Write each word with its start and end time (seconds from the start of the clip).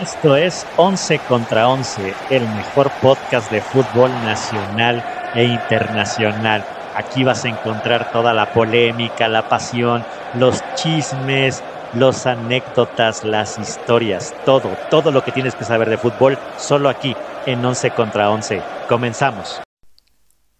Esto 0.00 0.36
es 0.36 0.64
11 0.76 1.18
contra 1.28 1.68
11, 1.68 2.14
el 2.30 2.42
mejor 2.50 2.88
podcast 3.02 3.50
de 3.50 3.60
fútbol 3.60 4.12
nacional 4.22 5.04
e 5.34 5.42
internacional. 5.42 6.64
Aquí 6.94 7.24
vas 7.24 7.44
a 7.44 7.48
encontrar 7.48 8.12
toda 8.12 8.32
la 8.32 8.52
polémica, 8.52 9.26
la 9.26 9.48
pasión, 9.48 10.04
los 10.34 10.62
chismes, 10.76 11.64
los 11.94 12.26
anécdotas, 12.26 13.24
las 13.24 13.58
historias, 13.58 14.36
todo, 14.44 14.70
todo 14.88 15.10
lo 15.10 15.24
que 15.24 15.32
tienes 15.32 15.56
que 15.56 15.64
saber 15.64 15.90
de 15.90 15.98
fútbol, 15.98 16.38
solo 16.58 16.88
aquí 16.88 17.16
en 17.46 17.64
11 17.64 17.90
contra 17.90 18.30
11. 18.30 18.62
Comenzamos. 18.88 19.60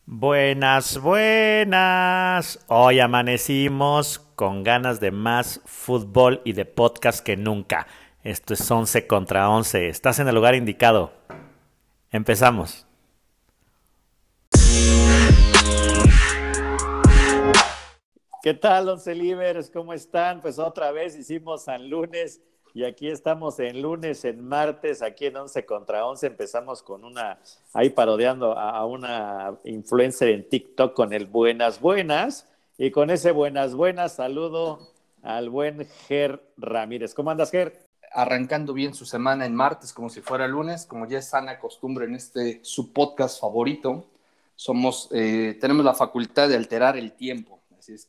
Buenas, 0.04 0.98
buenas. 0.98 2.64
Hoy 2.66 2.98
amanecimos 2.98 4.18
con 4.34 4.64
ganas 4.64 4.98
de 4.98 5.12
más 5.12 5.60
fútbol 5.64 6.40
y 6.44 6.54
de 6.54 6.64
podcast 6.64 7.20
que 7.20 7.36
nunca. 7.36 7.86
Esto 8.28 8.52
es 8.52 8.70
11 8.70 9.06
contra 9.06 9.48
11. 9.48 9.88
Estás 9.88 10.18
en 10.18 10.28
el 10.28 10.34
lugar 10.34 10.54
indicado. 10.54 11.12
Empezamos. 12.10 12.86
¿Qué 18.42 18.52
tal, 18.52 18.90
Once 18.90 19.14
Libres? 19.14 19.70
¿Cómo 19.70 19.94
están? 19.94 20.42
Pues 20.42 20.58
otra 20.58 20.92
vez 20.92 21.16
hicimos 21.16 21.64
San 21.64 21.88
Lunes 21.88 22.42
y 22.74 22.84
aquí 22.84 23.08
estamos 23.08 23.58
en 23.60 23.80
lunes, 23.80 24.22
en 24.26 24.46
martes, 24.46 25.00
aquí 25.00 25.24
en 25.24 25.38
11 25.38 25.64
contra 25.64 26.04
11. 26.04 26.26
Empezamos 26.26 26.82
con 26.82 27.04
una, 27.04 27.38
ahí 27.72 27.88
parodiando 27.88 28.58
a, 28.58 28.84
una 28.84 29.54
influencer 29.64 30.28
en 30.28 30.46
TikTok 30.46 30.92
con 30.92 31.14
el 31.14 31.24
Buenas 31.24 31.80
Buenas. 31.80 32.46
Y 32.76 32.90
con 32.90 33.08
ese 33.08 33.32
Buenas 33.32 33.74
Buenas 33.74 34.16
saludo 34.16 34.86
al 35.22 35.48
buen 35.48 35.86
Ger 36.06 36.42
Ramírez. 36.58 37.14
¿Cómo 37.14 37.30
andas, 37.30 37.50
Ger? 37.50 37.87
Arrancando 38.12 38.72
bien 38.72 38.94
su 38.94 39.04
semana 39.04 39.46
en 39.46 39.54
martes 39.54 39.92
como 39.92 40.08
si 40.08 40.20
fuera 40.20 40.48
lunes, 40.48 40.86
como 40.86 41.06
ya 41.06 41.18
es 41.18 41.28
sana 41.28 41.58
costumbre 41.58 42.06
en 42.06 42.14
este 42.14 42.60
su 42.62 42.92
podcast 42.92 43.40
favorito. 43.40 44.06
Somos, 44.56 45.08
eh, 45.12 45.56
tenemos 45.60 45.84
la 45.84 45.94
facultad 45.94 46.48
de 46.48 46.56
alterar 46.56 46.96
el 46.96 47.12
tiempo 47.12 47.58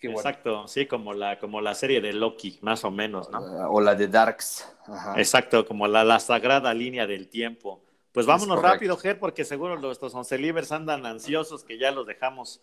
Exacto, 0.02 0.67
sí, 0.67 0.86
como 0.88 1.14
la, 1.14 1.39
como 1.39 1.61
la 1.61 1.73
serie 1.73 2.02
de 2.02 2.11
Loki, 2.11 2.59
más 2.61 2.83
o 2.83 2.91
menos, 2.91 3.30
¿no? 3.30 3.39
O 3.69 3.80
la 3.80 3.95
de 3.95 4.08
Darks. 4.08 4.67
Exacto, 5.16 5.66
como 5.66 5.88
la, 5.88 6.03
la 6.03 6.19
sagrada 6.19 6.73
línea 6.73 7.08
del 7.08 7.30
tiempo. 7.30 7.81
Pues 8.11 8.25
vámonos 8.25 8.61
rápido, 8.61 8.97
Ger, 8.97 9.19
porque 9.19 9.45
seguro 9.45 9.80
nuestros 9.80 10.13
once 10.16 10.38
libres 10.38 10.72
andan 10.72 11.06
ansiosos 11.06 11.63
que 11.63 11.78
ya 11.78 11.91
los 11.91 12.06
dejamos 12.08 12.61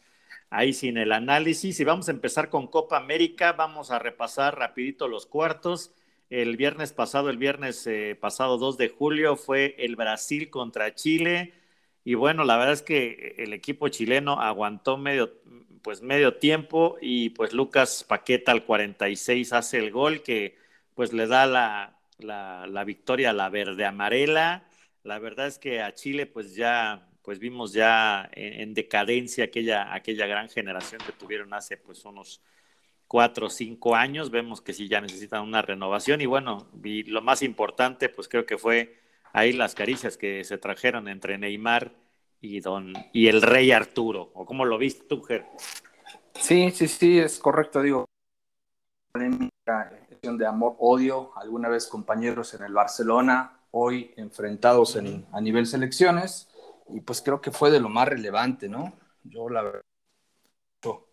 ahí 0.51 0.75
sin 0.75 0.99
el 0.99 1.13
análisis. 1.13 1.81
Y 1.81 1.85
vamos 1.85 2.09
a 2.09 2.11
empezar 2.11 2.51
con 2.51 2.67
Copa 2.67 2.99
América. 2.99 3.53
Vamos 3.53 3.91
a 3.91 3.99
repasar 3.99 4.59
rapidito 4.59 5.09
los 5.09 5.25
cuartos. 5.25 5.93
El 6.31 6.57
viernes 6.57 6.93
pasado, 6.93 7.31
el 7.31 7.39
viernes 7.39 7.87
eh, 7.87 8.17
pasado 8.21 8.59
2 8.59 8.77
de 8.79 8.89
julio, 8.89 9.37
fue 9.37 9.77
el 9.79 9.97
Brasil 9.97 10.51
contra 10.51 10.95
Chile. 10.95 11.55
Y 12.05 12.15
bueno, 12.15 12.45
la 12.45 12.57
verdad 12.57 12.75
es 12.75 12.83
que 12.83 13.35
el 13.39 13.53
equipo 13.53 13.89
chileno 13.89 14.41
aguantó 14.41 14.97
medio, 14.97 15.33
pues 15.83 16.03
medio 16.03 16.37
tiempo 16.37 16.97
y 17.01 17.31
pues 17.31 17.53
Lucas 17.53 18.05
Paqueta 18.05 18.53
al 18.53 18.65
46 18.65 19.53
hace 19.53 19.79
el 19.79 19.93
gol 19.93 20.23
que 20.23 20.57
pues 20.95 21.13
le 21.13 21.27
da 21.29 21.47
la, 21.47 21.97
la, 22.19 22.85
victoria 22.85 23.31
a 23.31 23.33
la 23.33 23.49
verde 23.49 23.85
amarela. 23.85 24.65
La 25.05 25.19
verdad 25.19 25.47
es 25.47 25.59
que 25.59 25.81
a 25.83 25.95
Chile 25.95 26.27
pues 26.27 26.55
ya 26.57 27.09
pues 27.23 27.39
vimos 27.39 27.73
ya 27.73 28.29
en, 28.33 28.75
decadencia 28.75 29.45
aquella, 29.45 29.93
aquella 29.95 30.27
gran 30.27 30.49
generación 30.49 31.01
que 31.05 31.13
tuvieron 31.13 31.55
hace 31.55 31.77
pues 31.77 32.05
unos 32.05 32.41
cuatro 33.09 33.47
o 33.47 33.51
cinco 33.51 33.95
años. 33.95 34.31
Vemos 34.31 34.61
que 34.61 34.73
sí 34.73 34.89
ya 34.89 35.01
necesitan 35.01 35.43
una 35.43 35.63
renovación 35.63 36.21
y 36.21 36.27
bueno, 36.27 36.69
y 36.83 37.05
lo 37.05 37.23
más 37.23 37.43
importante 37.43 38.09
pues 38.09 38.29
creo 38.29 38.47
que 38.47 38.59
fue 38.59 38.99
ahí 39.33 39.53
las 39.53 39.75
caricias 39.75 40.17
que 40.17 40.45
se 40.45 40.59
trajeron 40.59 41.09
entre 41.09 41.39
Neymar 41.39 41.93
y 42.41 42.61
don 42.61 42.93
y 43.13 43.29
el 43.29 43.43
rey 43.43 43.73
Arturo, 43.73 44.31
o 44.35 44.47
cómo 44.47 44.65
lo 44.65 44.79
viste 44.79 45.05
tú, 45.07 45.23
Ger? 45.23 45.47
Sí, 46.35 46.71
sí, 46.71 46.89
sí, 46.89 47.19
es 47.19 47.39
correcto, 47.39 47.83
digo. 47.83 48.07
de 49.15 50.47
amor, 50.47 50.77
odio, 50.79 51.33
alguna 51.37 51.69
vez 51.69 51.87
compañeros 51.87 52.55
en 52.55 52.65
el 52.65 52.73
Barcelona, 52.73 53.61
hoy 53.71 54.13
enfrentados 54.17 54.97
en, 54.97 55.27
a 55.33 55.41
nivel 55.41 55.67
selecciones, 55.67 56.49
y 56.89 57.01
pues 57.01 57.23
creo 57.23 57.41
que 57.41 57.51
fue 57.51 57.71
de 57.71 57.81
lo 57.81 57.89
más 57.89 58.09
relevante, 58.09 58.69
¿no? 58.69 58.93
Yo 59.25 59.49
la 59.49 59.63
verdad, 59.63 59.83
mucho, 60.83 61.07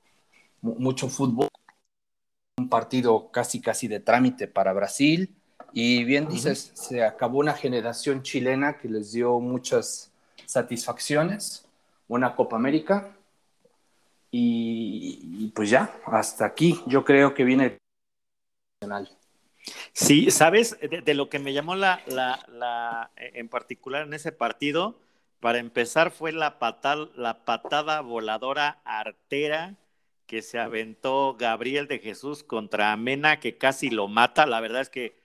mucho 0.61 1.09
fútbol, 1.09 1.49
un 2.63 2.69
partido 2.69 3.29
casi 3.31 3.59
casi 3.59 3.87
de 3.87 3.99
trámite 3.99 4.47
para 4.47 4.73
Brasil, 4.73 5.29
y 5.73 6.03
bien 6.03 6.27
dices, 6.27 6.71
se 6.75 7.03
acabó 7.03 7.39
una 7.39 7.53
generación 7.53 8.21
chilena 8.21 8.77
que 8.77 8.87
les 8.87 9.11
dio 9.11 9.39
muchas 9.39 10.11
satisfacciones, 10.45 11.67
una 12.07 12.35
Copa 12.35 12.55
América. 12.55 13.17
Y, 14.29 15.51
pues 15.55 15.71
ya, 15.71 15.95
hasta 16.05 16.45
aquí. 16.45 16.79
Yo 16.85 17.03
creo 17.03 17.33
que 17.33 17.43
viene 17.43 17.77
el 18.81 19.09
Sí, 19.93 20.29
sabes, 20.29 20.77
de, 20.79 21.13
lo 21.13 21.29
que 21.29 21.39
me 21.39 21.53
llamó 21.53 21.75
la, 21.75 22.01
la, 22.07 23.11
en 23.15 23.49
particular 23.49 24.05
en 24.05 24.13
ese 24.13 24.31
partido, 24.31 24.99
para 25.39 25.57
empezar 25.57 26.11
fue 26.11 26.31
la 26.31 26.59
patada, 26.59 27.09
la 27.15 27.45
patada 27.45 28.01
voladora 28.01 28.81
artera 28.85 29.75
que 30.33 30.41
se 30.41 30.57
aventó 30.57 31.35
Gabriel 31.37 31.87
de 31.87 31.99
Jesús 31.99 32.41
contra 32.41 32.91
Amena, 32.91 33.39
que 33.39 33.55
casi 33.55 33.91
lo 33.91 34.07
mata. 34.07 34.47
La 34.47 34.61
verdad 34.61 34.81
es 34.81 34.89
que 34.89 35.15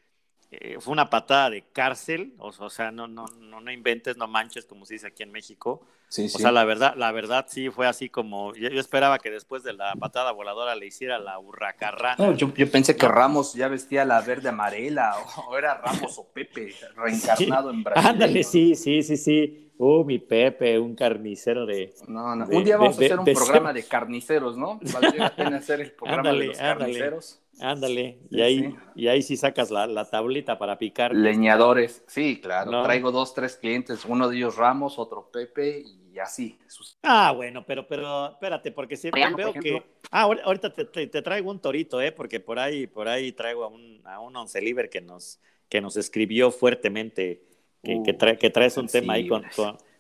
eh, 0.51 0.77
fue 0.81 0.93
una 0.93 1.09
patada 1.09 1.49
de 1.49 1.63
cárcel, 1.63 2.35
o, 2.37 2.53
sea, 2.69 2.91
no, 2.91 3.09
no, 3.09 3.25
no, 3.41 3.63
no, 3.63 3.73
inventes, 3.73 4.19
no 4.19 4.29
manches, 4.29 4.67
como 4.67 4.85
se 4.85 4.93
dice 4.95 5.07
aquí 5.07 5.23
en 5.23 5.33
México. 5.33 5.81
Sí, 6.09 6.27
o 6.27 6.39
sea, 6.39 6.53
la 6.53 6.65
verdad, 6.65 6.93
la 6.95 7.11
verdad 7.11 7.47
sí 7.49 7.71
fue 7.71 7.87
así 7.87 8.11
como, 8.11 8.55
yo, 8.55 8.69
esperaba 8.79 9.19
que 9.19 9.31
después 9.31 9.63
de 9.63 9.73
la 9.73 9.95
patada 9.95 10.31
voladora 10.33 10.75
le 10.75 10.85
hiciera 10.85 11.19
la 11.19 11.39
hurracarrana. 11.39 12.35
yo, 12.35 12.53
pensé 12.53 12.95
que 12.95 13.09
Ramos 13.09 13.55
ya 13.55 13.69
vestía 13.69 14.05
la 14.05 14.21
verde 14.21 14.51
amarela, 14.51 15.15
o, 15.49 15.57
era 15.57 15.79
Ramos 15.79 16.19
o 16.19 16.27
Pepe, 16.35 16.75
reencarnado 16.97 17.71
en 17.71 17.83
Brasil. 17.83 18.07
Ándale, 18.11 18.45
sí, 18.45 18.75
sí, 18.75 19.03
sí, 19.03 19.17
sí. 19.17 19.68
Uh, 19.79 20.05
mi 20.05 20.19
Pepe, 20.19 20.79
un 20.79 20.97
carnicero 20.97 21.65
de. 21.65 21.95
No, 22.09 22.35
no. 22.35 22.47
un 22.47 22.65
día 22.65 22.77
vamos 22.77 22.99
a 22.99 23.05
hacer 23.05 23.19
un 23.19 23.25
programa 23.25 23.73
de 23.73 23.85
carniceros, 23.85 24.57
¿no? 24.57 24.81
Valdría 24.93 25.25
la 25.25 25.37
pena 25.37 25.57
hacer 25.59 25.81
el 25.81 25.93
programa 25.93 26.33
de 26.33 26.47
los 26.47 26.59
carniceros. 26.59 27.41
Ándale, 27.61 28.19
y 28.31 28.41
ahí, 28.41 28.77
y 28.95 29.09
ahí 29.09 29.23
sí 29.23 29.37
sacas 29.37 29.71
la, 29.71 29.87
la 29.87 30.05
tablita 30.05 30.59
para 30.59 30.79
picar. 30.79 31.15
Leñadores, 31.15 32.05
sí, 32.07 32.41
claro. 32.41 32.83
Traigo 32.83 33.11
dos, 33.11 33.35
tres 33.35 33.57
clientes, 33.57 34.05
uno 34.05 34.29
de 34.29 34.37
ellos 34.37 34.57
Ramos, 34.57 34.99
otro 34.99 35.31
Pepe 35.33 35.83
y 35.85 36.19
así. 36.19 36.59
Ah, 37.03 37.33
bueno, 37.35 37.65
pero, 37.67 37.87
pero 37.87 38.33
espérate, 38.33 38.73
porque 38.73 38.97
siempre 38.97 39.23
veo 39.35 39.53
que. 39.53 39.83
Ah, 40.11 40.23
ahorita 40.23 40.73
te, 40.73 40.85
te, 40.85 41.23
traigo 41.23 41.51
un 41.51 41.61
torito, 41.61 42.01
¿eh? 42.01 42.13
Porque 42.13 42.41
por 42.41 42.59
ahí, 42.59 42.87
por 42.87 43.09
ahí 43.09 43.33
traigo 43.33 43.65
a 43.65 43.69
un, 43.69 44.01
a 44.05 44.21
un 44.21 44.35
once 44.37 44.61
liber 44.61 44.89
que 44.89 45.01
nos, 45.01 45.41
que 45.69 45.81
nos 45.81 45.97
escribió 45.97 46.51
fuertemente, 46.51 47.48
que, 47.83 48.03
que, 48.03 48.11
uh, 48.11 48.17
trae, 48.19 48.39
que 48.39 48.51
traes 48.51 48.77
un 48.77 48.87
tema 48.87 49.15
ahí 49.15 49.27
con 49.27 49.45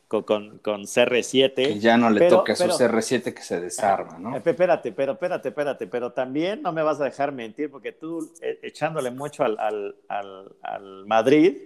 con, 0.09 0.59
con, 0.59 0.83
CR7. 0.83 1.55
Que 1.55 1.79
ya 1.79 1.97
no 1.99 2.11
le 2.11 2.29
toque 2.29 2.53
a 2.53 2.57
su 2.57 2.65
CR7 2.65 3.35
que 3.35 3.43
se 3.43 3.61
desarma, 3.61 4.19
¿no? 4.19 4.37
Espérate, 4.37 4.93
pero 4.93 5.13
espérate, 5.13 5.49
espérate, 5.49 5.87
pero 5.87 6.13
también 6.13 6.63
no 6.63 6.73
me 6.73 6.83
vas 6.83 7.01
a 7.01 7.05
dejar 7.05 7.31
mentir 7.31 7.71
porque 7.71 7.93
tú 7.93 8.33
eh, 8.41 8.59
echándole 8.63 9.11
mucho 9.11 9.45
al, 9.45 9.59
al, 10.09 10.57
al, 10.63 11.07
Madrid, 11.07 11.59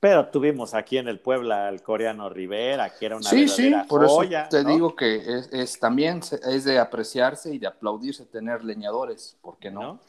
pero 0.00 0.26
tuvimos 0.26 0.74
aquí 0.74 0.98
en 0.98 1.06
el 1.06 1.20
Puebla 1.20 1.68
al 1.68 1.82
coreano 1.82 2.28
Rivera, 2.28 2.92
que 2.98 3.06
era 3.06 3.16
una 3.16 3.30
sí, 3.30 3.48
sí, 3.48 3.72
por 3.88 4.04
eso 4.04 4.22
te 4.50 4.64
digo 4.64 4.96
que 4.96 5.16
es, 5.16 5.48
es, 5.52 5.78
también 5.78 6.20
es 6.50 6.64
de 6.64 6.78
apreciarse 6.78 7.54
y 7.54 7.58
de 7.58 7.68
aplaudirse 7.68 8.26
tener 8.26 8.64
leñadores, 8.64 9.38
¿por 9.40 9.56
qué 9.58 9.70
no? 9.70 9.80
¿No? 9.80 10.00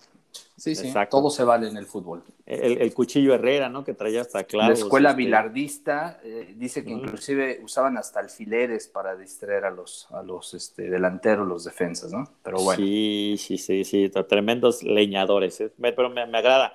Sí, 0.58 0.76
sí, 0.76 0.94
todo 1.10 1.30
se 1.30 1.44
vale 1.44 1.68
en 1.68 1.78
el 1.78 1.86
fútbol. 1.86 2.24
El, 2.46 2.94
cuchillo 2.94 3.34
Herrera, 3.34 3.70
¿no? 3.70 3.84
Que 3.84 3.94
traía 3.94 4.22
hasta 4.22 4.44
clavos. 4.46 4.80
La 4.80 4.86
escuela 4.86 5.10
este, 5.10 5.24
bilardista 5.24 6.20
eh, 6.24 6.54
dice 6.56 6.84
que 6.84 6.92
inclusive 6.92 7.60
usaban 7.64 7.98
hasta 7.98 8.20
alfileres 8.20 8.88
para 8.88 9.16
distraer 9.16 9.66
a 9.66 9.72
los, 9.72 10.08
a 10.12 10.24
los 10.24 10.54
este, 10.54 10.90
delanteros, 10.90 11.48
los 11.48 11.66
defensas, 11.66 12.12
¿no? 12.12 12.24
Pero 12.44 12.58
bueno. 12.62 12.84
Sí, 12.84 13.36
sí, 13.38 13.58
sí, 13.58 13.84
sí, 13.84 14.10
tremendos 14.30 14.84
leñadores, 14.84 15.60
¿eh? 15.62 15.72
pero 15.78 16.10
me, 16.10 16.22
agrada. 16.22 16.74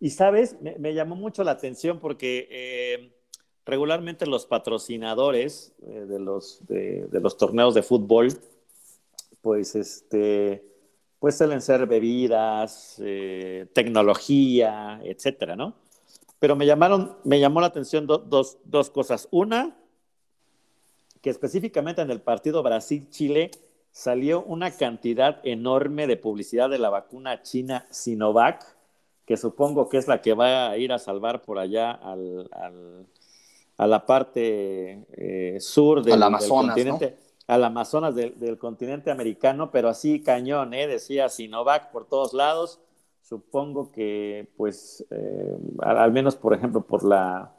Y 0.00 0.10
sabes, 0.10 0.56
me, 0.60 0.94
llamó 0.94 1.16
mucho 1.16 1.44
la 1.44 1.52
atención 1.52 2.00
porque 2.00 2.48
eh, 2.50 3.14
regularmente 3.64 4.26
los 4.26 4.44
patrocinadores 4.44 5.72
de, 5.78 6.18
los, 6.18 6.66
de, 6.66 7.06
de 7.10 7.20
los 7.20 7.38
torneos 7.38 7.74
de 7.74 7.82
fútbol, 7.82 8.28
pues 9.40 9.74
este 9.74 10.73
pues 11.24 11.38
suelen 11.38 11.62
ser 11.62 11.86
bebidas, 11.86 13.00
eh, 13.02 13.66
tecnología, 13.72 15.00
etcétera, 15.02 15.56
¿no? 15.56 15.72
Pero 16.38 16.54
me 16.54 16.66
llamaron, 16.66 17.16
me 17.24 17.40
llamó 17.40 17.62
la 17.62 17.68
atención 17.68 18.06
dos, 18.06 18.58
dos 18.62 18.90
cosas. 18.90 19.26
Una, 19.30 19.74
que 21.22 21.30
específicamente 21.30 22.02
en 22.02 22.10
el 22.10 22.20
partido 22.20 22.62
Brasil-Chile 22.62 23.52
salió 23.90 24.42
una 24.42 24.70
cantidad 24.72 25.40
enorme 25.44 26.06
de 26.06 26.18
publicidad 26.18 26.68
de 26.68 26.76
la 26.76 26.90
vacuna 26.90 27.40
china 27.40 27.86
Sinovac, 27.88 28.62
que 29.24 29.38
supongo 29.38 29.88
que 29.88 29.96
es 29.96 30.06
la 30.06 30.20
que 30.20 30.34
va 30.34 30.68
a 30.68 30.76
ir 30.76 30.92
a 30.92 30.98
salvar 30.98 31.40
por 31.40 31.58
allá 31.58 31.90
al, 31.90 32.50
a 33.78 33.86
la 33.86 34.04
parte 34.04 35.06
eh, 35.12 35.56
sur 35.58 36.02
del, 36.02 36.20
continente, 36.46 37.16
al 37.46 37.64
Amazonas 37.64 38.14
del, 38.14 38.58
continente 38.58 39.10
americano, 39.10 39.70
pero 39.70 39.88
así 39.88 40.22
cañón, 40.22 40.72
¿eh? 40.74 40.86
decía 40.86 41.28
Sinovac 41.28 41.90
por 41.90 42.06
todos 42.06 42.32
lados. 42.32 42.80
Supongo 43.22 43.90
que, 43.90 44.48
pues, 44.56 45.04
eh, 45.10 45.56
al, 45.80 46.12
menos, 46.12 46.36
por 46.36 46.54
ejemplo, 46.54 46.82
por 46.82 47.04
la, 47.04 47.54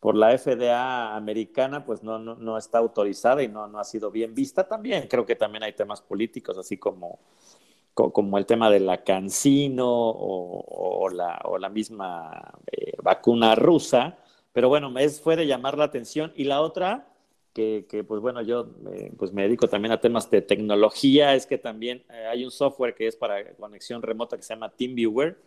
por 0.00 0.16
la 0.16 0.36
FDA 0.36 1.16
americana, 1.16 1.84
pues 1.84 2.02
no, 2.02 2.18
no, 2.18 2.58
está 2.58 2.78
autorizada 2.78 3.42
y 3.42 3.48
no, 3.48 3.66
no 3.68 3.78
ha 3.78 3.84
sido 3.84 4.10
bien 4.10 4.34
vista 4.34 4.66
también. 4.66 5.06
Creo 5.08 5.24
que 5.24 5.36
también 5.36 5.62
hay 5.62 5.72
temas 5.72 6.00
políticos, 6.02 6.58
así 6.58 6.78
como, 6.78 7.20
como 7.94 8.38
el 8.38 8.46
tema 8.46 8.70
de 8.70 8.80
la 8.80 9.04
cancino 9.04 9.86
o, 9.88 11.08
la, 11.10 11.40
o 11.44 11.58
la, 11.58 11.68
misma 11.68 12.52
eh, 12.70 12.94
vacuna 13.02 13.54
rusa. 13.54 14.18
Pero 14.52 14.68
bueno, 14.68 14.92
es, 14.98 15.20
fue 15.20 15.36
de 15.36 15.46
llamar 15.46 15.78
la 15.78 15.84
atención. 15.84 16.32
Y 16.36 16.44
la 16.44 16.60
otra, 16.60 17.13
que, 17.54 18.04
pues 18.06 18.20
bueno, 18.20 18.42
yo 18.42 18.68
eh, 18.92 19.12
pues 19.16 19.32
me 19.32 19.42
dedico 19.42 19.68
también 19.68 19.92
a 19.92 20.00
temas 20.00 20.30
de 20.30 20.42
tecnología, 20.42 21.34
es 21.34 21.46
que 21.46 21.56
también 21.56 22.04
eh, 22.10 22.26
hay 22.26 22.44
un 22.44 22.50
software 22.50 22.94
que 22.94 23.06
es 23.06 23.16
para 23.16 23.54
conexión 23.54 24.02
remota 24.02 24.36
que 24.36 24.42
se 24.42 24.54
llama 24.54 24.70
TeamViewer, 24.70 25.38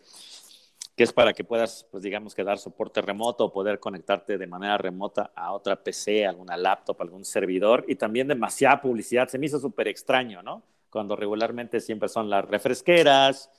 que 0.96 1.04
es 1.04 1.12
para 1.12 1.32
que 1.32 1.44
puedas, 1.44 1.86
pues 1.92 2.02
digamos 2.02 2.34
que 2.34 2.42
dar 2.42 2.58
soporte 2.58 3.00
remoto 3.02 3.44
o 3.44 3.52
poder 3.52 3.78
conectarte 3.78 4.38
de 4.38 4.46
manera 4.46 4.78
remota 4.78 5.30
a 5.36 5.52
otra 5.52 5.76
PC, 5.76 6.26
alguna 6.26 6.56
laptop, 6.56 7.00
algún 7.02 7.24
servidor. 7.24 7.84
Y 7.86 7.94
también 7.94 8.26
demasiada 8.26 8.80
publicidad. 8.80 9.28
Se 9.28 9.38
me 9.38 9.46
hizo 9.46 9.60
súper 9.60 9.86
extraño, 9.86 10.42
¿no? 10.42 10.64
cuando 10.90 11.16
regularmente 11.16 11.80
siempre 11.80 12.08
son 12.08 12.30
las 12.30 12.44
refresqueras, 12.44 13.50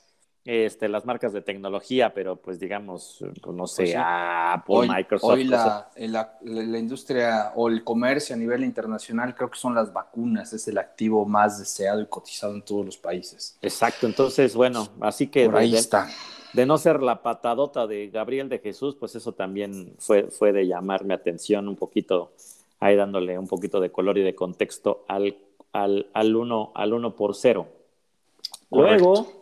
este, 0.45 0.89
las 0.89 1.05
marcas 1.05 1.33
de 1.33 1.41
tecnología, 1.41 2.13
pero 2.13 2.35
pues 2.37 2.59
digamos, 2.59 3.23
pues, 3.41 3.55
no 3.55 3.67
sé, 3.67 3.83
pues 3.83 3.95
Apple, 3.97 4.87
Microsoft. 4.87 5.31
Hoy 5.31 5.43
la, 5.43 5.89
la, 5.97 6.79
industria 6.79 7.51
o 7.55 7.69
el 7.69 7.83
comercio 7.83 8.35
a 8.35 8.39
nivel 8.39 8.63
internacional 8.63 9.35
creo 9.35 9.49
que 9.49 9.59
son 9.59 9.75
las 9.75 9.93
vacunas, 9.93 10.53
es 10.53 10.67
el 10.67 10.77
activo 10.77 11.25
más 11.25 11.59
deseado 11.59 12.01
y 12.01 12.07
cotizado 12.07 12.53
en 12.55 12.61
todos 12.61 12.85
los 12.85 12.97
países. 12.97 13.57
Exacto, 13.61 14.07
entonces 14.07 14.55
bueno, 14.55 14.87
así 15.01 15.27
que... 15.27 15.49
ahí 15.53 15.75
está. 15.75 16.07
De 16.53 16.65
no 16.65 16.79
ser 16.79 17.03
la 17.03 17.21
patadota 17.21 17.85
de 17.85 18.09
Gabriel 18.09 18.49
de 18.49 18.57
Jesús, 18.57 18.95
pues 18.95 19.13
eso 19.15 19.33
también 19.33 19.93
fue, 19.99 20.31
fue 20.31 20.51
de 20.51 20.65
llamarme 20.65 21.13
atención 21.13 21.67
un 21.67 21.75
poquito, 21.75 22.31
ahí 22.79 22.95
dándole 22.95 23.37
un 23.37 23.47
poquito 23.47 23.79
de 23.79 23.91
color 23.91 24.17
y 24.17 24.23
de 24.23 24.33
contexto 24.33 25.05
al 25.07 25.37
al, 25.71 26.09
al, 26.13 26.35
1, 26.35 26.71
al 26.75 26.93
uno 26.93 27.15
por 27.15 27.35
0. 27.35 27.67
Luego, 28.71 29.38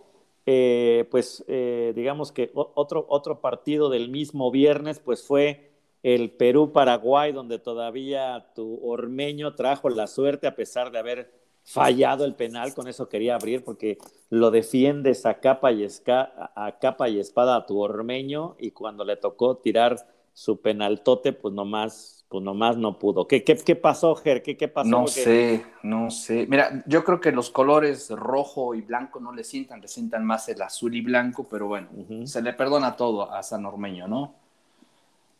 eh, 0.49 1.05
pues 1.11 1.43
eh, 1.49 1.91
digamos 1.93 2.31
que 2.31 2.51
otro, 2.53 3.05
otro 3.09 3.41
partido 3.41 3.89
del 3.89 4.07
mismo 4.07 4.49
viernes, 4.49 4.97
pues 4.99 5.21
fue 5.21 5.71
el 6.03 6.31
Perú-Paraguay, 6.31 7.33
donde 7.33 7.59
todavía 7.59 8.53
tu 8.55 8.79
ormeño 8.81 9.55
trajo 9.55 9.89
la 9.89 10.07
suerte 10.07 10.47
a 10.47 10.55
pesar 10.55 10.91
de 10.91 10.99
haber 10.99 11.33
fallado 11.65 12.23
el 12.23 12.33
penal, 12.33 12.73
con 12.73 12.87
eso 12.87 13.09
quería 13.09 13.35
abrir 13.35 13.65
porque 13.65 13.97
lo 14.29 14.49
defiendes 14.49 15.25
a 15.25 15.41
capa 15.41 15.73
y, 15.73 15.85
a 15.85 16.77
capa 16.79 17.09
y 17.09 17.19
espada 17.19 17.57
a 17.57 17.65
tu 17.65 17.81
ormeño 17.81 18.55
y 18.57 18.71
cuando 18.71 19.03
le 19.03 19.17
tocó 19.17 19.57
tirar 19.57 20.07
su 20.31 20.61
penaltote, 20.61 21.33
pues 21.33 21.53
nomás 21.53 22.16
pues 22.29 22.43
nomás 22.43 22.77
no 22.77 22.99
pudo. 22.99 23.27
¿Qué, 23.27 23.43
qué, 23.43 23.55
qué 23.55 23.75
pasó, 23.75 24.15
Ger? 24.15 24.43
¿Qué, 24.43 24.57
qué 24.57 24.67
pasó? 24.67 24.89
No 24.89 25.07
sé, 25.07 25.65
no 25.83 26.11
sé. 26.11 26.45
Mira, 26.49 26.83
yo 26.85 27.03
creo 27.03 27.21
que 27.21 27.31
los 27.31 27.49
colores 27.49 28.09
rojo 28.09 28.75
y 28.75 28.81
blanco 28.81 29.19
no 29.19 29.31
le 29.31 29.43
sientan, 29.43 29.79
le 29.79 29.87
sientan 29.87 30.25
más 30.25 30.49
el 30.49 30.61
azul 30.61 30.93
y 30.95 31.01
blanco, 31.01 31.47
pero 31.49 31.67
bueno, 31.67 31.87
se 32.25 32.41
le 32.41 32.53
perdona 32.53 32.95
todo 32.95 33.31
a 33.31 33.41
San 33.43 33.65
Ormeño, 33.65 34.07
¿no? 34.07 34.33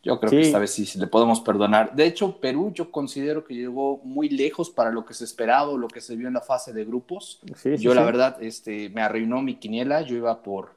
Yo 0.03 0.19
creo 0.21 0.31
que 0.31 0.41
esta 0.41 0.59
vez 0.59 0.71
sí 0.71 0.97
le 0.97 1.07
podemos 1.07 1.41
perdonar. 1.41 1.93
De 1.93 2.05
hecho, 2.05 2.39
Perú 2.39 2.71
yo 2.73 2.91
considero 2.91 3.43
que 3.43 3.53
llegó 3.53 3.99
muy 4.03 4.29
lejos 4.29 4.69
para 4.69 4.89
lo 4.89 5.05
que 5.05 5.13
se 5.13 5.25
esperaba, 5.25 5.73
lo 5.73 5.89
que 5.89 5.99
se 5.99 6.15
vio 6.15 6.29
en 6.29 6.35
la 6.35 6.41
fase 6.41 6.71
de 6.71 6.85
grupos. 6.85 7.41
yo 7.77 7.93
la 7.93 8.03
verdad, 8.03 8.41
este, 8.41 8.89
me 8.89 9.01
arruinó 9.01 9.41
mi 9.41 9.55
quiniela. 9.55 10.03
Yo 10.03 10.15
iba 10.15 10.41
por, 10.41 10.75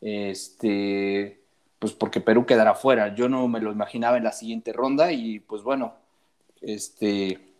este, 0.00 1.43
pues 1.78 1.92
porque 1.92 2.20
Perú 2.20 2.46
quedará 2.46 2.74
fuera. 2.74 3.14
Yo 3.14 3.28
no 3.28 3.46
me 3.48 3.60
lo 3.60 3.72
imaginaba 3.72 4.16
en 4.16 4.24
la 4.24 4.32
siguiente 4.32 4.72
ronda 4.72 5.12
y 5.12 5.40
pues 5.40 5.62
bueno, 5.62 5.94
este, 6.60 7.54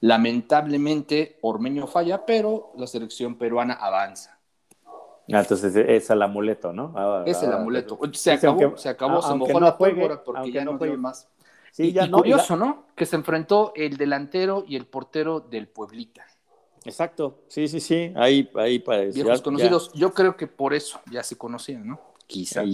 lamentablemente 0.00 1.38
Ormeño 1.42 1.86
falla, 1.86 2.24
pero 2.26 2.72
la 2.76 2.86
selección 2.86 3.36
peruana 3.36 3.74
avanza. 3.74 4.38
Ah, 5.32 5.40
entonces 5.40 5.74
es 5.74 6.10
el 6.10 6.22
amuleto, 6.22 6.72
¿no? 6.72 6.92
Ah, 6.94 7.24
es 7.26 7.42
el 7.42 7.52
ah, 7.52 7.56
amuleto. 7.56 7.98
Se 8.12 8.32
acabó, 8.32 8.76
se 8.76 8.88
acabó, 8.90 9.22
se 9.22 9.34
mojó 9.34 9.58
la 9.58 9.78
pólvora 9.78 10.22
porque 10.22 10.52
ya 10.52 10.64
no 10.64 10.76
juegue 10.76 10.98
más. 10.98 11.28
Sí, 11.72 11.92
ya 11.92 12.04
y 12.04 12.10
curioso, 12.10 12.56
¿no? 12.56 12.84
Que 12.94 13.06
se 13.06 13.16
enfrentó 13.16 13.72
el 13.74 13.96
delantero 13.96 14.64
y 14.68 14.76
el 14.76 14.86
portero 14.86 15.40
del 15.40 15.66
Pueblita. 15.66 16.24
Exacto, 16.84 17.40
sí, 17.48 17.66
sí, 17.66 17.80
sí, 17.80 18.12
ahí, 18.14 18.50
ahí 18.56 18.78
parecía. 18.78 19.24
Viejos 19.24 19.40
conocidos, 19.40 19.90
yo 19.94 20.12
creo 20.12 20.36
que 20.36 20.46
por 20.46 20.74
eso 20.74 21.00
ya 21.10 21.22
se 21.22 21.36
conocían, 21.38 21.88
¿no? 21.88 21.98
Quizá. 22.26 22.64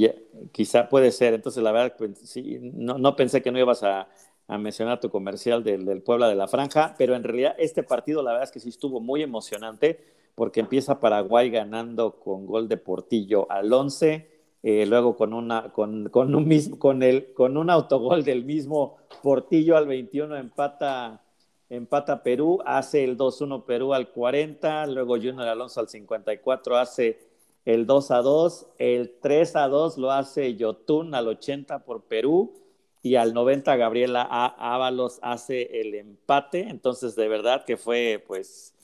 quizá 0.53 0.89
puede 0.89 1.11
ser. 1.11 1.35
Entonces, 1.35 1.63
la 1.63 1.73
verdad, 1.73 1.97
pues, 1.99 2.37
no, 2.63 3.17
pensé 3.17 3.43
que 3.43 3.51
no 3.51 3.59
ibas 3.59 3.83
a, 3.83 4.09
a 4.47 4.59
mencionar 4.59 5.01
tu 5.01 5.11
comercial 5.11 5.63
del, 5.63 5.85
del, 5.85 6.03
Puebla 6.03 6.29
de 6.29 6.35
la 6.35 6.49
Franja, 6.49 6.95
pero 6.99 7.15
en 7.15 7.23
realidad 7.23 7.55
este 7.59 7.83
partido, 7.83 8.23
la 8.23 8.33
verdad 8.33 8.49
es 8.49 8.53
que 8.53 8.61
sí 8.61 8.69
estuvo 8.69 9.01
muy 9.01 9.23
emocionante 9.23 10.05
porque 10.35 10.61
empieza 10.61 11.01
Paraguay 11.01 11.51
ganando 11.51 12.19
con 12.19 12.47
gol 12.47 12.69
de 12.69 12.77
Portillo 12.77 13.47
al 13.51 13.73
11, 13.73 14.29
eh, 14.63 14.87
luego 14.87 15.17
con, 15.17 15.33
una, 15.33 15.71
con, 15.73 16.09
con, 16.09 16.35
un 16.35 16.49
mismo, 16.49 16.79
con, 16.79 17.03
el, 17.03 17.33
con 17.33 17.57
un 17.57 17.71
autogol 17.71 18.25
del 18.25 18.45
mismo 18.45 18.97
Portillo 19.23 19.77
al 19.77 19.87
21 19.87 20.37
empata, 20.37 21.23
empata 21.69 22.23
Perú, 22.23 22.61
hace 22.65 23.05
el 23.05 23.17
2-1 23.17 23.65
Perú 23.65 23.95
al 23.95 24.09
40, 24.09 24.87
luego 24.89 25.17
Junior 25.17 25.47
Alonso 25.47 25.81
al 25.81 25.89
54 25.89 26.77
hace 26.77 27.30
el 27.65 27.87
2 27.87 28.11
a 28.11 28.23
2, 28.23 28.67
el 28.79 29.19
3 29.21 29.57
a 29.57 29.69
2 29.69 29.99
lo 29.99 30.11
hace 30.13 30.57
Yotun 30.57 31.15
al 31.15 31.29
80 31.29 31.85
por 31.85 32.05
Perú 32.05 32.55
y 33.03 33.15
al 33.15 33.33
90 33.35 33.77
Gabriela 33.77 34.23
Ábalos 34.23 35.19
hace 35.23 35.81
el 35.81 35.95
empate, 35.95 36.69
entonces 36.69 37.17
de 37.17 37.29
verdad 37.29 37.65
que 37.65 37.77
fue 37.77 38.23
pues, 38.27 38.75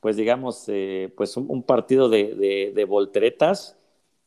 pues 0.00 0.16
digamos, 0.16 0.64
eh, 0.68 1.12
pues 1.16 1.36
un, 1.36 1.62
partido 1.62 2.08
de, 2.08 2.72
de, 2.74 2.84
volteretas, 2.84 3.78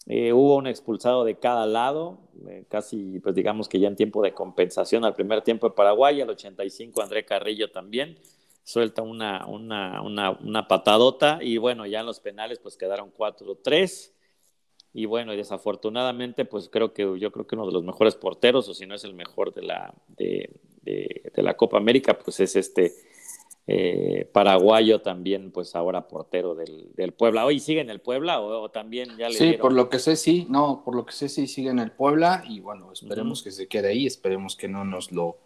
eh, 0.08 0.32
hubo 0.32 0.56
un 0.56 0.68
expulsado 0.68 1.26
de 1.26 1.36
cada 1.36 1.66
lado, 1.66 2.20
eh, 2.48 2.64
casi 2.70 3.20
pues 3.20 3.36
digamos 3.36 3.68
que 3.68 3.80
ya 3.80 3.88
en 3.90 3.96
tiempo 3.96 4.22
de 4.22 4.34
compensación 4.34 5.04
al 5.04 5.16
primer 5.16 5.42
tiempo 5.42 5.68
de 5.68 5.76
Paraguay, 5.76 6.22
al 6.22 6.30
85 6.30 7.02
André 7.02 7.26
Carrillo 7.26 7.72
también, 7.72 8.18
suelta 8.66 9.04
una, 9.04 9.46
una, 9.46 10.02
una, 10.02 10.32
una, 10.32 10.68
patadota 10.68 11.38
y 11.40 11.58
bueno, 11.58 11.86
ya 11.86 12.00
en 12.00 12.08
los 12.08 12.20
penales 12.20 12.58
pues 12.58 12.76
quedaron 12.76 13.14
4-3 13.14 14.12
y 14.92 15.06
bueno, 15.06 15.34
y 15.34 15.38
desafortunadamente 15.38 16.46
pues 16.46 16.68
creo 16.68 16.92
que 16.92 17.04
yo 17.20 17.32
creo 17.32 17.46
que 17.46 17.56
uno 17.56 17.68
de 17.68 17.72
los 17.72 17.84
mejores 17.84 18.16
porteros 18.16 18.68
o 18.68 18.74
si 18.74 18.88
no 18.88 18.96
es 18.96 19.04
el 19.04 19.14
mejor 19.14 19.54
de 19.54 19.62
la, 19.62 19.94
de, 20.08 20.50
de, 20.82 21.32
la 21.44 21.56
Copa 21.56 21.78
América 21.78 22.18
pues 22.18 22.40
es 22.40 22.56
este 22.56 22.96
eh, 23.68 24.28
paraguayo 24.34 25.00
también 25.00 25.52
pues 25.52 25.76
ahora 25.76 26.08
portero 26.08 26.56
del, 26.56 26.92
del 26.96 27.12
Puebla. 27.12 27.46
¿Hoy 27.46 27.60
sigue 27.60 27.82
en 27.82 27.92
el 27.92 28.02
Puebla 28.02 28.42
o, 28.42 28.70
también 28.70 29.16
ya 29.16 29.30
le 29.30 29.36
Sí, 29.36 29.54
por 29.54 29.74
lo 29.74 29.90
que 29.90 30.00
sé 30.00 30.16
sí, 30.16 30.48
no, 30.50 30.82
por 30.84 30.96
lo 30.96 31.06
que 31.06 31.14
sé 31.14 31.30
sí 31.30 31.46
sigue 31.46 31.70
en 31.70 31.78
el 31.78 31.92
Puebla 31.92 32.44
y 32.50 32.62
bueno, 32.62 32.92
esperemos 32.92 33.44
que 33.44 33.52
se 33.52 33.68
quede 33.68 33.90
ahí, 33.90 34.08
esperemos 34.08 34.56
que 34.56 34.68
no 34.68 34.86
nos 34.86 35.12
lo 35.12 35.38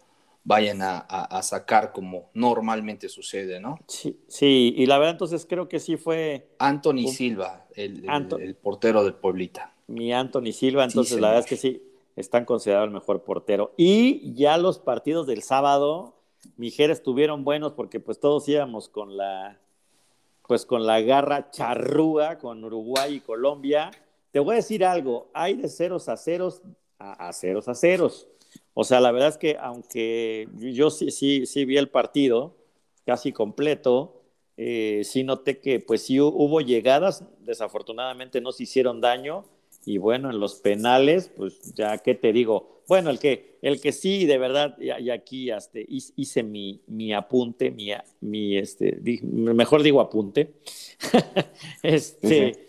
vayan 0.44 0.80
a, 0.82 1.42
sacar 1.42 1.92
como 1.92 2.30
normalmente 2.34 3.08
sucede, 3.08 3.60
¿no? 3.60 3.78
Sí, 3.86 4.18
sí, 4.28 4.74
y 4.76 4.86
la 4.86 4.98
verdad 4.98 5.12
entonces 5.12 5.46
creo 5.48 5.68
que 5.68 5.80
sí 5.80 5.96
fue... 5.96 6.48
Anthony 6.58 7.08
Silva, 7.08 7.66
el, 7.74 8.04
el, 8.40 8.56
portero 8.56 9.04
del 9.04 9.14
Pueblita. 9.14 9.74
Mi 9.86 10.12
Anthony 10.12 10.52
Silva, 10.52 10.84
entonces 10.84 11.20
la 11.20 11.28
verdad 11.28 11.44
es 11.44 11.46
que 11.46 11.56
sí, 11.56 11.82
están 12.16 12.44
considerados 12.44 12.88
el 12.88 12.94
mejor 12.94 13.22
portero. 13.22 13.72
Y 13.76 14.34
ya 14.34 14.56
los 14.56 14.78
partidos 14.78 15.26
del 15.26 15.42
sábado, 15.42 16.16
Mijer 16.56 16.90
estuvieron 16.90 17.44
buenos 17.44 17.72
porque 17.72 18.00
pues 18.00 18.18
todos 18.20 18.48
íbamos 18.48 18.88
con 18.88 19.16
la, 19.16 19.60
pues 20.46 20.64
con 20.64 20.86
la 20.86 21.00
garra 21.00 21.50
charrúa 21.50 22.38
con 22.38 22.64
Uruguay 22.64 23.16
y 23.16 23.20
Colombia. 23.20 23.90
Te 24.30 24.40
voy 24.40 24.54
a 24.54 24.56
decir 24.56 24.84
algo, 24.84 25.30
hay 25.34 25.54
de 25.54 25.68
ceros 25.68 26.08
a 26.08 26.16
ceros 26.16 26.62
a, 26.98 27.28
a 27.28 27.32
ceros 27.32 27.68
a 27.68 27.74
ceros. 27.74 28.29
O 28.74 28.84
sea, 28.84 29.00
la 29.00 29.12
verdad 29.12 29.30
es 29.30 29.38
que 29.38 29.56
aunque 29.60 30.48
yo 30.54 30.90
sí, 30.90 31.10
sí, 31.10 31.46
sí 31.46 31.64
vi 31.64 31.76
el 31.76 31.88
partido 31.88 32.56
casi 33.04 33.32
completo, 33.32 34.22
eh, 34.56 35.02
sí 35.04 35.24
noté 35.24 35.58
que 35.58 35.80
pues 35.80 36.02
sí 36.02 36.20
hubo 36.20 36.60
llegadas, 36.60 37.24
desafortunadamente 37.40 38.40
no 38.40 38.52
se 38.52 38.64
hicieron 38.64 39.00
daño 39.00 39.44
y 39.84 39.98
bueno, 39.98 40.30
en 40.30 40.38
los 40.38 40.56
penales, 40.56 41.30
pues 41.34 41.74
ya 41.74 41.98
qué 41.98 42.14
te 42.14 42.32
digo, 42.32 42.82
bueno, 42.86 43.10
el 43.10 43.18
que, 43.18 43.58
el 43.62 43.80
que 43.80 43.92
sí, 43.92 44.26
de 44.26 44.36
verdad, 44.36 44.76
y, 44.78 45.10
aquí 45.10 45.50
este, 45.50 45.86
hice 45.88 46.42
mi, 46.42 46.82
mi 46.86 47.12
apunte, 47.14 47.70
mi, 47.70 47.90
mi 48.20 48.58
este, 48.58 49.00
mejor 49.22 49.82
digo 49.82 50.00
apunte, 50.00 50.54
este, 51.82 52.66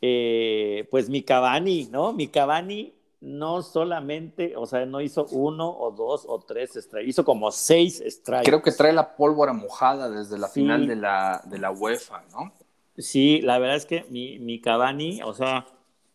eh, 0.00 0.86
pues 0.90 1.08
mi 1.08 1.22
Cavani, 1.22 1.88
¿no? 1.90 2.12
Mi 2.12 2.28
Cavani 2.28 2.92
no 3.20 3.62
solamente, 3.62 4.56
o 4.56 4.66
sea, 4.66 4.86
no 4.86 5.00
hizo 5.00 5.26
uno 5.32 5.68
o 5.68 5.90
dos 5.90 6.24
o 6.28 6.38
tres 6.38 6.74
strikes, 6.74 7.08
hizo 7.08 7.24
como 7.24 7.50
seis 7.50 8.02
strikes. 8.06 8.44
Creo 8.44 8.62
que 8.62 8.72
trae 8.72 8.92
la 8.92 9.16
pólvora 9.16 9.52
mojada 9.52 10.08
desde 10.08 10.38
la 10.38 10.48
final 10.48 10.86
de 10.86 10.96
la, 10.96 11.42
de 11.44 11.58
la 11.58 11.70
UEFA, 11.70 12.24
¿no? 12.32 12.52
Sí, 12.96 13.40
la 13.42 13.58
verdad 13.58 13.76
es 13.76 13.86
que 13.86 14.04
mi, 14.08 14.38
mi 14.38 14.60
Cavani, 14.60 15.20
o 15.22 15.34
sea, 15.34 15.66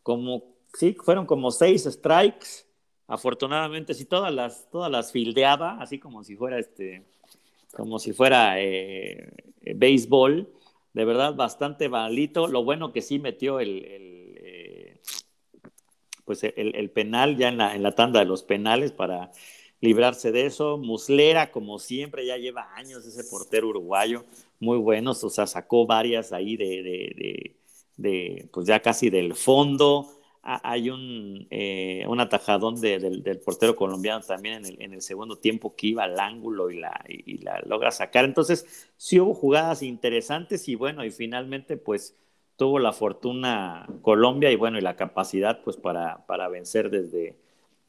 como, 0.02 0.44
sí, 0.74 0.94
fueron 0.94 1.26
como 1.26 1.52
seis 1.52 1.84
strikes, 1.84 2.66
afortunadamente, 3.08 3.94
sí, 3.94 4.06
todas 4.06 4.34
las, 4.34 4.70
todas 4.70 4.92
las 4.92 5.12
fildeaba, 5.12 5.78
así 5.82 6.00
como 6.00 6.24
si 6.24 6.36
fuera 6.36 6.60
este, 6.60 7.04
como 7.76 8.00
si 8.00 8.14
fuera 8.14 8.62
eh, 8.62 9.32
béisbol, 9.76 10.50
de 10.94 11.06
verdad 11.06 11.36
bastante 11.36 11.90
malito, 11.90 12.48
lo 12.48 12.64
bueno 12.64 12.94
que 12.94 13.02
sí 13.02 13.20
metió 13.20 13.60
el, 13.60 13.84
eh, 13.86 14.13
pues 16.26 16.44
el, 16.44 16.90
penal 16.92 17.38
ya 17.38 17.50
en 17.50 17.58
la, 17.58 17.76
en 17.76 17.84
la 17.84 17.94
tanda 17.94 18.20
de 18.20 18.26
los 18.26 18.44
penales 18.44 18.92
para 18.92 19.32
librarse 19.82 20.32
de 20.32 20.46
eso. 20.46 20.78
Muslera, 20.78 21.52
como 21.52 21.80
siempre, 21.80 22.26
ya 22.26 22.38
lleva 22.38 22.74
años 22.76 23.06
ese 23.06 23.24
portero 23.30 23.70
uruguayo, 23.70 24.26
muy 24.60 24.78
buenos, 24.78 25.24
o 25.24 25.30
sea, 25.30 25.48
sacó 25.48 25.86
varias 25.86 26.32
ahí 26.32 26.56
de, 26.58 27.56
de 27.98 28.50
pues 28.52 28.66
ya 28.66 28.82
casi 28.82 29.10
del 29.10 29.36
fondo 29.36 30.10
hay 30.46 30.90
un, 30.90 31.48
eh, 31.52 32.04
un 32.06 32.20
atajadón 32.20 32.82
del, 32.82 33.40
portero 33.46 33.78
colombiano 33.78 34.22
también 34.26 34.66
en 34.66 34.94
el, 34.94 35.02
segundo 35.02 35.38
tiempo 35.38 35.74
que 35.74 35.88
iba 35.88 36.04
al 36.04 36.20
ángulo 36.20 36.70
y 36.70 36.80
la, 36.80 37.02
y, 37.08 37.38
la 37.38 37.62
logra 37.66 37.92
sacar. 37.92 38.26
Entonces, 38.26 38.92
sí 38.98 39.22
hubo 39.22 39.34
jugadas 39.34 39.82
interesantes 39.84 40.68
y 40.68 40.76
bueno, 40.76 41.06
y 41.06 41.12
finalmente 41.12 41.78
pues 41.78 42.18
tuvo 42.58 42.80
la 42.80 42.94
fortuna 42.94 43.88
Colombia 44.02 44.52
y 44.52 44.56
bueno, 44.56 44.78
y 44.78 44.82
la 44.82 44.96
capacidad 44.96 45.62
pues 45.64 45.78
para, 45.78 46.26
para 46.26 46.48
vencer 46.50 46.90
desde, 46.90 47.36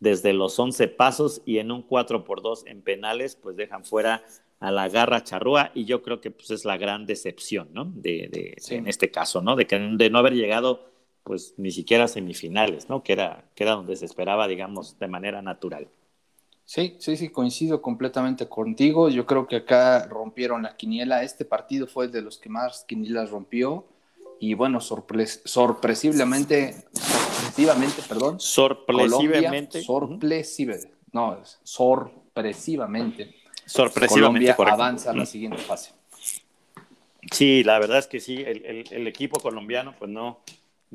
desde 0.00 0.32
los 0.32 0.58
11 0.58 0.88
pasos 0.88 1.42
y 1.44 1.58
en 1.58 1.70
un 1.70 1.82
4 1.82 2.24
por 2.24 2.42
2 2.42 2.66
en 2.66 2.82
penales 2.82 3.36
pues 3.36 3.56
dejan 3.56 3.84
fuera 3.84 4.22
a 4.60 4.70
la 4.70 4.88
garra 4.88 5.24
charrúa 5.24 5.70
y 5.74 5.84
yo 5.84 6.02
creo 6.02 6.20
que 6.20 6.30
pues 6.30 6.50
es 6.50 6.64
la 6.64 6.76
gran 6.78 7.06
decepción, 7.06 7.68
¿no? 7.72 7.84
De, 7.84 8.28
de 8.30 8.56
En 8.76 8.88
este 8.88 9.10
caso, 9.10 9.42
¿no? 9.42 9.56
De, 9.56 9.66
que, 9.66 9.78
de 9.78 10.10
no 10.10 10.18
haber 10.18 10.34
llegado 10.34 10.94
pues 11.24 11.54
ni 11.56 11.70
siquiera 11.70 12.06
semifinales, 12.06 12.88
¿no? 12.88 13.02
Que 13.02 13.14
era, 13.14 13.44
que 13.54 13.64
era 13.64 13.72
donde 13.72 13.96
se 13.96 14.04
esperaba, 14.04 14.46
digamos, 14.46 14.98
de 14.98 15.08
manera 15.08 15.42
natural. 15.42 15.88
Sí, 16.66 16.96
sí, 16.98 17.16
sí, 17.16 17.28
coincido 17.30 17.82
completamente 17.82 18.48
contigo. 18.48 19.08
Yo 19.08 19.26
creo 19.26 19.46
que 19.46 19.56
acá 19.56 20.06
rompieron 20.06 20.62
la 20.62 20.76
quiniela. 20.76 21.22
Este 21.22 21.44
partido 21.44 21.86
fue 21.86 22.06
el 22.06 22.12
de 22.12 22.22
los 22.22 22.38
que 22.38 22.48
más 22.48 22.84
quinielas 22.86 23.30
rompió. 23.30 23.86
Y 24.40 24.54
bueno, 24.54 24.80
sorpresivamente, 24.80 26.74
sorpresivamente, 26.92 28.02
perdón. 28.08 28.40
Sorpresivamente. 28.40 29.82
sorpresivamente, 29.82 30.90
no, 31.12 31.38
sorpresivamente. 31.62 33.34
Sorpresivamente. 33.66 34.54
Colombia 34.54 34.74
avanza 34.74 35.10
a 35.10 35.14
la 35.14 35.26
siguiente 35.26 35.58
fase. 35.58 35.92
Sí, 37.30 37.64
la 37.64 37.78
verdad 37.78 37.98
es 37.98 38.06
que 38.06 38.20
sí, 38.20 38.36
el, 38.36 38.84
el 38.90 39.06
equipo 39.06 39.40
colombiano, 39.40 39.94
pues 39.98 40.10
no, 40.10 40.40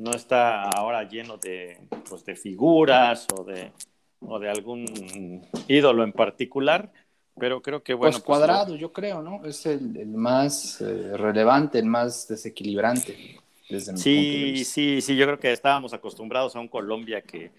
no 0.00 0.12
está 0.12 0.62
ahora 0.62 1.06
lleno 1.08 1.36
de, 1.36 1.78
pues, 2.08 2.24
de 2.24 2.34
figuras 2.34 3.26
o 3.36 3.44
de, 3.44 3.72
o 4.20 4.38
de 4.38 4.48
algún 4.48 5.46
ídolo 5.68 6.04
en 6.04 6.12
particular, 6.12 6.90
pero 7.38 7.60
creo 7.62 7.82
que 7.82 7.94
bueno. 7.94 8.12
Pues, 8.12 8.22
pues 8.22 8.26
cuadrado, 8.26 8.76
yo 8.76 8.92
creo, 8.92 9.22
¿no? 9.22 9.44
Es 9.44 9.66
el, 9.66 10.06
más 10.06 10.80
eh, 10.80 11.16
relevante, 11.16 11.78
el 11.78 11.86
más 11.86 12.28
desequilibrante. 12.28 13.38
Desde 13.68 13.96
sí, 13.96 14.64
sí, 14.64 15.00
sí, 15.00 15.16
yo 15.16 15.26
creo 15.26 15.38
que 15.38 15.52
estábamos 15.52 15.92
acostumbrados 15.92 16.56
a 16.56 16.60
un 16.60 16.68
Colombia 16.68 17.22
que 17.22 17.50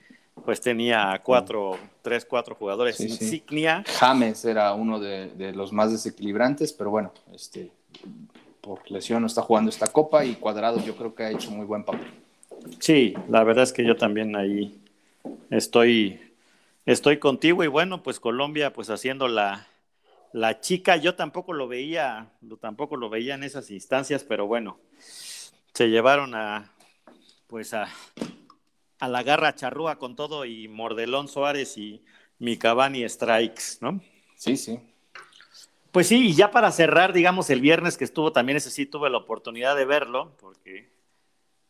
pues 0.44 0.60
tenía 0.60 1.22
cuatro, 1.24 1.78
tres, 2.02 2.26
cuatro 2.26 2.56
jugadores 2.56 3.00
insignia. 3.00 3.84
James 4.00 4.44
era 4.44 4.74
uno 4.74 5.00
de, 5.00 5.30
de, 5.30 5.54
los 5.54 5.72
más 5.72 5.92
desequilibrantes, 5.92 6.74
pero 6.74 6.90
bueno, 6.90 7.14
este, 7.34 7.72
por 8.62 8.90
lesión 8.90 9.22
no 9.22 9.28
está 9.28 9.42
jugando 9.42 9.70
esta 9.70 9.88
copa 9.88 10.24
y 10.24 10.36
Cuadrado 10.36 10.84
yo 10.84 10.96
creo 10.96 11.14
que 11.14 11.24
ha 11.24 11.32
hecho 11.32 11.52
muy 11.52 11.66
buen 11.66 11.84
papel. 11.84 12.08
Sí, 12.80 13.14
la 13.28 13.44
verdad 13.44 13.64
es 13.64 13.74
que 13.74 13.84
yo 13.84 13.96
también 13.96 14.36
ahí 14.36 14.80
estoy, 15.50 16.20
estoy 16.86 17.20
contigo 17.20 17.64
y 17.64 17.68
bueno, 17.68 18.04
pues 18.04 18.20
Colombia 18.20 18.74
pues 18.74 18.90
haciendo 18.90 19.28
la, 19.28 19.68
la 20.34 20.60
chica, 20.60 20.98
yo 20.98 21.16
tampoco 21.16 21.54
lo 21.54 21.68
veía, 21.68 22.32
tampoco 22.60 22.96
lo 22.98 23.10
veía 23.10 23.36
en 23.36 23.44
esas 23.44 23.72
instancias, 23.72 24.24
pero 24.24 24.48
bueno, 24.48 24.80
se 25.74 25.90
llevaron 25.90 26.36
a 26.36 26.72
pues 27.48 27.74
a, 27.74 27.88
a 29.00 29.08
la 29.08 29.24
garra 29.24 29.56
charrúa 29.56 29.98
con 29.98 30.16
todo 30.16 30.46
y 30.46 30.68
Mordelón 30.68 31.28
Suárez 31.28 31.78
y 31.78 32.04
mi 32.40 32.58
Cavani 32.58 33.08
Strikes, 33.08 33.80
¿no? 33.82 34.02
Sí, 34.36 34.56
sí. 34.56 34.80
Pues 35.92 36.08
sí, 36.08 36.30
y 36.30 36.34
ya 36.34 36.52
para 36.52 36.72
cerrar, 36.72 37.12
digamos, 37.12 37.50
el 37.50 37.60
viernes 37.60 37.98
que 37.98 38.06
estuvo 38.06 38.32
también, 38.32 38.56
ese 38.58 38.72
sí 38.72 38.86
tuve 38.86 39.10
la 39.10 39.18
oportunidad 39.18 39.76
de 39.76 39.84
verlo, 39.84 40.38
porque 40.40 40.91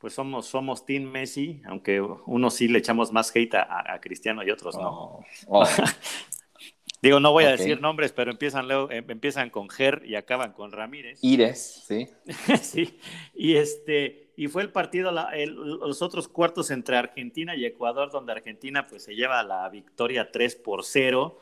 pues 0.02 0.14
somos, 0.14 0.48
somos 0.48 0.84
Team 0.84 1.04
Messi, 1.04 1.62
aunque 1.66 2.02
unos 2.02 2.56
sí 2.56 2.68
le 2.68 2.80
echamos 2.80 3.12
más 3.12 3.34
hate 3.36 3.54
a, 3.54 4.00
Cristiano 4.02 4.44
y 4.44 4.50
otros 4.50 4.76
no. 4.76 4.90
Oh, 4.90 5.24
oh. 5.48 5.66
Digo, 7.02 7.20
no 7.20 7.32
voy 7.32 7.46
a 7.46 7.52
decir 7.52 7.82
nombres, 7.82 8.12
pero 8.12 8.30
empiezan, 8.30 8.68
luego, 8.68 8.92
em, 8.92 9.10
empiezan 9.10 9.50
con 9.50 9.70
Ger 9.70 10.04
y 10.06 10.16
acaban 10.16 10.54
con 10.54 10.72
Ramírez. 10.72 11.20
Ires, 11.24 11.84
sí. 11.88 12.08
sí. 12.62 13.00
Y 13.34 13.56
este, 13.56 14.32
y 14.36 14.48
fue 14.48 14.62
el 14.62 14.72
partido, 14.72 15.12
los 15.12 16.02
otros 16.04 16.28
cuartos 16.28 16.70
entre 16.70 16.98
Argentina 16.98 17.56
y 17.56 17.66
Ecuador, 17.66 18.12
donde 18.12 18.32
Argentina 18.32 18.86
pues 18.88 19.04
se 19.04 19.16
lleva 19.16 19.42
la 19.42 19.68
victoria 19.70 20.32
3 20.32 20.56
por 20.58 20.84
0. 20.84 21.40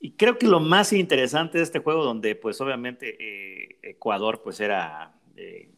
Y 0.00 0.12
creo 0.12 0.36
que 0.36 0.46
lo 0.46 0.60
más 0.60 0.92
interesante 0.92 1.58
de 1.58 1.64
este 1.64 1.78
juego, 1.78 2.04
donde 2.04 2.36
pues 2.36 2.60
obviamente 2.60 3.16
eh, 3.18 3.78
Ecuador 3.82 4.42
pues 4.42 4.60
era 4.60 5.14
eh, 5.36 5.70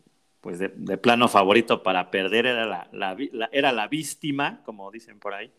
pues 0.44 0.58
de, 0.58 0.98
plano 0.98 1.26
favorito 1.26 1.82
para 1.82 2.10
perder 2.10 2.44
era 2.44 2.86
la, 2.92 3.16
era 3.50 3.72
la 3.72 3.88
víctima, 3.88 4.60
como 4.62 4.90
dicen 4.90 5.18
por 5.18 5.32
ahí. 5.32 5.50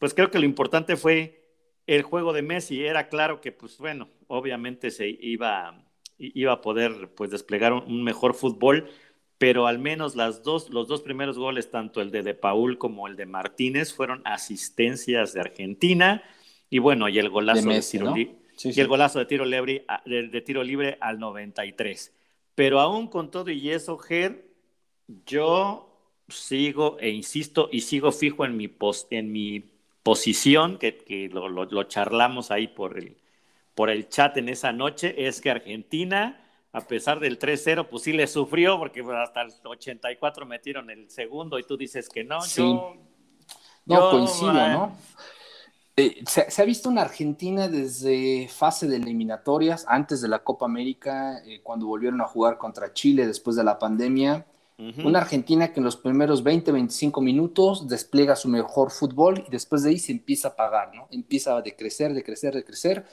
Pues 0.00 0.12
creo 0.12 0.28
que 0.28 0.40
lo 0.40 0.44
importante 0.44 0.96
fue 0.96 1.46
el 1.86 2.02
juego 2.02 2.32
de 2.32 2.42
Messi. 2.42 2.84
Era 2.84 3.08
claro 3.08 3.40
que, 3.40 3.52
pues 3.52 3.78
bueno, 3.78 4.08
obviamente 4.26 4.90
se 4.90 5.08
iba, 5.08 5.84
iba 6.18 6.52
a 6.52 6.60
poder 6.60 7.14
pues 7.14 7.30
desplegar 7.30 7.72
un, 7.72 8.02
mejor 8.02 8.34
fútbol, 8.34 8.90
pero 9.38 9.68
al 9.68 9.78
menos 9.78 10.16
las 10.16 10.42
dos, 10.42 10.70
los 10.70 10.88
dos 10.88 11.02
primeros 11.02 11.38
goles, 11.38 11.70
tanto 11.70 12.00
el 12.00 12.10
de 12.10 12.24
De 12.24 12.34
Paul 12.34 12.78
como 12.78 13.06
el 13.06 13.14
de 13.14 13.26
Martínez, 13.26 13.94
fueron 13.94 14.20
asistencias 14.24 15.32
de 15.32 15.42
Argentina. 15.42 16.24
Y 16.70 16.80
bueno, 16.80 17.08
y 17.08 17.20
el 17.20 17.30
golazo 17.30 17.68
de, 17.68 17.80
tiro, 17.80 18.16
y 18.16 18.80
el 18.80 18.88
golazo 18.88 19.20
de 19.20 19.26
tiro 19.26 19.44
libre, 19.44 19.86
de 20.06 20.40
tiro 20.40 20.64
libre 20.64 20.98
al 21.00 21.20
93. 21.20 22.12
Pero 22.54 22.80
aún 22.80 23.06
con 23.06 23.30
todo 23.30 23.50
y 23.50 23.70
eso, 23.70 23.98
Ger, 23.98 24.46
yo 25.26 25.88
sigo 26.28 26.98
e 27.00 27.10
insisto 27.10 27.68
y 27.72 27.82
sigo 27.82 28.12
fijo 28.12 28.44
en 28.44 28.56
mi, 28.56 28.70
en 29.10 29.32
mi 29.32 29.72
posición, 30.02 30.78
que, 30.78 31.30
lo, 31.32 31.84
charlamos 31.84 32.50
ahí 32.50 32.68
por 32.68 32.98
el, 32.98 33.16
por 33.74 33.90
el 33.90 34.08
chat 34.08 34.36
en 34.36 34.48
esa 34.48 34.72
noche, 34.72 35.26
es 35.26 35.40
que 35.40 35.50
Argentina, 35.50 36.44
a 36.72 36.80
pesar 36.82 37.20
del 37.20 37.38
3-0, 37.38 37.88
pues 37.88 38.02
sí 38.02 38.12
le 38.12 38.26
sufrió, 38.26 38.78
porque 38.78 39.02
hasta 39.14 39.42
el 39.42 39.52
84 39.64 40.46
metieron 40.46 40.90
el 40.90 41.10
segundo 41.10 41.58
y 41.58 41.64
tú 41.64 41.76
dices 41.76 42.08
que 42.08 42.24
no. 42.24 42.44
Yo, 42.46 42.96
no, 43.84 44.10
coincido, 44.10 44.52
¿no? 44.52 44.96
Eh, 45.96 46.24
se, 46.26 46.62
ha 46.62 46.64
visto 46.64 46.88
una 46.88 47.02
Argentina 47.02 47.68
desde 47.68 48.48
fase 48.48 48.88
de 48.88 48.96
eliminatorias, 48.96 49.84
antes 49.86 50.22
de 50.22 50.28
la 50.28 50.38
Copa 50.38 50.64
América, 50.64 51.42
eh, 51.44 51.60
cuando 51.62 51.86
volvieron 51.86 52.20
a 52.22 52.26
jugar 52.26 52.56
contra 52.56 52.94
Chile 52.94 53.26
después 53.26 53.56
de 53.56 53.64
la 53.64 53.78
pandemia. 53.78 54.46
Una 55.04 55.20
Argentina 55.20 55.72
que 55.72 55.78
en 55.78 55.84
los 55.84 55.96
primeros 55.96 56.42
20, 56.42 56.72
25 56.72 57.20
minutos 57.20 57.86
despliega 57.86 58.34
su 58.34 58.48
mejor 58.48 58.90
fútbol 58.90 59.44
y 59.46 59.50
después 59.50 59.84
de 59.84 59.90
ahí 59.90 59.98
se 59.98 60.10
empieza 60.10 60.48
a 60.48 60.56
pagar, 60.56 60.92
¿no? 60.92 61.06
Empieza 61.12 61.56
a 61.56 61.62
decrecer, 61.62 62.12
decrecer, 62.14 62.52
decrecer 62.52 63.06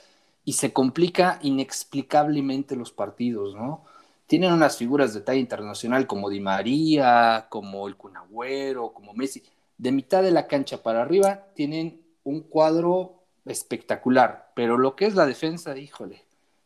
y 0.44 0.54
se 0.54 0.72
complica 0.72 1.38
inexplicablemente 1.42 2.74
los 2.74 2.90
partidos, 2.90 3.54
¿no? 3.54 3.84
Tienen 4.26 4.52
unas 4.52 4.76
figuras 4.78 5.14
de 5.14 5.20
talla 5.20 5.38
internacional 5.38 6.08
como 6.08 6.28
Di 6.28 6.40
María, 6.40 7.46
como 7.48 7.86
el 7.86 7.96
Cunagüero, 7.96 8.92
como 8.92 9.14
Messi. 9.14 9.44
De 9.78 9.92
mitad 9.92 10.24
de 10.24 10.32
la 10.32 10.48
cancha 10.48 10.82
para 10.82 11.02
arriba 11.02 11.46
tienen 11.54 12.00
un 12.24 12.42
cuadro 12.42 13.22
espectacular, 13.46 14.52
pero 14.54 14.78
lo 14.78 14.96
que 14.96 15.06
es 15.06 15.14
la 15.14 15.26
defensa, 15.26 15.76
híjole, 15.76 16.24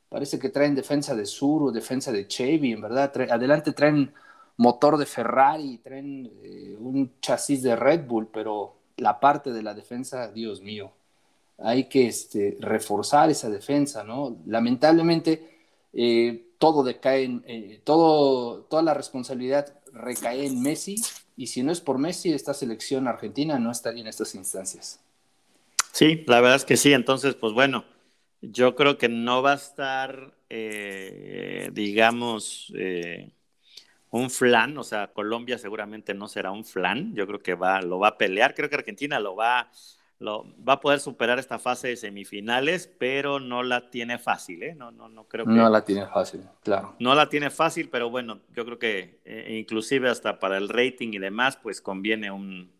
parece 0.08 0.38
que 0.38 0.48
traen 0.48 0.74
defensa 0.74 1.14
de 1.14 1.26
Sur 1.26 1.62
o 1.62 1.72
defensa 1.72 2.12
de 2.12 2.26
Chevy, 2.26 2.72
en 2.72 2.80
verdad, 2.80 3.12
adelante 3.30 3.72
traen 3.72 4.12
motor 4.56 4.96
de 4.96 5.06
Ferrari, 5.06 5.78
traen 5.78 6.30
eh, 6.42 6.76
un 6.78 7.20
chasis 7.20 7.62
de 7.62 7.76
Red 7.76 8.06
Bull, 8.06 8.28
pero 8.32 8.76
la 8.96 9.18
parte 9.18 9.52
de 9.52 9.62
la 9.62 9.74
defensa, 9.74 10.30
Dios 10.30 10.60
mío, 10.60 10.92
hay 11.58 11.84
que 11.84 12.06
este, 12.06 12.56
reforzar 12.60 13.30
esa 13.30 13.48
defensa, 13.48 14.04
¿no? 14.04 14.36
Lamentablemente, 14.46 15.54
eh, 15.92 16.48
todo 16.58 16.82
decae, 16.82 17.24
en, 17.24 17.44
eh, 17.46 17.80
toda 17.84 18.82
la 18.82 18.94
responsabilidad 18.94 19.72
recae 19.92 20.46
en 20.46 20.60
Messi 20.62 20.96
Y 21.36 21.48
si 21.48 21.62
no 21.62 21.72
es 21.72 21.80
por 21.80 21.98
Messi, 21.98 22.32
esta 22.32 22.54
selección 22.54 23.08
argentina 23.08 23.58
no 23.58 23.70
estaría 23.70 24.02
en 24.02 24.08
estas 24.08 24.34
instancias. 24.34 25.00
Sí, 25.94 26.24
la 26.26 26.40
verdad 26.40 26.56
es 26.56 26.64
que 26.64 26.76
sí. 26.76 26.92
Entonces, 26.92 27.36
pues 27.36 27.52
bueno, 27.52 27.84
yo 28.42 28.74
creo 28.74 28.98
que 28.98 29.08
no 29.08 29.42
va 29.42 29.52
a 29.52 29.56
estar, 29.56 30.34
eh, 30.50 31.70
digamos, 31.72 32.72
eh, 32.76 33.30
un 34.10 34.28
flan. 34.28 34.76
O 34.76 34.82
sea, 34.82 35.12
Colombia 35.12 35.56
seguramente 35.56 36.12
no 36.12 36.26
será 36.26 36.50
un 36.50 36.64
flan. 36.64 37.14
Yo 37.14 37.28
creo 37.28 37.38
que 37.38 37.54
va, 37.54 37.80
lo 37.80 38.00
va 38.00 38.08
a 38.08 38.18
pelear. 38.18 38.54
Creo 38.54 38.68
que 38.68 38.74
Argentina 38.74 39.20
lo 39.20 39.36
va 39.36 39.70
lo, 40.18 40.44
va 40.66 40.74
a 40.74 40.80
poder 40.80 41.00
superar 41.00 41.38
esta 41.38 41.58
fase 41.58 41.88
de 41.88 41.96
semifinales, 41.96 42.90
pero 42.98 43.40
no 43.40 43.62
la 43.62 43.90
tiene 43.90 44.18
fácil, 44.18 44.62
¿eh? 44.62 44.74
No, 44.74 44.90
no, 44.90 45.08
no 45.08 45.24
creo 45.24 45.44
que... 45.44 45.52
No 45.52 45.68
la 45.68 45.84
tiene 45.84 46.06
fácil, 46.06 46.42
claro. 46.62 46.94
No 46.98 47.14
la 47.14 47.28
tiene 47.28 47.50
fácil, 47.50 47.88
pero 47.88 48.10
bueno, 48.10 48.40
yo 48.54 48.64
creo 48.64 48.78
que 48.78 49.20
eh, 49.24 49.56
inclusive 49.60 50.08
hasta 50.08 50.38
para 50.38 50.56
el 50.56 50.68
rating 50.68 51.12
y 51.12 51.18
demás, 51.18 51.56
pues 51.56 51.80
conviene 51.80 52.30
un... 52.30 52.72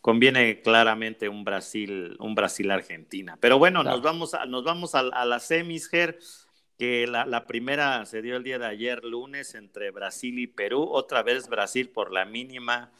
Conviene 0.00 0.62
claramente 0.62 1.28
un 1.28 1.44
Brasil, 1.44 2.16
un 2.20 2.34
Brasil-Argentina. 2.34 3.36
Pero 3.40 3.58
bueno, 3.58 3.82
nos 3.82 4.00
vamos 4.00 4.34
a, 4.34 4.46
nos 4.46 4.64
vamos 4.64 4.94
a, 4.94 5.38
semis, 5.40 5.88
que 5.88 7.06
la, 7.06 7.26
la, 7.26 7.46
primera 7.46 8.06
se 8.06 8.22
dio 8.22 8.36
el 8.36 8.44
día 8.44 8.58
de 8.58 8.66
ayer, 8.66 9.04
lunes, 9.04 9.54
entre 9.54 9.90
Brasil 9.90 10.38
y 10.38 10.46
Perú. 10.46 10.88
Otra 10.90 11.22
vez 11.22 11.48
Brasil 11.48 11.90
por 11.90 12.12
la 12.12 12.24
mínima 12.24 12.92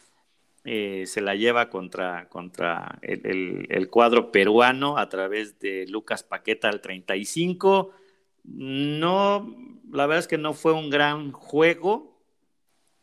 eh, 0.71 1.07
se 1.07 1.23
la 1.23 1.35
lleva 1.35 1.71
contra, 1.71 2.29
contra 2.29 2.99
el, 3.01 3.89
cuadro 3.91 4.31
peruano 4.31 4.99
a 4.99 5.09
través 5.09 5.59
de 5.61 5.87
Lucas 5.89 6.23
Paqueta 6.23 6.69
al 6.69 6.83
35. 6.83 7.91
No, 8.45 9.57
la 9.91 10.07
verdad 10.07 10.19
es 10.19 10.29
que 10.29 10.37
no 10.37 10.53
fue 10.53 10.73
un 10.73 10.91
gran 10.91 11.33
juego. 11.33 12.18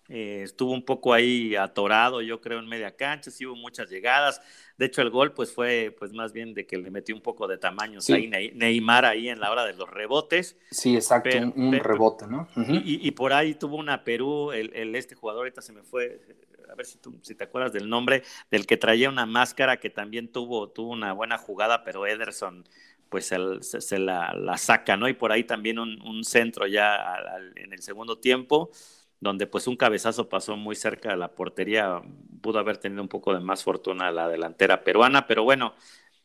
Eh, 0.07 0.41
estuvo 0.43 0.71
un 0.71 0.85
poco 0.85 1.13
ahí 1.13 1.55
atorado, 1.55 2.21
yo 2.21 2.39
creo, 2.39 2.59
en 2.59 2.67
media 2.67 2.95
cancha, 2.95 3.31
sí 3.31 3.45
hubo 3.45 3.55
muchas 3.55 3.89
llegadas. 3.89 4.39
De 4.77 4.85
hecho, 4.85 5.01
el 5.01 5.09
gol 5.09 5.33
pues 5.33 5.51
fue 5.51 5.95
pues 5.97 6.13
más 6.13 6.31
bien 6.31 6.53
de 6.53 6.67
que 6.67 6.77
le 6.77 6.91
metió 6.91 7.15
un 7.15 7.21
poco 7.21 7.47
de 7.47 7.57
tamaño 7.57 7.99
ahí 8.09 8.51
Neymar 8.53 9.05
ahí 9.05 9.29
en 9.29 9.39
la 9.39 9.51
hora 9.51 9.65
de 9.65 9.73
los 9.73 9.89
rebotes. 9.89 10.57
Sí, 10.69 10.95
exacto, 10.95 11.29
un, 11.55 11.73
rebote, 11.73 12.27
¿no? 12.27 12.47
y, 12.55 13.09
por 13.11 13.33
ahí 13.33 13.55
tuvo 13.55 13.77
una 13.77 14.03
Perú, 14.03 14.51
el, 14.51 14.95
este 14.95 15.15
jugador 15.15 15.41
ahorita 15.41 15.61
se 15.61 15.73
me 15.73 15.81
fue, 15.81 16.21
a 16.69 16.75
ver 16.75 16.85
si, 16.85 16.99
tú, 16.99 17.17
si 17.23 17.33
te 17.33 17.45
acuerdas 17.45 17.73
del 17.73 17.89
nombre, 17.89 18.23
del 18.51 18.67
que 18.67 18.77
traía 18.77 19.09
una 19.09 19.25
máscara 19.25 19.77
que 19.77 19.89
también 19.89 20.31
tuvo, 20.31 20.69
tuvo 20.69 20.91
una 20.91 21.13
buena 21.13 21.37
jugada, 21.37 21.83
pero 21.83 22.05
Ederson 22.05 22.63
pues 23.09 23.27
se, 23.27 23.99
la, 23.99 24.57
saca, 24.57 24.97
¿no? 24.97 25.07
Y 25.07 25.13
por 25.13 25.31
ahí 25.31 25.43
también 25.43 25.79
un, 25.79 26.23
centro 26.25 26.67
ya 26.67 27.17
en 27.55 27.71
el 27.71 27.81
segundo 27.81 28.17
tiempo, 28.17 28.71
donde 29.19 29.47
pues 29.47 29.67
un 29.67 29.75
cabezazo 29.75 30.29
pasó 30.29 30.57
muy 30.57 30.75
cerca 30.75 31.09
de 31.09 31.17
la 31.17 31.29
portería, 31.29 32.01
pudo 32.41 32.59
haber 32.59 32.77
tenido 32.77 33.01
un 33.01 33.07
poco 33.07 33.33
de 33.33 33.39
más 33.39 33.63
fortuna 33.63 34.11
la 34.11 34.27
delantera 34.27 34.83
peruana, 34.83 35.27
pero 35.27 35.43
bueno, 35.43 35.73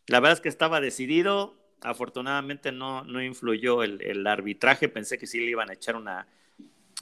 la 0.06 0.20
verdad 0.20 0.34
es 0.34 0.40
que 0.40 0.48
estaba 0.48 0.80
decidido, 0.80 1.56
afortunadamente 1.82 2.72
no, 2.72 3.04
no 3.04 3.22
influyó 3.22 3.82
el, 3.82 4.26
arbitraje, 4.26 4.88
pensé 4.88 5.18
que 5.18 5.26
sí 5.26 5.38
le 5.38 5.50
iban 5.50 5.70
a 5.70 5.74
echar 5.74 5.96
una, 5.96 6.26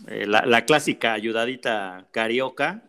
eh, 0.07 0.27
la, 0.27 0.45
la, 0.45 0.65
clásica 0.65 1.15
ayudadita 1.15 2.07
carioca, 2.13 2.83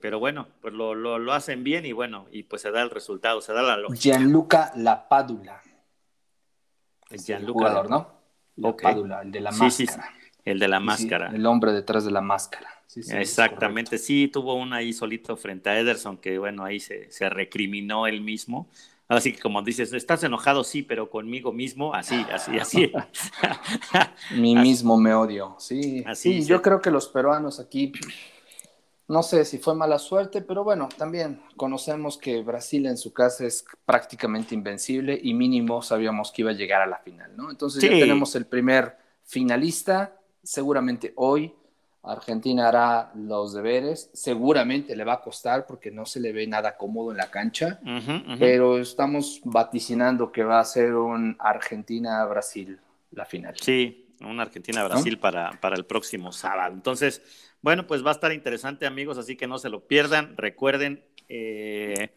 pero 0.00 0.18
bueno, 0.18 0.48
pues 0.60 0.74
lo, 0.74 0.94
lo, 0.94 1.32
hacen 1.32 1.62
bien 1.62 1.86
y 1.86 1.92
bueno, 1.92 2.26
y 2.32 2.42
pues 2.42 2.62
se 2.62 2.72
da 2.72 2.82
el 2.82 2.90
resultado, 2.90 3.40
se 3.40 3.52
da 3.52 3.62
la 3.62 3.76
lógica. 3.76 4.00
Gianluca 4.00 4.72
Lapadula. 4.76 5.62
Es 7.08 7.24
Gianluca. 7.24 7.46
El 7.46 7.52
jugador, 7.52 7.90
¿no? 7.90 8.10
Lapadula, 8.56 9.22
el 9.22 9.30
de 9.30 9.40
la 9.40 9.52
máscara. 9.52 10.12
El 10.44 10.58
de 10.58 10.68
la 10.68 10.80
máscara. 10.80 11.30
el 11.34 11.46
hombre 11.46 11.72
detrás 11.72 12.04
de 12.04 12.10
la 12.10 12.20
máscara. 12.20 12.68
Exactamente, 12.94 13.96
sí, 13.96 14.28
tuvo 14.28 14.54
uno 14.54 14.76
ahí 14.76 14.92
solito 14.92 15.36
frente 15.36 15.70
a 15.70 15.78
Ederson, 15.78 16.18
que 16.18 16.38
bueno, 16.38 16.64
ahí 16.64 16.78
se, 16.78 17.10
se 17.10 17.28
recriminó 17.30 18.06
él 18.06 18.20
mismo. 18.20 18.68
Así 19.08 19.32
que 19.32 19.40
como 19.40 19.62
dices, 19.62 19.92
estás 19.92 20.22
enojado, 20.24 20.64
sí, 20.64 20.82
pero 20.82 21.10
conmigo 21.10 21.52
mismo, 21.52 21.94
así, 21.94 22.24
así, 22.32 22.58
así. 22.58 22.92
Mi 24.36 24.54
mismo 24.54 24.96
me 24.96 25.14
odio, 25.14 25.56
sí. 25.58 26.02
Así, 26.06 26.42
sí, 26.42 26.48
yo 26.48 26.62
creo 26.62 26.80
que 26.80 26.90
los 26.90 27.08
peruanos 27.08 27.60
aquí 27.60 27.92
no 29.12 29.22
sé 29.22 29.44
si 29.44 29.58
fue 29.58 29.74
mala 29.74 29.98
suerte, 29.98 30.40
pero 30.40 30.64
bueno, 30.64 30.88
también 30.96 31.42
conocemos 31.56 32.16
que 32.16 32.42
Brasil 32.42 32.86
en 32.86 32.96
su 32.96 33.12
casa 33.12 33.44
es 33.44 33.64
prácticamente 33.84 34.54
invencible 34.54 35.20
y 35.22 35.34
mínimo 35.34 35.82
sabíamos 35.82 36.32
que 36.32 36.40
iba 36.42 36.52
a 36.52 36.54
llegar 36.54 36.80
a 36.80 36.86
la 36.86 36.96
final, 36.96 37.36
¿no? 37.36 37.50
Entonces 37.50 37.82
ya 37.82 37.90
tenemos 37.90 38.34
el 38.36 38.46
primer 38.46 38.96
finalista, 39.24 40.16
seguramente 40.42 41.12
hoy 41.16 41.54
Argentina 42.04 42.68
hará 42.68 43.12
los 43.14 43.54
deberes, 43.54 44.10
seguramente 44.12 44.96
le 44.96 45.04
va 45.04 45.14
a 45.14 45.20
costar 45.20 45.66
porque 45.66 45.90
no 45.90 46.04
se 46.04 46.18
le 46.18 46.32
ve 46.32 46.46
nada 46.46 46.76
cómodo 46.76 47.12
en 47.12 47.16
la 47.16 47.30
cancha, 47.30 47.80
pero 48.38 48.78
estamos 48.78 49.40
vaticinando 49.44 50.32
que 50.32 50.42
va 50.42 50.58
a 50.58 50.64
ser 50.64 50.94
un 50.94 51.36
Argentina-Brasil 51.38 52.78
la 53.12 53.24
final. 53.24 53.54
Sí, 53.60 54.08
un 54.20 54.40
Argentina-Brasil 54.40 55.18
para, 55.18 55.52
para 55.60 55.76
el 55.76 55.84
próximo 55.84 56.32
sábado. 56.32 56.74
Entonces, 56.74 57.22
bueno, 57.60 57.86
pues 57.86 58.04
va 58.04 58.10
a 58.10 58.14
estar 58.14 58.32
interesante, 58.32 58.86
amigos, 58.86 59.18
así 59.18 59.36
que 59.36 59.46
no 59.46 59.58
se 59.58 59.68
lo 59.68 59.86
pierdan. 59.86 60.36
Recuerden, 60.36 61.04
eh, 61.28 62.12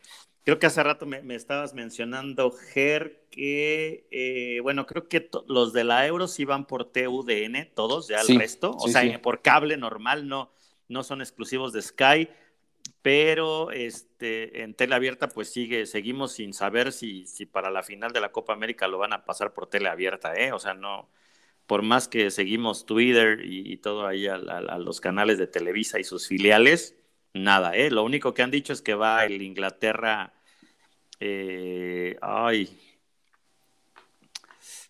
creo 0.46 0.60
que 0.60 0.68
hace 0.68 0.84
rato 0.84 1.06
me, 1.06 1.36
estabas 1.36 1.74
mencionando, 1.74 2.52
Ger, 2.52 3.26
que, 3.32 4.08
eh, 4.12 4.60
bueno, 4.62 4.86
creo 4.86 5.10
que 5.10 5.30
los 5.48 5.74
de 5.74 5.84
la 5.84 6.08
Euro 6.08 6.28
sí 6.28 6.46
van 6.46 6.66
por 6.66 6.86
TUDN, 6.86 7.74
todos, 7.74 8.08
ya 8.08 8.22
el 8.22 8.40
resto, 8.40 8.72
o 8.72 8.88
sea, 8.88 9.22
por 9.22 9.42
cable 9.42 9.76
normal, 9.76 10.28
no, 10.28 10.54
no 10.88 11.04
son 11.04 11.22
exclusivos 11.22 11.74
de 11.74 11.82
Sky, 11.82 12.30
pero 13.02 13.72
este, 13.72 14.62
en 14.62 14.76
tele 14.76 14.96
abierta, 14.96 15.28
pues 15.28 15.52
sigue, 15.52 15.86
seguimos 15.88 16.34
sin 16.34 16.54
saber 16.54 16.92
si, 16.92 17.26
si 17.26 17.46
para 17.46 17.72
la 17.72 17.84
final 17.84 18.14
de 18.14 18.22
la 18.22 18.32
Copa 18.32 18.54
América 18.54 18.88
lo 18.88 19.00
van 19.00 19.14
a 19.14 19.26
pasar 19.26 19.52
por 19.52 19.68
tele 19.68 19.90
abierta, 19.90 20.36
¿eh? 20.36 20.52
O 20.52 20.60
sea, 20.60 20.76
no 20.76 21.10
por 21.68 21.82
más 21.82 22.08
que 22.08 22.30
seguimos 22.32 22.86
Twitter 22.86 23.42
y, 23.44 23.78
todo 23.78 24.06
ahí 24.06 24.28
a, 24.28 24.38
los 24.78 25.02
canales 25.02 25.38
de 25.38 25.48
Televisa 25.48 26.00
y 26.00 26.04
sus 26.04 26.28
filiales, 26.28 26.96
nada, 27.36 27.76
¿eh? 27.76 27.92
Lo 27.92 28.04
único 28.04 28.34
que 28.34 28.42
han 28.42 28.52
dicho 28.52 28.74
es 28.74 28.82
que 28.82 28.96
va 28.96 29.26
el 29.26 29.42
Inglaterra, 29.42 30.34
eh, 31.20 32.18
ay, 32.22 32.80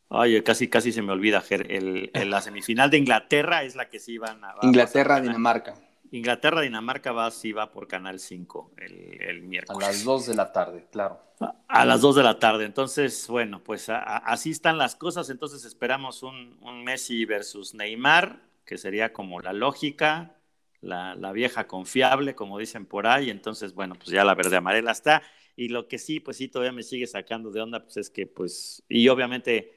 ay, 0.10 0.42
casi, 0.44 0.70
casi 0.70 0.92
se 0.92 1.02
me 1.02 1.12
olvida, 1.12 1.44
el, 1.50 2.12
la 2.14 2.42
semifinal 2.42 2.90
de 2.90 2.98
Inglaterra 2.98 3.64
es 3.64 3.76
la 3.76 3.90
que 3.90 4.00
sí 4.00 4.18
van 4.18 4.44
a... 4.44 4.56
Inglaterra-Dinamarca. 4.62 5.76
Inglaterra-Dinamarca 6.12 7.12
va, 7.12 7.30
sí 7.32 7.52
va 7.52 7.72
por 7.72 7.88
Canal 7.88 8.20
5 8.20 8.72
el, 8.78 9.42
miércoles. 9.44 9.88
A 9.88 9.92
las 9.92 10.04
2 10.04 10.28
de 10.28 10.36
la 10.36 10.52
tarde, 10.52 10.88
claro. 10.92 11.20
A, 11.68 11.84
las 11.84 12.02
2 12.02 12.16
de 12.16 12.24
la 12.24 12.40
tarde. 12.40 12.66
Entonces, 12.66 13.28
bueno, 13.28 13.62
pues 13.64 13.90
así 13.90 14.52
están 14.52 14.78
las 14.78 14.96
cosas. 14.96 15.30
Entonces 15.30 15.66
esperamos 15.66 16.24
un, 16.24 16.84
Messi 16.84 17.26
versus 17.26 17.74
Neymar, 17.74 18.40
que 18.66 18.78
sería 18.78 19.12
como 19.12 19.42
la 19.42 19.52
lógica, 19.52 20.36
la, 20.86 21.32
vieja 21.34 21.68
confiable, 21.68 22.36
como 22.36 22.60
dicen 22.60 22.86
por 22.86 23.08
ahí. 23.08 23.30
Entonces, 23.30 23.74
bueno, 23.74 23.96
pues 23.96 24.10
ya 24.10 24.24
la 24.24 24.36
verde 24.36 24.58
amarela 24.58 24.92
está. 24.92 25.24
Y 25.56 25.70
lo 25.70 25.88
que 25.88 25.98
sí, 25.98 26.20
pues 26.20 26.38
sí, 26.38 26.48
todavía 26.48 26.72
me 26.72 26.84
sigue 26.84 27.08
sacando 27.08 27.52
de 27.52 27.62
onda, 27.62 27.84
pues 27.84 27.98
es 27.98 28.10
que, 28.10 28.28
pues, 28.28 28.84
y 28.90 29.08
obviamente 29.10 29.74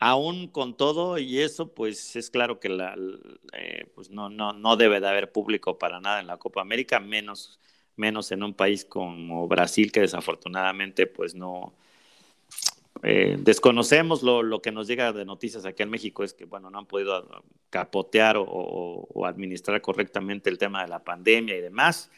aún 0.00 0.48
con 0.48 0.76
todo 0.76 1.18
y 1.18 1.40
eso, 1.40 1.74
pues 1.74 2.14
es 2.16 2.30
claro 2.30 2.60
que 2.60 2.68
la, 2.68 2.96
eh, 3.52 3.86
pues 3.94 4.10
no, 4.10 4.28
no, 4.30 4.52
no 4.52 4.76
debe 4.76 5.00
de 5.00 5.08
haber 5.08 5.32
público 5.32 5.78
para 5.78 6.00
nada 6.00 6.20
en 6.20 6.28
la 6.28 6.36
Copa 6.38 6.60
América, 6.60 7.00
menos, 7.00 7.58
menos 7.96 8.30
en 8.30 8.44
un 8.44 8.54
país 8.54 8.84
como 8.84 9.48
Brasil, 9.48 9.92
que 9.92 10.00
desafortunadamente 10.00 11.06
pues 11.06 11.34
no... 11.34 11.74
Eh, 13.02 13.36
desconocemos 13.38 14.22
lo, 14.22 14.42
lo, 14.42 14.60
que 14.60 14.72
nos 14.72 14.86
llega 14.86 15.12
de 15.12 15.24
noticias 15.24 15.64
aquí 15.64 15.82
en 15.82 15.90
México 15.90 16.24
es 16.24 16.34
que 16.34 16.44
bueno 16.44 16.70
no 16.70 16.78
han 16.78 16.86
podido 16.86 17.44
capotear 17.70 18.36
o, 18.36 18.44
o 18.44 19.26
administrar 19.26 19.80
correctamente 19.80 20.50
el 20.50 20.58
tema 20.58 20.82
de 20.82 20.88
la 20.88 21.04
pandemia 21.04 21.56
y 21.56 21.60
demás 21.60 22.10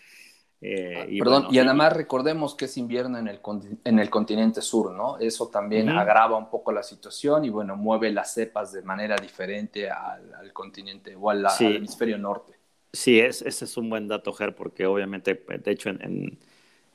eh, 0.62 0.94
ah, 0.98 1.06
y 1.08 1.18
Perdón, 1.18 1.46
y 1.50 1.58
además 1.58 1.94
recordemos 1.94 2.54
que 2.54 2.66
es 2.66 2.76
invierno 2.76 3.18
en 3.18 3.28
el, 3.28 3.40
en 3.84 3.98
el 3.98 4.10
continente 4.10 4.60
sur, 4.60 4.92
¿no? 4.92 5.18
Eso 5.18 5.48
también 5.48 5.88
agrava 5.88 6.36
un 6.36 6.50
poco 6.50 6.70
la 6.70 6.82
situación 6.82 7.46
y 7.46 7.50
bueno, 7.50 7.76
mueve 7.76 8.10
las 8.12 8.34
cepas 8.34 8.72
de 8.72 8.82
manera 8.82 9.16
diferente 9.16 9.88
al, 9.90 10.52
continente 10.52 11.16
o 11.16 11.30
al, 11.30 11.46
hemisferio 11.60 12.18
norte. 12.18 12.52
Sí, 12.92 13.20
es, 13.20 13.40
ese 13.42 13.64
es 13.64 13.76
un 13.76 13.88
buen 13.88 14.06
dato, 14.06 14.32
Ger, 14.32 14.54
porque 14.54 14.84
obviamente, 14.84 15.34
de 15.34 15.70
hecho, 15.70 15.88
en, 15.90 16.38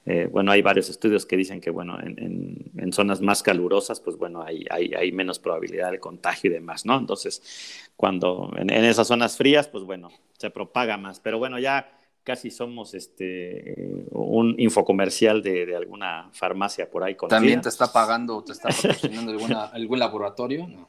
eh, 0.05 0.29
bueno, 0.31 0.51
hay 0.51 0.61
varios 0.61 0.89
estudios 0.89 1.25
que 1.25 1.35
dicen 1.35 1.59
que, 1.59 1.71
bueno, 1.71 1.99
en, 1.99 2.71
en 2.77 2.93
zonas 2.93 3.21
más 3.21 3.41
calurosas, 3.41 3.99
pues 3.99 4.17
bueno, 4.17 4.43
hay, 4.43 4.63
hay, 4.69 4.93
hay, 4.93 5.11
menos 5.11 5.39
probabilidad 5.39 5.91
de 5.91 5.99
contagio 5.99 6.51
y 6.51 6.53
demás, 6.53 6.85
¿no? 6.85 6.97
Entonces, 6.97 7.89
cuando 7.95 8.51
en, 8.55 8.69
esas 8.69 9.07
zonas 9.07 9.35
frías, 9.35 9.67
pues 9.67 9.83
bueno, 9.83 10.11
se 10.37 10.51
propaga 10.51 10.97
más. 10.97 11.19
Pero 11.19 11.39
bueno, 11.39 11.57
ya 11.57 11.91
casi 12.23 12.51
somos 12.51 12.93
este 12.93 14.05
un 14.11 14.55
infocomercial 14.59 15.41
de, 15.41 15.65
de 15.65 15.75
alguna 15.75 16.29
farmacia 16.33 16.89
por 16.89 17.03
ahí. 17.03 17.17
¿También 17.27 17.61
te 17.61 17.69
está 17.69 17.91
pagando, 17.91 18.43
te 18.43 18.51
está 18.51 18.69
patrocinando 18.69 19.31
alguna, 19.31 19.65
algún 19.73 19.97
laboratorio? 19.97 20.67
No. 20.67 20.87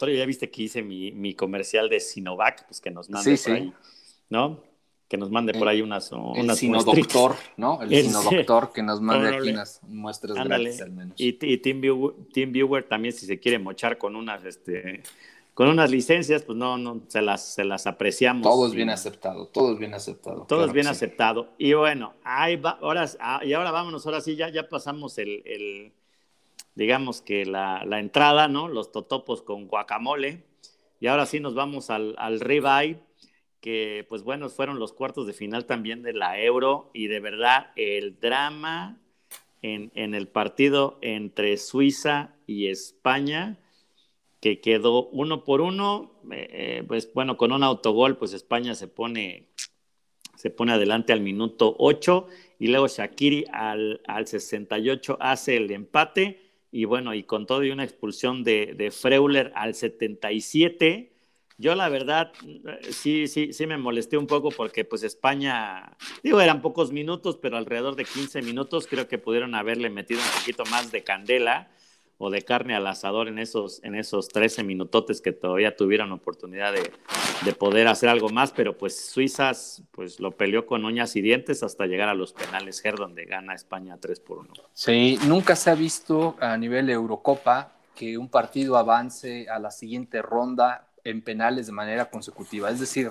Ya 0.00 0.26
viste 0.26 0.50
que 0.50 0.62
hice 0.62 0.82
mi, 0.82 1.12
mi 1.12 1.34
comercial 1.34 1.88
de 1.88 2.00
Sinovac, 2.00 2.66
pues 2.66 2.80
que 2.80 2.90
nos 2.90 3.08
manda 3.08 3.30
por 3.44 3.52
ahí, 3.52 3.72
¿no? 4.30 4.71
Que 5.12 5.18
nos 5.18 5.30
mande 5.30 5.52
por 5.52 5.68
ahí 5.68 5.82
unas. 5.82 6.10
El 6.10 6.46
doctor, 6.86 7.36
¿no? 7.58 7.82
El, 7.82 7.92
el 7.92 8.12
doctor 8.30 8.72
que 8.72 8.82
nos 8.82 9.02
mande 9.02 9.36
aquí 9.36 9.50
unas 9.50 9.82
muestras 9.82 10.42
gratis 10.42 10.80
al 10.80 10.90
menos. 10.90 11.20
Y, 11.20 11.36
y 11.38 11.58
Team, 11.58 11.82
Viewer, 12.50 12.84
también, 12.84 13.12
si 13.12 13.26
se 13.26 13.38
quiere 13.38 13.58
mochar 13.58 13.98
con 13.98 14.16
unas, 14.16 14.42
este, 14.42 15.02
con 15.52 15.68
unas 15.68 15.90
licencias, 15.90 16.44
pues 16.44 16.56
no, 16.56 16.78
no, 16.78 17.02
se 17.08 17.20
las, 17.20 17.44
se 17.44 17.62
las 17.62 17.86
apreciamos. 17.86 18.42
Todo 18.42 18.66
es 18.66 18.72
bien 18.72 18.88
aceptado, 18.88 19.48
todo 19.48 19.74
es 19.74 19.78
bien 19.78 19.92
aceptado. 19.92 20.46
Todo 20.48 20.64
es 20.64 20.72
bien 20.72 20.86
aceptado. 20.86 21.50
Y 21.58 21.74
bueno, 21.74 22.14
ahí 22.24 22.56
va, 22.56 22.78
ahora, 22.80 23.04
ah, 23.20 23.42
y 23.44 23.52
ahora 23.52 23.70
vámonos, 23.70 24.06
ahora 24.06 24.22
sí, 24.22 24.34
ya, 24.34 24.48
ya 24.48 24.66
pasamos 24.66 25.18
el, 25.18 25.42
el 25.44 25.92
digamos 26.74 27.20
que 27.20 27.44
la, 27.44 27.84
la, 27.84 28.00
entrada, 28.00 28.48
¿no? 28.48 28.66
Los 28.66 28.92
totopos 28.92 29.42
con 29.42 29.66
guacamole. 29.66 30.42
Y 31.00 31.08
ahora 31.08 31.26
sí 31.26 31.38
nos 31.38 31.54
vamos 31.54 31.90
al, 31.90 32.14
al 32.16 32.40
ribeye 32.40 32.98
que 33.62 34.04
pues 34.08 34.24
bueno, 34.24 34.50
fueron 34.50 34.80
los 34.80 34.92
cuartos 34.92 35.26
de 35.26 35.32
final 35.32 35.64
también 35.66 36.02
de 36.02 36.12
la 36.12 36.38
Euro 36.38 36.90
y 36.92 37.06
de 37.06 37.20
verdad 37.20 37.68
el 37.76 38.18
drama 38.18 38.98
en, 39.62 40.14
el 40.14 40.26
partido 40.26 40.98
entre 41.00 41.56
Suiza 41.56 42.34
y 42.48 42.66
España, 42.66 43.60
que 44.40 44.60
quedó 44.60 45.08
uno 45.10 45.44
por 45.44 45.60
uno, 45.60 46.10
eh, 46.32 46.48
eh, 46.50 46.84
pues 46.88 47.12
bueno, 47.14 47.36
con 47.36 47.52
un 47.52 47.62
autogol, 47.62 48.16
pues 48.16 48.32
España 48.32 48.74
se 48.74 48.88
pone, 48.88 49.46
se 50.34 50.50
pone 50.50 50.72
adelante 50.72 51.12
al 51.12 51.20
minuto 51.20 51.76
8 51.78 52.26
y 52.58 52.66
luego 52.66 52.88
Shakiri 52.88 53.44
al, 53.52 54.00
al 54.08 54.26
68 54.26 55.18
hace 55.20 55.56
el 55.56 55.70
empate 55.70 56.50
y 56.72 56.84
bueno, 56.86 57.14
y 57.14 57.22
con 57.22 57.46
todo 57.46 57.62
y 57.62 57.70
una 57.70 57.84
expulsión 57.84 58.42
de, 58.42 58.74
de 58.74 58.90
Freuler 58.90 59.52
al 59.54 59.76
77 59.76 61.11
yo 61.62 61.76
la 61.76 61.88
verdad, 61.88 62.32
sí, 62.90 63.28
sí, 63.28 63.52
sí 63.52 63.66
me 63.66 63.78
molesté 63.78 64.18
un 64.18 64.26
poco 64.26 64.50
porque 64.50 64.84
pues 64.84 65.04
España, 65.04 65.96
digo, 66.22 66.40
eran 66.40 66.60
pocos 66.60 66.90
minutos, 66.90 67.38
pero 67.40 67.56
alrededor 67.56 67.94
de 67.94 68.04
15 68.04 68.42
minutos 68.42 68.88
creo 68.88 69.06
que 69.06 69.18
pudieron 69.18 69.54
haberle 69.54 69.88
metido 69.88 70.20
un 70.20 70.40
poquito 70.40 70.64
más 70.64 70.90
de 70.90 71.04
candela 71.04 71.70
o 72.18 72.30
de 72.30 72.42
carne 72.42 72.74
al 72.74 72.86
asador 72.86 73.28
en 73.28 73.38
esos, 73.38 73.82
en 73.84 73.94
esos 73.94 74.28
13 74.28 74.64
minutotes 74.64 75.20
que 75.20 75.32
todavía 75.32 75.76
tuvieron 75.76 76.10
oportunidad 76.10 76.72
de, 76.72 76.92
de 77.44 77.52
poder 77.52 77.86
hacer 77.86 78.08
algo 78.08 78.28
más, 78.28 78.50
pero 78.50 78.76
pues 78.76 79.06
Suiza 79.06 79.52
pues 79.92 80.18
lo 80.18 80.32
peleó 80.32 80.66
con 80.66 80.84
uñas 80.84 81.14
y 81.14 81.20
dientes 81.20 81.62
hasta 81.62 81.86
llegar 81.86 82.08
a 82.08 82.14
los 82.14 82.32
penales 82.32 82.80
Ger, 82.80 82.96
donde 82.96 83.24
gana 83.24 83.54
España 83.54 83.98
3 84.00 84.18
por 84.20 84.38
1. 84.38 84.52
Sí, 84.72 85.18
nunca 85.26 85.54
se 85.54 85.70
ha 85.70 85.74
visto 85.76 86.36
a 86.40 86.56
nivel 86.56 86.90
Eurocopa 86.90 87.72
que 87.94 88.18
un 88.18 88.28
partido 88.28 88.76
avance 88.76 89.48
a 89.48 89.58
la 89.58 89.70
siguiente 89.70 90.22
ronda 90.22 90.88
en 91.04 91.22
penales 91.22 91.66
de 91.66 91.72
manera 91.72 92.10
consecutiva. 92.10 92.70
Es 92.70 92.80
decir, 92.80 93.10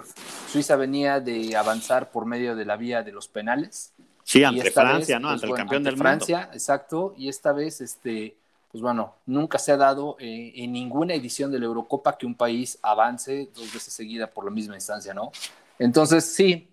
Suiza 0.52 0.76
venía 0.76 1.20
de 1.20 1.56
avanzar 1.56 2.12
por 2.12 2.26
medio 2.26 2.56
de 2.56 2.66
la 2.66 2.78
vía 2.78 3.04
de 3.04 3.12
los 3.12 3.28
penales. 3.28 3.94
Sí, 4.24 4.44
ante 4.44 4.72
Francia, 4.72 5.20
¿no? 5.20 5.30
Pues, 5.30 5.44
ante 5.44 5.48
el 5.48 5.54
campeón 5.54 5.84
del 5.84 5.98
Francia, 5.98 6.38
mundo. 6.40 6.54
exacto. 6.54 7.14
Y 7.18 7.28
esta 7.28 7.52
vez, 7.52 7.82
este, 7.82 8.38
pues 8.72 8.82
bueno, 8.82 9.16
nunca 9.26 9.60
se 9.60 9.72
ha 9.72 9.78
dado 9.78 10.16
eh, 10.20 10.54
en 10.56 10.72
ninguna 10.72 11.14
edición 11.14 11.52
de 11.52 11.60
la 11.60 11.66
Eurocopa 11.66 12.18
que 12.18 12.26
un 12.26 12.36
país 12.36 12.80
avance 12.82 13.50
dos 13.54 13.74
veces 13.74 13.94
seguida 13.94 14.28
por 14.28 14.46
la 14.46 14.52
misma 14.52 14.76
instancia, 14.76 15.14
¿no? 15.14 15.32
Entonces, 15.78 16.24
sí, 16.26 16.70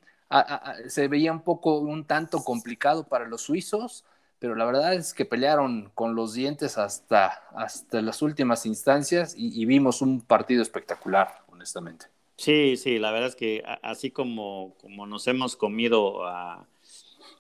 se 0.87 1.09
veía 1.09 1.33
un 1.33 1.40
poco, 1.40 1.78
un 1.78 2.04
tanto 2.04 2.44
complicado 2.44 3.04
para 3.04 3.26
los 3.26 3.40
suizos 3.42 4.04
pero 4.38 4.55
la 4.55 4.64
verdad 4.64 4.94
es 4.94 5.14
que 5.14 5.24
pelearon 5.24 5.90
con 5.94 6.14
los 6.14 6.35
dientes 6.35 6.79
hasta, 6.79 7.42
hasta 7.55 8.01
las 8.03 8.22
últimas 8.22 8.66
instancias 8.66 9.35
y, 9.37 9.64
vimos 9.66 10.01
un 10.01 10.20
partido 10.20 10.62
espectacular, 10.62 11.42
honestamente. 11.51 12.07
Sí, 12.37 12.77
sí, 12.77 12.98
la 12.98 13.11
verdad 13.11 13.29
es 13.31 13.37
que 13.37 13.64
así 13.83 14.11
como, 14.11 14.74
como 14.81 15.07
nos 15.07 15.27
hemos 15.27 15.57
comido 15.57 16.22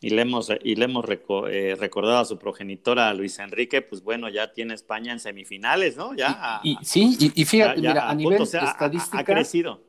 y 0.00 0.10
le 0.10 0.22
hemos, 0.22 0.50
y 0.62 0.74
le 0.74 0.84
hemos 0.84 1.04
eh, 1.08 1.76
recordado 1.78 2.18
a 2.18 2.24
su 2.24 2.38
progenitora, 2.38 3.12
Luis 3.14 3.38
Enrique, 3.38 3.82
pues 3.82 4.02
bueno, 4.02 4.28
ya 4.28 4.52
tiene 4.52 4.74
España 4.74 5.12
en 5.12 5.20
semifinales, 5.20 5.96
¿no? 5.96 6.14
Ya. 6.14 6.60
Y, 6.62 6.78
sí, 6.82 7.16
y, 7.34 7.44
fíjate, 7.44 7.80
mira, 7.80 8.08
a, 8.08 8.14
nivel 8.14 8.42
estadística. 8.42 9.18
Ha, 9.18 9.24
crecido. 9.24 9.82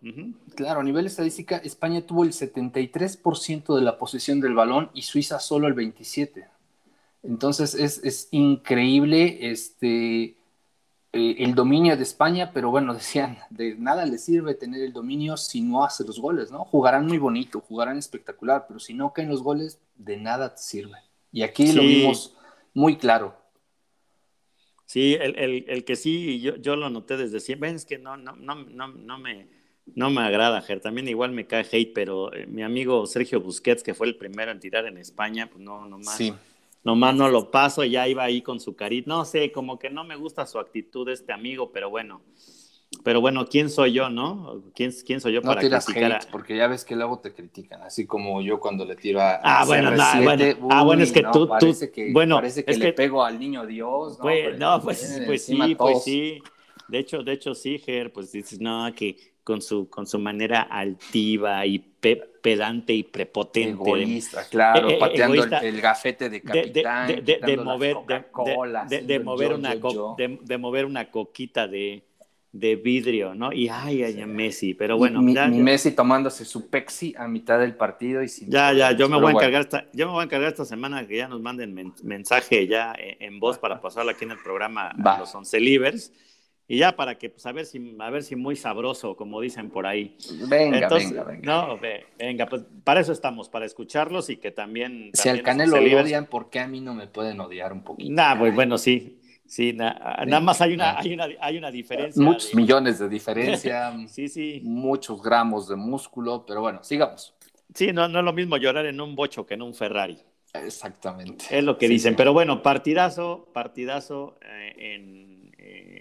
Claro, 0.56 0.82
a 0.82 0.84
nivel 0.84 1.06
estadística, 1.06 1.58
España 1.58 2.02
tuvo 2.02 2.24
el 2.24 2.32
73% 2.32 3.76
de 3.76 3.82
la 3.82 3.98
posesión 3.98 4.42
del 4.42 4.54
balón 4.54 4.90
y 4.94 5.04
Suiza 5.04 5.40
solo 5.40 5.68
el 5.68 5.76
27%. 5.76 6.46
Entonces 7.24 7.76
es, 7.76 8.28
increíble 8.32 9.52
este, 9.52 10.24
eh, 11.12 11.36
el 11.40 11.54
dominio 11.54 11.98
de 11.98 12.04
España, 12.04 12.52
pero 12.54 12.72
bueno, 12.72 12.94
decían, 12.96 13.38
de 13.50 13.76
nada 13.76 14.06
le 14.06 14.18
sirve 14.18 14.54
tener 14.56 14.82
el 14.82 14.94
dominio 14.94 15.38
si 15.38 15.62
no 15.62 15.84
hace 15.84 16.04
los 16.06 16.20
goles, 16.20 16.52
¿no? 16.52 16.64
Jugarán 16.66 17.08
muy 17.08 17.18
bonito, 17.18 17.62
jugarán 17.62 17.98
espectacular, 17.98 18.66
pero 18.68 18.80
si 18.80 18.94
no 18.94 19.14
caen 19.14 19.30
los 19.30 19.44
goles, 19.44 19.80
de 19.96 20.18
nada 20.18 20.56
te 20.56 20.62
sirve. 20.62 20.98
Y 21.32 21.44
aquí 21.44 21.72
lo 21.74 21.82
vimos 21.82 22.36
muy 22.74 22.98
claro. 22.98 23.38
Sí, 24.86 25.16
el, 25.20 25.86
que 25.86 25.96
sí, 25.96 26.40
yo, 26.42 26.56
yo, 26.56 26.76
lo 26.76 26.90
noté 26.90 27.16
desde 27.16 27.40
siempre, 27.40 27.70
es 27.70 27.86
que 27.86 28.00
no, 28.00 28.18
no, 28.18 28.36
no, 28.36 28.56
no, 28.56 29.20
me, 29.20 29.48
no 29.86 30.10
me 30.10 30.22
agrada, 30.22 30.64
Ger, 30.64 30.80
también 30.80 31.08
igual 31.08 31.32
me 31.32 31.46
cae 31.46 31.64
hate, 31.72 31.94
pero 31.94 32.34
eh, 32.34 32.48
mi 32.48 32.64
amigo 32.64 33.06
Sergio 33.06 33.40
Busquets, 33.40 33.84
que 33.84 33.94
fue 33.94 34.08
el 34.08 34.16
primero 34.16 34.50
en 34.50 34.60
tirar 34.60 34.88
en 34.88 34.98
España, 34.98 35.48
pues 35.48 35.64
no, 35.64 35.86
no 35.86 36.00
más. 36.00 36.18
Sí 36.18 36.34
nomás 36.84 37.16
no 37.16 37.30
lo 37.30 37.52
paso, 37.52 37.84
ya 37.84 38.08
iba 38.08 38.24
ahí 38.24 38.42
con 38.42 38.60
su 38.60 38.76
carita. 38.76 39.10
No 39.10 39.26
sé, 39.26 39.52
como 39.52 39.80
que 39.80 39.90
no 39.90 40.04
me 40.04 40.16
gusta 40.16 40.46
su 40.46 40.60
actitud 40.60 41.08
este 41.10 41.34
amigo, 41.34 41.72
pero 41.72 41.90
bueno. 41.90 42.22
Pero 43.04 43.22
bueno, 43.22 43.46
¿quién 43.46 43.70
soy 43.70 43.94
yo, 43.94 44.10
no? 44.10 44.64
¿Quién, 44.74 44.92
quién 45.06 45.22
soy 45.22 45.34
yo 45.34 45.42
para 45.44 45.62
criticar? 45.62 46.20
Porque 46.32 46.58
ya 46.58 46.68
ves 46.68 46.84
que 46.84 46.96
luego 46.96 47.20
te 47.20 47.34
critican, 47.34 47.84
así 47.84 48.08
como 48.08 48.42
yo 48.42 48.60
cuando 48.60 48.84
le 48.84 48.96
tiro 48.96 49.22
a, 49.22 49.36
ah, 49.44 49.64
bueno, 49.66 49.92
ah, 50.00 50.84
bueno, 50.84 51.04
es 51.04 51.12
que 51.12 51.24
tú, 51.32 51.48
parece 51.48 51.92
que, 51.92 52.12
bueno, 52.12 52.36
parece 52.38 52.66
que 52.66 52.76
le 52.76 52.94
pego 52.94 53.24
al 53.24 53.40
niño 53.40 53.68
Dios, 53.68 54.18
¿no? 54.18 54.24
Pues, 54.24 54.58
no, 54.58 54.82
pues, 54.82 55.22
pues 55.26 55.46
sí, 55.46 55.76
pues 55.76 56.04
sí. 56.04 56.42
De 56.88 56.98
hecho, 56.98 57.22
de 57.22 57.34
hecho, 57.34 57.54
sí, 57.54 57.78
Ger, 57.78 58.12
pues 58.12 58.32
dices, 58.32 58.60
no, 58.60 58.92
que 58.96 59.16
con 59.50 59.64
su, 59.64 59.90
con 59.90 60.06
su 60.06 60.20
manera 60.20 60.62
altiva 60.62 61.66
y 61.66 61.80
pedante 61.80 62.94
y 62.94 63.02
prepotente. 63.02 63.72
Egoísta, 63.72 64.48
claro, 64.48 64.88
eh, 64.88 64.94
eh, 64.94 64.98
pateando 65.00 65.44
el, 65.44 65.82
gafete 65.82 66.30
de 66.30 66.42
capitán. 66.44 67.08
De, 67.26 67.58
mover, 67.58 67.98
de, 68.88 69.20
mover 69.20 69.54
una 69.54 69.76
de, 69.76 70.58
mover 70.60 70.86
una 70.86 71.10
coquita 71.10 71.68
de, 71.68 72.04
vidrio, 72.54 73.34
¿no? 73.34 73.52
Y 73.52 73.70
ay, 73.70 74.04
ay, 74.04 74.24
Messi, 74.28 74.76
pero 74.76 75.00
bueno. 75.00 75.20
Mi, 75.20 75.34
Messi 75.34 75.94
tomándose 75.94 76.46
su 76.46 76.70
pexi 76.70 77.16
a 77.18 77.28
mitad 77.28 77.58
del 77.58 77.76
partido 77.76 78.22
y 78.22 78.30
sin 78.30 78.52
Ya, 78.52 78.72
ya, 78.72 78.92
yo 78.92 79.10
me 79.10 79.20
voy 79.20 79.30
a 79.30 79.36
encargar 79.36 79.62
esta, 79.62 79.88
yo 79.94 80.06
me 80.06 80.12
voy 80.12 80.22
a 80.22 80.26
encargar 80.26 80.50
esta 80.50 80.66
semana 80.66 81.08
que 81.08 81.18
ya 81.18 81.28
nos 81.28 81.42
manden 81.42 81.92
mensaje 82.04 82.68
ya 82.68 82.94
en, 82.96 83.40
voz 83.40 83.58
para 83.58 83.82
pasarlo 83.82 84.12
aquí 84.12 84.26
en 84.26 84.32
el 84.32 84.40
programa 84.44 84.90
a 84.90 85.18
los 85.18 85.34
Once 85.34 85.60
Livers 85.60 86.14
y 86.72 86.78
ya 86.78 86.96
para 86.96 87.18
que, 87.18 87.32
pues, 87.32 87.44
a 87.48 87.52
ver 87.52 87.66
si, 87.66 87.96
a 87.98 88.10
ver 88.12 88.22
si 88.22 88.36
muy 88.36 88.56
sabroso, 88.56 89.18
como 89.18 89.42
dicen 89.42 89.72
por 89.72 89.88
ahí. 89.88 90.16
Venga, 90.48 90.88
venga, 90.88 91.24
venga. 91.24 91.42
No, 91.42 91.80
venga, 92.20 92.46
pues 92.46 92.62
para 92.84 93.00
eso 93.00 93.12
estamos, 93.12 93.50
para 93.50 93.66
escucharlos 93.66 94.30
y 94.30 94.38
que 94.38 94.52
también. 94.52 95.10
Si 95.14 95.30
al 95.30 95.42
Canelo 95.42 95.82
lo 95.82 96.00
odian, 96.00 96.28
¿por 96.28 96.52
qué 96.52 96.60
a 96.60 96.68
mí 96.68 96.80
no 96.80 96.94
me 96.94 97.08
pueden 97.08 97.40
odiar 97.40 97.74
un 97.74 97.84
poquito? 97.84 98.14
Nah, 98.14 98.38
pues 98.38 98.54
bueno, 98.54 98.78
sí. 98.78 99.20
Sí, 99.48 99.74
nada 99.74 100.40
más 100.42 100.62
hay 100.62 100.76
una, 100.76 101.00
hay 101.00 101.12
una, 101.12 101.28
hay 101.42 101.58
una 101.58 101.72
diferencia. 101.72 102.24
Muchos 102.24 102.54
millones 102.54 103.00
de 103.00 103.10
diferencia. 103.10 103.92
sí, 104.08 104.28
sí. 104.28 104.62
Muchos 104.64 105.24
gramos 105.24 105.68
de 105.68 105.76
músculo, 105.76 106.46
pero 106.46 106.62
bueno, 106.62 106.84
sigamos. 106.84 107.34
Sí, 107.74 107.92
no, 107.92 108.08
no 108.08 108.20
es 108.20 108.26
lo 108.26 108.34
mismo 108.34 108.58
llorar 108.58 108.86
en 108.86 109.02
un 109.02 109.16
bocho 109.16 109.44
que 109.44 109.56
en 109.56 109.64
un 109.64 109.74
Ferrari. 109.74 110.20
Exactamente. 110.54 111.46
Es 111.50 111.64
lo 111.64 111.80
que 111.80 111.88
dicen. 111.88 112.16
Pero 112.16 112.32
bueno, 112.32 112.62
partidazo, 112.62 113.48
partidazo 113.54 114.38
eh, 114.44 114.96
en 114.96 115.29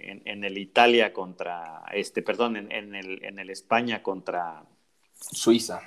en, 0.09 0.43
el 0.43 0.57
Italia 0.57 1.13
contra, 1.13 1.83
este, 1.93 2.21
perdón, 2.21 2.57
en, 2.57 2.95
el, 2.95 3.23
en 3.23 3.39
el 3.39 3.49
España 3.49 4.01
contra 4.03 4.63
Suiza. 5.13 5.81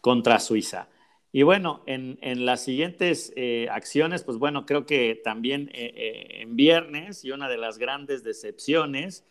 Contra 0.00 0.38
Suiza. 0.40 0.88
Y 1.32 1.42
bueno, 1.42 1.82
en, 1.86 2.44
las 2.44 2.64
siguientes 2.64 3.32
eh, 3.36 3.68
acciones, 3.70 4.24
pues 4.24 4.38
bueno, 4.38 4.66
creo 4.66 4.84
que 4.84 5.20
también 5.22 5.70
eh, 5.72 5.92
eh, 5.94 6.42
en 6.42 6.56
viernes 6.56 7.24
y 7.24 7.30
una 7.30 7.48
de 7.48 7.56
las 7.56 7.78
grandes 7.78 8.24
decepciones 8.24 9.24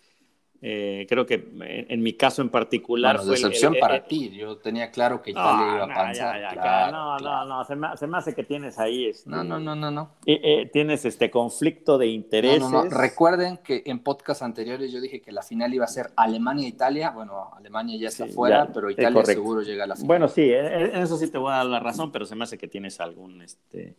eh, 0.62 1.06
creo 1.08 1.26
que 1.26 1.50
en, 1.62 2.02
mi 2.02 2.14
caso 2.14 2.42
en 2.42 2.50
particular. 2.50 3.18
Bueno, 3.18 3.32
decepción 3.32 3.76
para 3.80 4.04
ti. 4.04 4.30
Yo 4.32 4.58
tenía 4.58 4.92
claro 4.92 5.22
que 5.22 5.32
Italia 5.32 5.76
iba 5.76 5.86
a 5.86 5.88
pasar. 5.88 6.92
no, 6.92 7.18
no, 7.18 7.46
no, 7.46 7.64
se 7.96 8.08
me, 8.08 8.18
hace 8.18 8.36
que 8.36 8.44
tienes 8.44 8.78
ahí. 8.78 9.06
Este, 9.06 9.30
no, 9.30 9.44
no, 9.44 9.60
no, 9.60 9.76
no. 9.76 9.90
no. 9.90 10.16
Eh, 10.26 10.40
eh, 10.44 10.70
tienes 10.72 11.06
este 11.06 11.32
conflicto 11.32 11.98
de 11.98 12.08
intereses. 12.08 12.70
No, 12.70 12.84
Recuerden 12.84 13.58
que 13.58 13.84
en 13.86 14.00
podcast 14.00 14.42
anteriores 14.42 14.92
yo 14.92 15.00
dije 15.00 15.22
que 15.22 15.32
la 15.32 15.44
final 15.44 15.74
iba 15.74 15.86
a 15.86 15.90
ser 15.90 16.12
Alemania-Italia. 16.18 17.12
Bueno, 17.12 17.52
Alemania 17.56 17.98
ya 17.98 18.10
está 18.10 18.28
fuera, 18.28 18.68
pero 18.74 18.90
Italia 18.90 19.24
seguro 19.24 19.62
llega 19.62 19.86
a 19.86 19.88
la 19.88 19.96
final. 19.96 20.08
Bueno, 20.08 20.28
sí, 20.28 20.52
en 20.52 20.96
eso 20.96 21.18
sí 21.18 21.32
te 21.32 21.38
voy 21.38 21.54
a 21.54 21.58
dar 21.58 21.68
la 21.68 21.80
razón, 21.80 22.12
pero 22.12 22.26
se 22.26 22.36
me 22.36 22.44
hace 22.44 22.58
que 22.58 22.68
tienes 22.68 23.00
algún. 23.00 23.42
este 23.42 23.96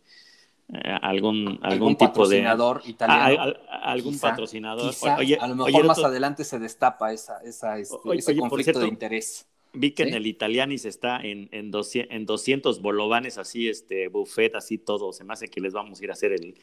eh, 0.73 0.97
algún, 1.01 1.59
algún, 1.61 1.95
tipo 1.95 2.07
patrocinador 2.11 2.81
de 2.81 2.89
italiano. 2.91 3.53
algún 3.69 4.19
patrocinador. 4.19 4.93
a 5.39 5.47
lo 5.47 5.55
mejor 5.55 5.85
más 5.85 6.03
adelante 6.03 6.45
se 6.45 6.59
destapa 6.59 7.11
esa, 7.11 7.39
esa 7.43 7.77
este, 7.77 7.97
ese 8.13 8.37
conflicto 8.37 8.79
de 8.79 8.87
interés. 8.87 9.47
Vi 9.73 9.91
que 9.91 10.03
en 10.03 10.13
el 10.13 10.27
Italianis 10.27 10.85
está 10.85 11.21
en, 11.21 11.47
en, 11.51 11.71
200, 11.71 12.13
en 12.13 12.25
200 12.25 12.81
bolovanes, 12.81 13.37
así, 13.37 13.69
este, 13.69 14.09
buffet, 14.09 14.55
así 14.55 14.77
todo. 14.77 15.13
Se 15.13 15.23
me 15.23 15.33
hace 15.33 15.47
que 15.47 15.61
les 15.61 15.73
vamos 15.73 15.99
a 15.99 16.03
ir 16.03 16.09
a 16.09 16.13
hacer 16.13 16.33
el, 16.33 16.55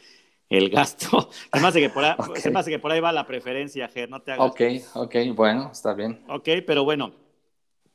el 0.48 0.70
gasto. 0.70 1.30
Se 1.52 1.60
me 1.60 1.68
hace 1.68 1.80
que 1.80 1.90
por 1.90 2.04
ahí, 2.04 2.14
se 2.36 2.50
me 2.50 2.60
hace 2.60 2.70
que 2.70 2.78
por 2.78 2.92
ahí 2.92 3.00
va 3.00 3.12
la 3.12 3.26
preferencia, 3.26 3.88
Ger, 3.88 4.10
no 4.10 4.20
te 4.20 4.32
hagas. 4.32 4.50
Ok, 4.50 4.60
ok, 4.94 5.16
bueno, 5.34 5.70
está 5.72 5.94
bien. 5.94 6.20
Ok, 6.28 6.48
pero 6.66 6.84
bueno, 6.84 7.12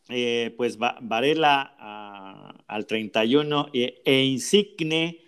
eh, 0.10 0.54
pues 0.58 0.78
Varela 0.78 1.76
a, 1.80 2.56
al 2.68 2.86
31 2.86 3.70
e, 3.74 4.02
e 4.06 4.24
Insigne, 4.24 5.23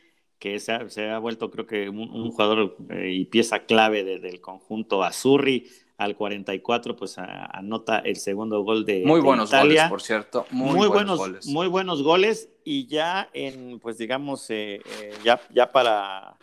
que 0.45 0.59
se 0.59 0.73
ha, 0.73 0.87
se 0.89 1.09
ha, 1.09 1.17
vuelto 1.17 1.49
creo 1.49 1.65
que 1.65 1.89
un, 1.89 2.29
jugador 2.29 2.77
eh, 2.91 3.09
y 3.11 3.25
pieza 3.25 3.61
clave 3.65 4.03
de, 4.03 4.19
del 4.19 4.41
conjunto 4.41 5.03
Azurri 5.03 5.67
al 5.97 6.15
44, 6.15 6.95
pues 6.95 7.17
a, 7.17 7.45
anota 7.45 7.97
el 7.97 8.17
segundo 8.17 8.61
gol 8.61 8.85
de 8.85 9.03
Muy 9.07 9.21
buenos 9.21 9.51
goles, 9.51 9.81
por 9.89 10.03
cierto. 10.03 10.45
Muy, 10.51 10.75
muy 10.75 10.87
buenos, 10.87 11.17
goles. 11.17 11.47
Muy 11.47 11.67
buenos 11.67 12.03
goles 12.03 12.49
y 12.63 12.85
ya 12.85 13.27
en, 13.33 13.79
pues 13.79 13.97
digamos, 13.97 14.47
eh, 14.51 14.81
eh, 15.01 15.13
ya, 15.23 15.41
ya 15.51 15.71
para, 15.71 16.37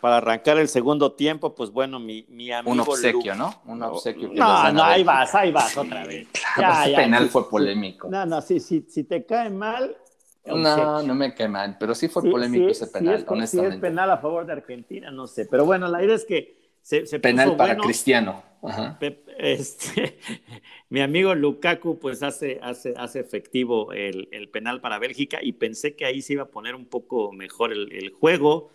para 0.00 0.16
arrancar 0.16 0.56
el 0.56 0.68
segundo 0.68 1.12
tiempo, 1.12 1.54
pues 1.54 1.70
bueno, 1.70 2.00
mi, 2.00 2.24
mi 2.30 2.52
amigo... 2.52 2.72
Un 2.72 2.80
obsequio, 2.80 3.34
¿no? 3.34 3.54
Un 3.66 3.82
obsequio. 3.82 4.30
no, 4.32 4.72
no, 4.72 4.82
ahí 4.82 5.04
vas, 5.04 5.34
ahí 5.34 5.52
vas 5.52 5.76
otra 5.76 6.06
vez. 6.06 6.26
ya, 6.58 6.84
ese 6.84 6.92
ya, 6.92 6.96
penal 6.96 7.28
fue 7.28 7.50
polémico. 7.50 8.08
No, 8.08 8.24
no, 8.24 8.40
sí, 8.40 8.60
sí, 8.60 8.86
si 8.88 9.04
te 9.04 9.26
cae 9.26 9.50
mal, 9.50 9.94
no, 10.46 11.02
no 11.02 11.14
me 11.14 11.34
cae 11.34 11.48
mal, 11.48 11.76
pero 11.78 11.94
sí 11.94 12.08
fue 12.08 12.22
polémico 12.30 12.68
ese 12.68 12.86
penal, 12.86 13.18
sí 13.18 13.22
es, 13.22 13.30
honestamente. 13.30 13.70
Si 13.70 13.76
es 13.76 13.80
penal 13.80 14.10
a 14.10 14.18
favor 14.18 14.46
de 14.46 14.52
Argentina, 14.52 15.10
no 15.10 15.26
sé. 15.26 15.46
Pero 15.46 15.64
bueno, 15.64 15.88
la 15.88 16.04
idea 16.04 16.14
es 16.14 16.24
que 16.24 16.56
se, 16.82 17.06
se 17.06 17.18
penal 17.18 17.46
puso 17.46 17.56
para 17.56 17.74
bueno. 17.74 17.84
Cristiano. 17.84 18.42
Ajá. 18.62 18.98
Este, 19.38 20.18
mi 20.88 21.00
amigo 21.00 21.34
Lukaku 21.34 21.98
pues 21.98 22.22
hace, 22.22 22.58
hace, 22.62 22.94
hace 22.96 23.20
efectivo 23.20 23.92
el, 23.92 24.28
el, 24.32 24.48
penal 24.48 24.80
para 24.80 24.98
Bélgica 24.98 25.38
y 25.42 25.52
pensé 25.52 25.96
que 25.96 26.06
ahí 26.06 26.22
se 26.22 26.34
iba 26.34 26.44
a 26.44 26.48
poner 26.48 26.74
un 26.74 26.86
poco 26.86 27.32
mejor 27.32 27.72
el, 27.72 27.92
el 27.92 28.10
juego. 28.10 28.70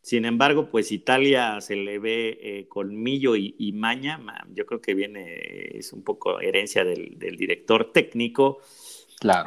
Sin 0.00 0.26
embargo, 0.26 0.68
pues 0.68 0.92
Italia 0.92 1.60
se 1.62 1.76
le 1.76 1.98
ve 1.98 2.38
eh, 2.42 2.68
colmillo 2.68 3.36
y, 3.36 3.54
y, 3.58 3.72
maña. 3.72 4.20
Yo 4.52 4.66
creo 4.66 4.82
que 4.82 4.92
viene, 4.92 5.78
es 5.78 5.94
un 5.94 6.04
poco 6.04 6.40
herencia 6.40 6.84
del, 6.84 7.18
del 7.18 7.36
director 7.36 7.90
técnico. 7.90 8.58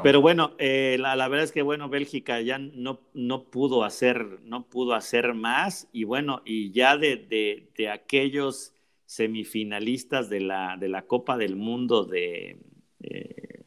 Pero 0.03 0.21
bueno, 0.21 0.53
eh, 0.57 0.97
la, 0.99 1.15
la, 1.15 1.27
verdad 1.27 1.45
es 1.45 1.51
que 1.51 1.61
bueno, 1.61 1.89
Bélgica 1.89 2.41
ya 2.41 2.57
no, 2.57 2.99
no 3.13 3.43
pudo 3.43 3.83
hacer, 3.83 4.39
no 4.43 4.67
pudo 4.67 4.93
hacer 4.93 5.33
más, 5.33 5.87
y 5.91 6.03
bueno, 6.03 6.41
y 6.45 6.71
ya 6.71 6.97
de, 6.97 7.17
de, 7.17 7.69
de 7.77 7.89
aquellos 7.89 8.73
semifinalistas 9.05 10.29
de 10.29 10.41
la, 10.41 10.77
de 10.77 10.89
la 10.89 11.03
Copa 11.03 11.37
del 11.37 11.55
Mundo 11.55 12.05
de 12.05 12.57
eh, 13.01 13.63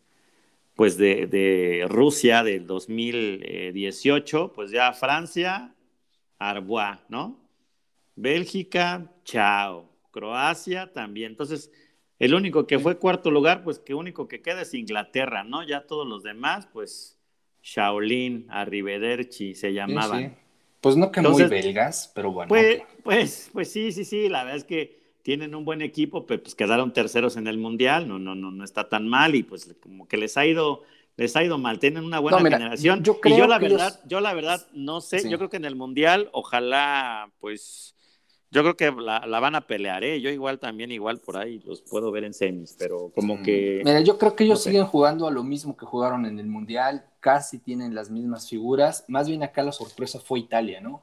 pues 0.74 0.96
de, 0.96 1.26
de, 1.26 1.86
Rusia 1.88 2.42
del 2.42 2.66
2018, 2.66 4.52
pues 4.54 4.70
ya 4.70 4.92
Francia, 4.94 5.74
Arbois, 6.38 6.98
¿no? 7.08 7.38
Bélgica, 8.16 9.12
chao. 9.24 9.90
Croacia 10.10 10.92
también. 10.92 11.32
Entonces, 11.32 11.70
el 12.20 12.34
único 12.34 12.66
que 12.68 12.78
fue 12.78 12.96
cuarto 12.98 13.30
lugar, 13.32 13.64
pues 13.64 13.80
que 13.80 13.94
único 13.94 14.28
que 14.28 14.40
queda 14.42 14.62
es 14.62 14.72
Inglaterra, 14.74 15.42
¿no? 15.42 15.64
Ya 15.66 15.86
todos 15.86 16.06
los 16.06 16.22
demás, 16.22 16.68
pues 16.72 17.18
Shaolin, 17.62 18.46
Arrivederci 18.50 19.54
se 19.54 19.72
llamaban. 19.72 20.20
Sí, 20.22 20.28
sí. 20.28 20.34
Pues 20.80 20.96
no 20.96 21.10
que 21.12 21.20
Entonces, 21.20 21.50
muy 21.50 21.58
belgas, 21.62 22.10
pero 22.14 22.30
bueno. 22.32 22.48
Pues, 22.48 22.82
pues, 23.02 23.50
pues, 23.52 23.70
sí, 23.72 23.92
sí, 23.92 24.04
sí, 24.04 24.28
la 24.28 24.44
verdad 24.44 24.56
es 24.58 24.64
que 24.64 25.00
tienen 25.22 25.54
un 25.54 25.64
buen 25.66 25.82
equipo, 25.82 26.24
pero 26.26 26.42
pues 26.42 26.54
quedaron 26.54 26.92
terceros 26.94 27.36
en 27.36 27.46
el 27.46 27.58
Mundial, 27.58 28.08
no, 28.08 28.18
no, 28.18 28.34
no, 28.34 28.50
no 28.50 28.64
está 28.64 28.88
tan 28.88 29.06
mal 29.06 29.34
y 29.34 29.42
pues 29.42 29.74
como 29.82 30.08
que 30.08 30.16
les 30.16 30.38
ha 30.38 30.46
ido, 30.46 30.82
les 31.18 31.36
ha 31.36 31.44
ido 31.44 31.58
mal, 31.58 31.78
tienen 31.78 32.04
una 32.04 32.18
buena 32.18 32.38
No, 32.38 32.44
mira, 32.44 32.56
generación. 32.56 33.02
yo 33.02 33.20
creo 33.20 33.34
y 33.34 33.38
yo 33.38 33.46
la 33.46 33.58
que 33.58 33.68
verdad, 33.68 33.88
ellos- 33.88 34.08
yo 34.08 34.20
la 34.20 34.32
verdad 34.32 34.66
no 34.72 35.02
sé, 35.02 35.18
Sí. 35.20 35.28
yo 35.30 35.36
creo 35.36 35.50
que 35.50 35.58
en 35.58 35.66
el 35.66 35.76
Mundial, 35.76 36.30
ojalá, 36.32 37.30
pues, 37.40 37.94
yo 38.50 38.62
creo 38.62 38.76
que 38.76 38.90
la, 38.90 39.26
la 39.26 39.40
van 39.40 39.54
a 39.54 39.60
pelear, 39.60 40.02
¿eh? 40.02 40.20
Yo 40.20 40.30
igual 40.30 40.58
también, 40.58 40.90
igual 40.90 41.18
por 41.18 41.36
ahí 41.36 41.60
los 41.64 41.80
puedo 41.82 42.10
ver 42.10 42.24
en 42.24 42.34
semis, 42.34 42.74
pero 42.76 43.12
como 43.14 43.40
que... 43.42 43.82
Mira, 43.84 44.00
yo 44.00 44.18
creo 44.18 44.34
que 44.34 44.44
ellos 44.44 44.58
no 44.58 44.62
sé. 44.64 44.70
siguen 44.70 44.86
jugando 44.86 45.28
a 45.28 45.30
lo 45.30 45.44
mismo 45.44 45.76
que 45.76 45.86
jugaron 45.86 46.26
en 46.26 46.38
el 46.40 46.46
Mundial, 46.46 47.04
casi 47.20 47.58
tienen 47.58 47.94
las 47.94 48.10
mismas 48.10 48.48
figuras. 48.48 49.04
Más 49.06 49.28
bien 49.28 49.44
acá 49.44 49.62
la 49.62 49.70
sorpresa 49.70 50.18
fue 50.18 50.40
Italia, 50.40 50.80
¿no? 50.80 51.00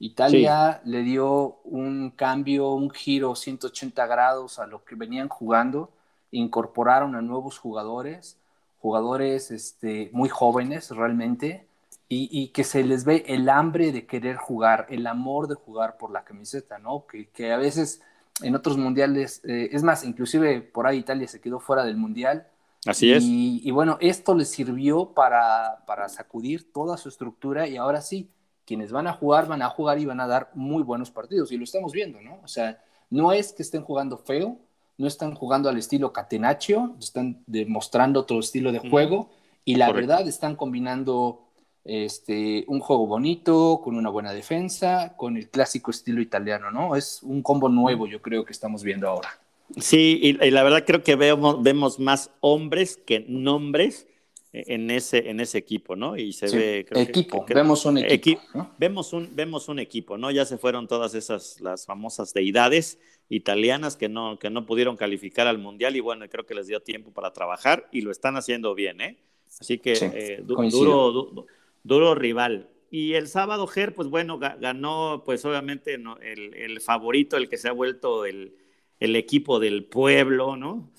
Italia 0.00 0.80
le 0.84 1.02
dio 1.02 1.58
un 1.64 2.10
cambio, 2.10 2.72
un 2.72 2.90
giro 2.90 3.36
180 3.36 4.06
grados 4.06 4.58
a 4.58 4.66
lo 4.66 4.84
que 4.84 4.96
venían 4.96 5.28
jugando, 5.28 5.90
incorporaron 6.32 7.14
a 7.14 7.22
nuevos 7.22 7.58
jugadores, 7.58 8.38
jugadores 8.80 9.50
este, 9.52 10.10
muy 10.12 10.28
jóvenes 10.28 10.90
realmente, 10.90 11.67
y, 12.08 12.28
y, 12.32 12.48
que 12.48 12.64
se 12.64 12.82
les 12.84 13.04
ve 13.04 13.24
el 13.26 13.48
hambre 13.48 13.92
de 13.92 14.06
querer 14.06 14.36
jugar, 14.36 14.86
el 14.88 15.06
amor 15.06 15.46
de 15.46 15.54
jugar 15.54 15.98
por 15.98 16.10
la 16.10 16.24
camiseta, 16.24 16.78
¿no? 16.78 17.06
Que, 17.06 17.28
que 17.28 17.52
a 17.52 17.58
veces 17.58 18.00
en 18.42 18.54
otros 18.54 18.76
mundiales, 18.76 19.42
eh, 19.44 19.68
es 19.72 19.82
más, 19.82 20.04
inclusive 20.04 20.60
por 20.60 20.86
ahí 20.86 20.98
Italia 20.98 21.28
se 21.28 21.40
quedó 21.40 21.60
fuera 21.60 21.84
del 21.84 21.96
mundial. 21.96 22.46
Así 22.86 23.08
y, 23.08 23.12
es. 23.12 23.24
Y 23.24 23.70
bueno, 23.70 23.98
esto 24.00 24.34
les 24.34 24.48
sirvió 24.48 25.12
para, 25.12 25.84
para 25.86 26.08
sacudir 26.08 26.72
toda 26.72 26.96
su 26.96 27.08
estructura 27.08 27.66
y 27.68 27.76
ahora 27.76 28.00
sí, 28.00 28.30
quienes 28.64 28.92
van 28.92 29.06
a 29.06 29.12
jugar, 29.12 29.48
van 29.48 29.62
a 29.62 29.68
jugar 29.68 29.98
y 29.98 30.06
van 30.06 30.20
a 30.20 30.26
dar 30.26 30.50
muy 30.54 30.82
buenos 30.82 31.10
partidos. 31.10 31.52
Y 31.52 31.56
lo 31.56 31.64
estamos 31.64 31.92
viendo, 31.92 32.20
¿no? 32.20 32.38
O 32.42 32.48
sea, 32.48 32.82
no 33.10 33.32
es 33.32 33.52
que 33.52 33.62
estén 33.62 33.82
jugando 33.82 34.18
feo, 34.18 34.58
no 34.96 35.06
están 35.06 35.34
jugando 35.34 35.68
al 35.68 35.78
estilo 35.78 36.12
Catenaccio, 36.12 36.96
están 36.98 37.42
demostrando 37.46 38.20
otro 38.20 38.40
estilo 38.40 38.72
de 38.72 38.78
juego 38.78 39.30
y 39.64 39.76
la 39.76 39.86
Correcto. 39.86 40.08
verdad 40.08 40.28
están 40.28 40.56
combinando 40.56 41.47
este, 41.84 42.64
un 42.68 42.80
juego 42.80 43.06
bonito, 43.06 43.80
con 43.82 43.96
una 43.96 44.10
buena 44.10 44.32
defensa, 44.32 45.14
con 45.16 45.36
el 45.36 45.48
clásico 45.48 45.90
estilo 45.90 46.20
italiano, 46.20 46.70
¿no? 46.70 46.96
Es 46.96 47.22
un 47.22 47.42
combo 47.42 47.68
nuevo, 47.68 48.06
yo 48.06 48.20
creo 48.20 48.44
que 48.44 48.52
estamos 48.52 48.82
viendo 48.82 49.08
ahora. 49.08 49.28
Sí, 49.76 50.18
y, 50.22 50.44
y 50.44 50.50
la 50.50 50.62
verdad 50.62 50.84
creo 50.86 51.02
que 51.02 51.16
vemos, 51.16 51.62
vemos 51.62 51.98
más 51.98 52.30
hombres 52.40 52.96
que 52.96 53.20
nombres 53.28 54.06
en 54.52 54.90
ese, 54.90 55.28
en 55.28 55.40
ese 55.40 55.58
equipo, 55.58 55.94
¿no? 55.94 56.16
Y 56.16 56.32
se 56.32 56.48
Sí, 56.48 56.56
ve... 56.56 56.86
creo 56.88 57.04
que- 57.04 57.10
equipo, 57.10 57.44
que- 57.44 57.54
vemos 57.54 57.84
un 57.84 57.98
equipo. 57.98 58.40
equi- 58.40 58.44
¿no? 58.54 58.70
Vemos 58.78 59.12
un, 59.12 59.28
vemos 59.34 59.68
un 59.68 59.78
equipo, 59.78 60.16
¿no? 60.16 60.30
Ya 60.30 60.46
se 60.46 60.56
fueron 60.56 60.88
todas 60.88 61.14
esas, 61.14 61.60
las 61.60 61.84
famosas 61.84 62.32
deidades 62.32 62.98
italianas 63.28 63.96
que 63.96 64.08
no, 64.08 64.38
que 64.38 64.48
no 64.48 64.64
pudieron 64.64 64.96
calificar 64.96 65.46
al 65.46 65.58
Mundial 65.58 65.96
y 65.96 66.00
bueno, 66.00 66.26
creo 66.30 66.46
que 66.46 66.54
les 66.54 66.66
dio 66.66 66.80
tiempo 66.80 67.10
para 67.12 67.32
trabajar 67.34 67.86
y 67.92 68.00
lo 68.00 68.10
están 68.10 68.36
haciendo 68.36 68.74
bien, 68.74 69.02
¿eh? 69.02 69.18
Así 69.60 69.78
que 69.78 69.96
Sí, 69.96 70.06
eh, 70.14 70.42
du- 70.42 70.54
coincido. 70.54 71.10
duro, 71.10 71.12
du- 71.12 71.46
duro 71.88 72.14
rival. 72.14 72.70
Y 72.90 73.14
el 73.14 73.28
sábado, 73.28 73.66
Ger, 73.66 73.94
pues 73.94 74.08
bueno, 74.08 74.38
ga- 74.38 74.58
ganó, 74.60 75.22
pues 75.24 75.44
obviamente 75.44 75.98
no, 75.98 76.16
el, 76.18 76.54
el 76.54 76.80
favorito, 76.80 77.36
el 77.36 77.48
que 77.48 77.56
se 77.58 77.68
ha 77.68 77.72
vuelto 77.72 78.24
el, 78.24 78.54
el 79.00 79.16
equipo 79.16 79.58
del 79.58 79.84
pueblo, 79.84 80.56
¿no? 80.56 80.90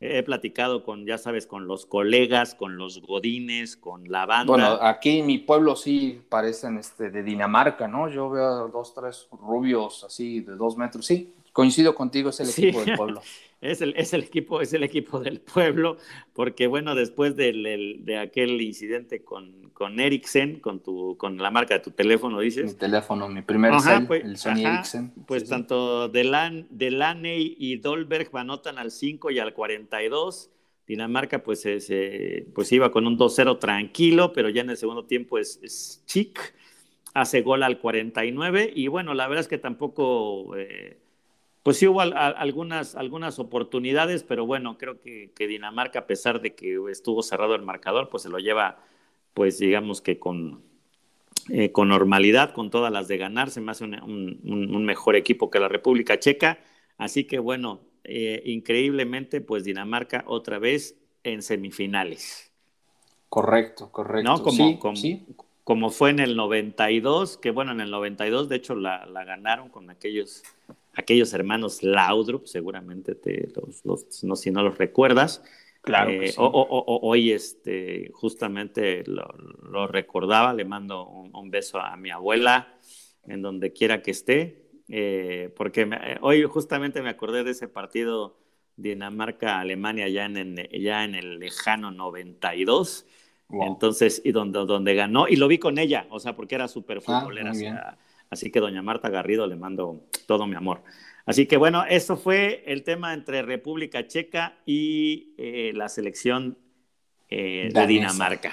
He 0.00 0.22
platicado 0.22 0.84
con, 0.84 1.06
ya 1.06 1.18
sabes, 1.18 1.46
con 1.46 1.66
los 1.66 1.84
colegas, 1.86 2.54
con 2.54 2.76
los 2.76 3.00
godines, 3.02 3.76
con 3.76 4.04
la 4.10 4.26
banda. 4.26 4.52
Bueno, 4.52 4.78
aquí 4.80 5.18
en 5.18 5.26
mi 5.26 5.38
pueblo 5.38 5.74
sí 5.74 6.20
parecen 6.28 6.78
este, 6.78 7.10
de 7.10 7.22
Dinamarca, 7.24 7.88
¿no? 7.88 8.08
Yo 8.08 8.30
veo 8.30 8.68
dos, 8.68 8.94
tres 8.94 9.26
rubios 9.32 10.04
así 10.04 10.40
de 10.40 10.54
dos 10.54 10.76
metros. 10.76 11.04
Sí, 11.06 11.34
coincido 11.52 11.94
contigo, 11.96 12.30
es 12.30 12.38
el 12.40 12.46
Sí. 12.46 12.62
equipo 12.68 12.84
del 12.84 12.94
pueblo. 12.96 13.22
Es 13.60 13.80
el, 13.80 13.94
es 13.96 14.12
el 14.14 14.22
equipo, 14.22 14.60
es 14.60 14.72
el 14.72 14.84
equipo 14.84 15.18
del 15.20 15.40
pueblo, 15.40 15.96
porque 16.32 16.68
bueno, 16.68 16.94
después 16.94 17.34
del, 17.34 18.04
de 18.04 18.16
aquel 18.18 18.60
incidente 18.62 19.24
con, 19.24 19.70
con 19.70 19.98
Ericsson, 19.98 20.60
con 20.60 20.80
tu, 20.80 21.16
con 21.18 21.38
la 21.38 21.50
marca 21.50 21.74
de 21.74 21.80
tu 21.80 21.90
teléfono, 21.90 22.38
Mi 22.38 22.44
dices, 22.44 22.76
teléfono, 22.76 23.28
mi 23.28 23.42
primer 23.42 23.72
Ajá, 23.72 23.80
cel, 23.80 24.06
pues, 24.06 24.24
el 24.24 24.36
Sony 24.36 24.52
ajá, 24.52 24.68
Ericsson. 24.74 25.12
pues 25.26 25.42
Sí, 25.42 25.48
sí. 25.48 25.50
tanto 25.50 26.08
Delan, 26.08 26.68
Delaney 26.70 27.56
y 27.58 27.76
Dolberg 27.78 28.30
anotan 28.36 28.78
al 28.78 28.90
5 28.92 29.30
y 29.30 29.38
al 29.40 29.52
42. 29.54 30.50
Dinamarca 30.86 31.42
pues, 31.42 31.60
se- 31.60 31.80
se- 31.80 32.46
pues 32.54 32.70
iba 32.72 32.90
con 32.92 33.06
un 33.06 33.18
2-0 33.18 33.58
tranquilo, 33.58 34.32
pero 34.32 34.48
ya 34.50 34.62
en 34.62 34.70
el 34.70 34.76
segundo 34.78 35.04
tiempo 35.04 35.36
es, 35.38 35.60
es 35.62 36.02
Chic, 36.06 36.38
hace 37.14 37.42
gol 37.42 37.62
al 37.62 37.78
49 37.80 38.70
y 38.74 38.88
bueno, 38.88 39.14
la 39.14 39.26
verdad 39.28 39.42
es 39.42 39.48
que 39.48 39.58
tampoco, 39.58 40.56
eh, 40.56 40.98
pues 41.68 41.76
sí 41.76 41.86
hubo 41.86 42.00
a- 42.00 42.06
algunas, 42.08 42.94
algunas 42.94 43.38
oportunidades, 43.38 44.22
pero 44.22 44.46
bueno, 44.46 44.78
creo 44.78 45.02
que, 45.02 45.32
que 45.36 45.46
Dinamarca, 45.46 45.98
a 45.98 46.06
pesar 46.06 46.40
de 46.40 46.54
que 46.54 46.78
estuvo 46.90 47.22
cerrado 47.22 47.54
el 47.54 47.60
marcador, 47.62 48.08
pues 48.08 48.22
se 48.22 48.30
lo 48.30 48.38
lleva, 48.38 48.78
pues 49.34 49.58
digamos 49.58 50.00
que 50.00 50.18
con, 50.18 50.62
eh, 51.50 51.72
con 51.72 51.88
normalidad, 51.88 52.54
con 52.54 52.70
todas 52.70 52.92
las 52.92 53.08
de 53.08 53.18
ganar, 53.18 53.50
se 53.50 53.60
me 53.60 53.72
hace 53.72 53.84
un, 53.84 53.94
un- 54.02 54.40
un- 54.44 54.74
un 54.76 54.84
mejor 54.86 55.16
equipo 55.16 55.50
que 55.50 55.60
la 55.60 55.68
República 55.68 56.18
Checa. 56.18 56.58
Así 56.98 57.24
que 57.24 57.38
bueno, 57.38 57.80
eh, 58.04 58.42
increíblemente, 58.46 59.42
pues 59.42 59.64
Dinamarca 59.64 60.24
otra 60.26 60.58
vez 60.58 60.96
en 61.24 61.42
semifinales, 61.42 62.50
Correcto, 63.28 63.90
correcto. 63.92 64.32
¿no? 64.32 64.42
Como, 64.42 64.54
sí, 64.54 64.78
como, 64.80 64.96
sí. 64.96 65.26
como 65.64 65.90
fue 65.90 66.10
en 66.10 66.20
el 66.20 66.36
92, 66.36 67.36
que 67.36 67.50
bueno, 67.50 67.72
en 67.72 67.80
el 67.80 67.90
92 67.90 68.48
de 68.48 68.56
hecho 68.56 68.74
la, 68.74 69.04
la 69.06 69.24
ganaron 69.24 69.68
con 69.68 69.90
aquellos, 69.90 70.42
aquellos 70.94 71.32
hermanos 71.32 71.82
Laudrup, 71.82 72.46
seguramente 72.46 73.14
te, 73.14 73.48
los, 73.54 73.84
los- 73.84 74.24
no, 74.24 74.36
si 74.36 74.50
no 74.50 74.62
los 74.62 74.78
recuerdas. 74.78 75.42
Claro. 75.80 76.10
Eh, 76.10 76.34
hoy 76.36 77.32
este, 77.32 78.10
justamente 78.12 79.04
lo, 79.06 79.86
recordaba, 79.86 80.52
le 80.52 80.64
mando 80.64 81.06
un, 81.06 81.50
beso 81.50 81.78
a 81.80 81.96
mi 81.96 82.10
abuela 82.10 82.74
en 83.26 83.42
donde 83.42 83.72
quiera 83.72 84.02
que 84.02 84.10
esté, 84.10 84.68
eh, 84.88 85.52
porque 85.56 85.88
hoy 86.20 86.42
justamente 86.44 87.00
me 87.00 87.08
acordé 87.08 87.44
de 87.44 87.52
ese 87.52 87.68
partido 87.68 88.36
Dinamarca-Alemania 88.76 90.08
ya 90.08 90.26
en, 90.26 90.56
ya 90.72 91.04
en 91.04 91.14
el 91.14 91.38
lejano 91.38 91.90
92. 91.90 93.06
Entonces, 93.50 94.20
y 94.24 94.32
donde, 94.32 94.58
donde 94.66 94.94
ganó, 94.94 95.26
y 95.26 95.36
lo 95.36 95.48
vi 95.48 95.58
con 95.58 95.78
ella, 95.78 96.06
o 96.10 96.20
sea, 96.20 96.36
porque 96.36 96.54
era 96.54 96.68
súper 96.68 96.98
ah, 96.98 97.00
futbolera. 97.00 97.98
Así 98.30 98.50
que 98.50 98.60
doña 98.60 98.82
Marta 98.82 99.08
Garrido 99.08 99.46
le 99.46 99.56
mando 99.56 100.02
todo 100.26 100.46
mi 100.46 100.56
amor. 100.56 100.82
Así 101.26 101.46
que 101.46 101.56
bueno, 101.56 101.84
eso 101.88 102.16
fue 102.16 102.62
el 102.66 102.84
tema 102.84 103.12
entre 103.12 103.42
República 103.42 104.06
Checa 104.06 104.58
y 104.64 105.34
eh, 105.36 105.72
la 105.74 105.88
selección 105.88 106.56
eh, 107.30 107.68
de 107.72 107.86
Dinamarca. 107.86 108.52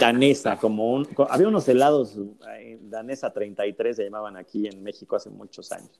Danesa, 0.00 0.56
como 0.56 0.94
un, 0.94 1.06
había 1.28 1.48
unos 1.48 1.68
helados 1.68 2.16
eh, 2.58 2.78
danesa 2.80 3.30
33 3.30 3.96
se 3.96 4.04
llamaban 4.04 4.38
aquí 4.38 4.66
en 4.66 4.82
México 4.82 5.16
hace 5.16 5.28
muchos 5.28 5.70
años. 5.72 5.90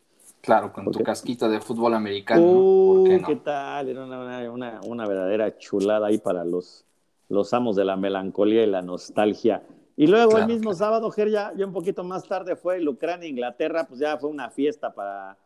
Claro, 0.40 0.72
con 0.72 0.90
tu 0.90 1.02
casquito 1.02 1.48
de 1.48 1.60
fútbol 1.60 1.94
americano. 1.94 2.42
Uh, 2.42 3.04
qué, 3.04 3.22
qué, 3.26 3.36
tal? 3.36 3.88
Era 3.88 4.04
una, 4.04 4.50
una, 4.50 4.80
una, 4.82 5.06
verdadera 5.06 5.56
chulada 5.58 6.08
ahí 6.08 6.18
para 6.18 6.44
los, 6.44 6.84
los 7.28 7.52
amos 7.54 7.76
de 7.76 7.84
la 7.84 7.96
melancolía 7.96 8.62
y 8.62 8.66
la 8.66 8.82
nostalgia. 8.82 9.62
Y 9.96 10.06
luego 10.06 10.38
el 10.38 10.46
mismo 10.46 10.74
sábado, 10.74 11.10
Ger, 11.10 11.30
ya, 11.30 11.52
ya, 11.56 11.66
un 11.66 11.72
poquito 11.72 12.02
más 12.02 12.26
tarde 12.26 12.56
fue 12.56 12.76
el 12.76 12.88
Ucrania-Inglaterra, 12.88 13.86
pues 13.86 14.00
ya 14.00 14.16
fue 14.18 14.28
una 14.28 14.50
fiesta 14.50 14.92
para 14.92 15.38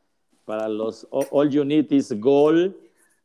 para 0.48 0.66
los 0.66 1.06
All 1.10 1.58
Unities 1.58 2.18
Goal, 2.18 2.74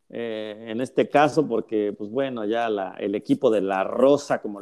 eh, 0.10 0.66
en 0.68 0.82
este 0.82 1.08
caso, 1.08 1.48
porque, 1.48 1.94
pues 1.98 2.10
bueno, 2.10 2.44
ya 2.44 2.68
el 3.00 3.16
equipo 3.16 3.50
de 3.50 3.62
la 3.62 3.86
Rosa, 3.86 4.42
como 4.42 4.60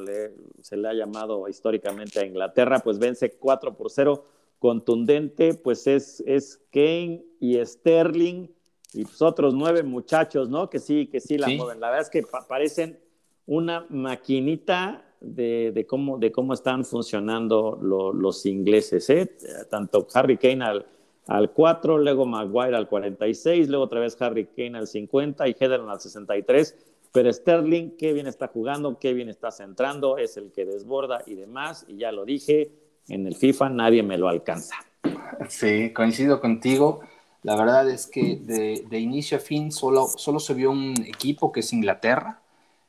se 0.62 0.78
le 0.78 0.88
ha 0.88 0.93
llamado 0.93 1.47
históricamente 1.50 2.19
a 2.19 2.26
Inglaterra, 2.28 2.78
pues 2.78 3.00
vence 3.00 3.32
4 3.32 3.74
por 3.76 3.89
0, 3.89 4.26
contundente, 4.60 5.56
pues 5.56 5.88
es, 5.88 6.24
es 6.28 6.62
Kane 6.71 7.24
y 7.39 7.58
Sterling 7.65 8.47
y 8.93 9.06
pues 9.06 9.24
otros 9.24 9.56
nueve 9.56 9.82
muchachos, 9.82 10.47
¿no? 10.47 10.69
Que 10.69 10.78
sí, 10.78 11.08
que 11.08 11.19
sí 11.19 11.39
la 11.39 11.47
mueven. 11.47 11.80
La 11.80 11.89
verdad 11.89 12.04
es 12.04 12.12
que 12.12 12.24
parecen 12.47 13.00
una 13.47 13.88
maquinita 13.89 15.04
de, 15.22 15.86
cómo, 15.88 16.18
de 16.18 16.32
cómo 16.32 16.54
están 16.54 16.84
funcionando 16.84 17.80
los 17.82 18.46
ingleses, 18.46 19.10
¿eh? 19.10 19.32
Tanto 19.70 20.08
Harry 20.14 20.38
Kane 20.38 20.66
al 20.66 20.86
al 21.28 21.52
4, 21.52 21.98
luego 22.00 22.26
Maguire 22.26 22.76
al 22.76 22.88
46, 22.88 23.70
luego 23.70 23.86
otra 23.86 24.00
vez 24.00 24.20
Harry 24.22 24.48
Kane 24.48 24.78
al 24.78 24.88
50 24.88 25.48
y 25.48 25.56
Heather 25.58 25.82
al 25.82 26.00
63. 26.00 26.76
Pero 27.14 27.32
Sterling, 27.32 27.92
qué 27.98 28.14
bien 28.14 28.28
está 28.28 28.48
jugando, 28.48 28.98
qué 29.00 29.14
bien 29.14 29.30
está 29.30 29.52
centrando, 29.52 30.18
es 30.18 30.38
el 30.38 30.52
que 30.52 30.66
desborda 30.66 31.24
y 31.26 31.36
demás. 31.36 31.86
Y 31.88 31.98
ya 31.98 32.12
lo 32.12 32.26
dije, 32.26 32.72
en 33.08 33.28
el 33.28 33.36
FIFA 33.36 33.70
nadie 33.70 34.02
me 34.02 34.18
lo 34.18 34.30
alcanza. 34.30 34.76
Sí, 35.50 35.92
coincido 35.94 36.40
contigo. 36.40 37.02
La 37.44 37.56
verdad 37.56 37.90
es 37.90 38.08
que 38.08 38.38
de, 38.38 38.86
de 38.90 39.00
inicio 39.00 39.38
a 39.38 39.42
fin 39.42 39.72
solo, 39.72 40.08
solo 40.08 40.40
se 40.40 40.54
vio 40.54 40.72
un 40.72 40.94
equipo 41.06 41.52
que 41.52 41.62
es 41.62 41.74
Inglaterra 41.74 42.41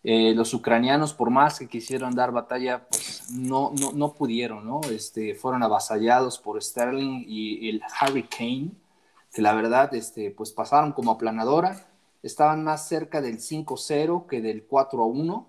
eh, 0.05 0.35
los 0.35 0.53
ucranianos, 0.53 1.15
por 1.15 1.31
más 1.31 1.61
que 1.61 1.69
quisieron 1.69 2.15
dar 2.15 2.33
batalla, 2.33 2.87
pues 2.89 3.31
no, 3.31 3.73
no, 3.81 3.93
no 3.93 4.15
pudieron, 4.15 4.67
¿no? 4.67 4.81
Este, 4.91 5.35
fueron 5.37 5.63
avasallados 5.63 6.39
por 6.39 6.61
Sterling 6.61 7.25
y 7.27 7.69
el 7.69 7.83
Harry 8.01 8.25
Kane, 8.25 8.73
que 9.33 9.43
la 9.43 9.55
verdad, 9.55 9.95
este, 9.95 10.33
pues 10.33 10.51
pasaron 10.51 10.93
como 10.93 11.13
aplanadora, 11.13 11.87
estaban 12.23 12.65
más 12.65 12.89
cerca 12.89 13.21
del 13.21 13.39
5-0 13.39 14.27
que 14.27 14.41
del 14.41 14.69
4-1. 14.69 15.47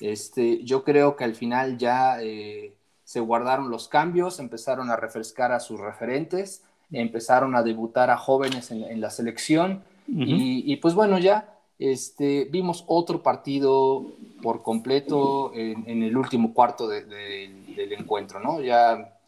Este, 0.00 0.64
yo 0.64 0.82
creo 0.82 1.14
que 1.14 1.22
al 1.22 1.36
final 1.36 1.78
ya 1.78 2.20
eh, 2.20 2.74
se 3.04 3.20
guardaron 3.20 3.70
los 3.70 3.86
cambios, 3.86 4.40
empezaron 4.40 4.90
a 4.90 4.96
refrescar 4.96 5.52
a 5.52 5.60
sus 5.60 5.78
referentes, 5.78 6.64
empezaron 6.90 7.54
a 7.54 7.62
debutar 7.62 8.10
a 8.10 8.16
jóvenes 8.16 8.72
en, 8.72 9.00
la 9.00 9.10
selección 9.10 9.84
y, 10.08 10.70
y, 10.70 10.76
pues 10.76 10.94
bueno, 10.94 11.18
ya 11.18 11.52
este, 11.90 12.44
vimos 12.44 12.84
otro 12.86 13.22
partido 13.22 14.06
por 14.42 14.62
completo 14.62 15.52
en, 15.54 16.02
el 16.02 16.16
último 16.16 16.54
cuarto 16.54 16.86
del 16.86 17.92
encuentro, 17.92 18.40
¿no? 18.40 18.60
Ya 18.60 19.18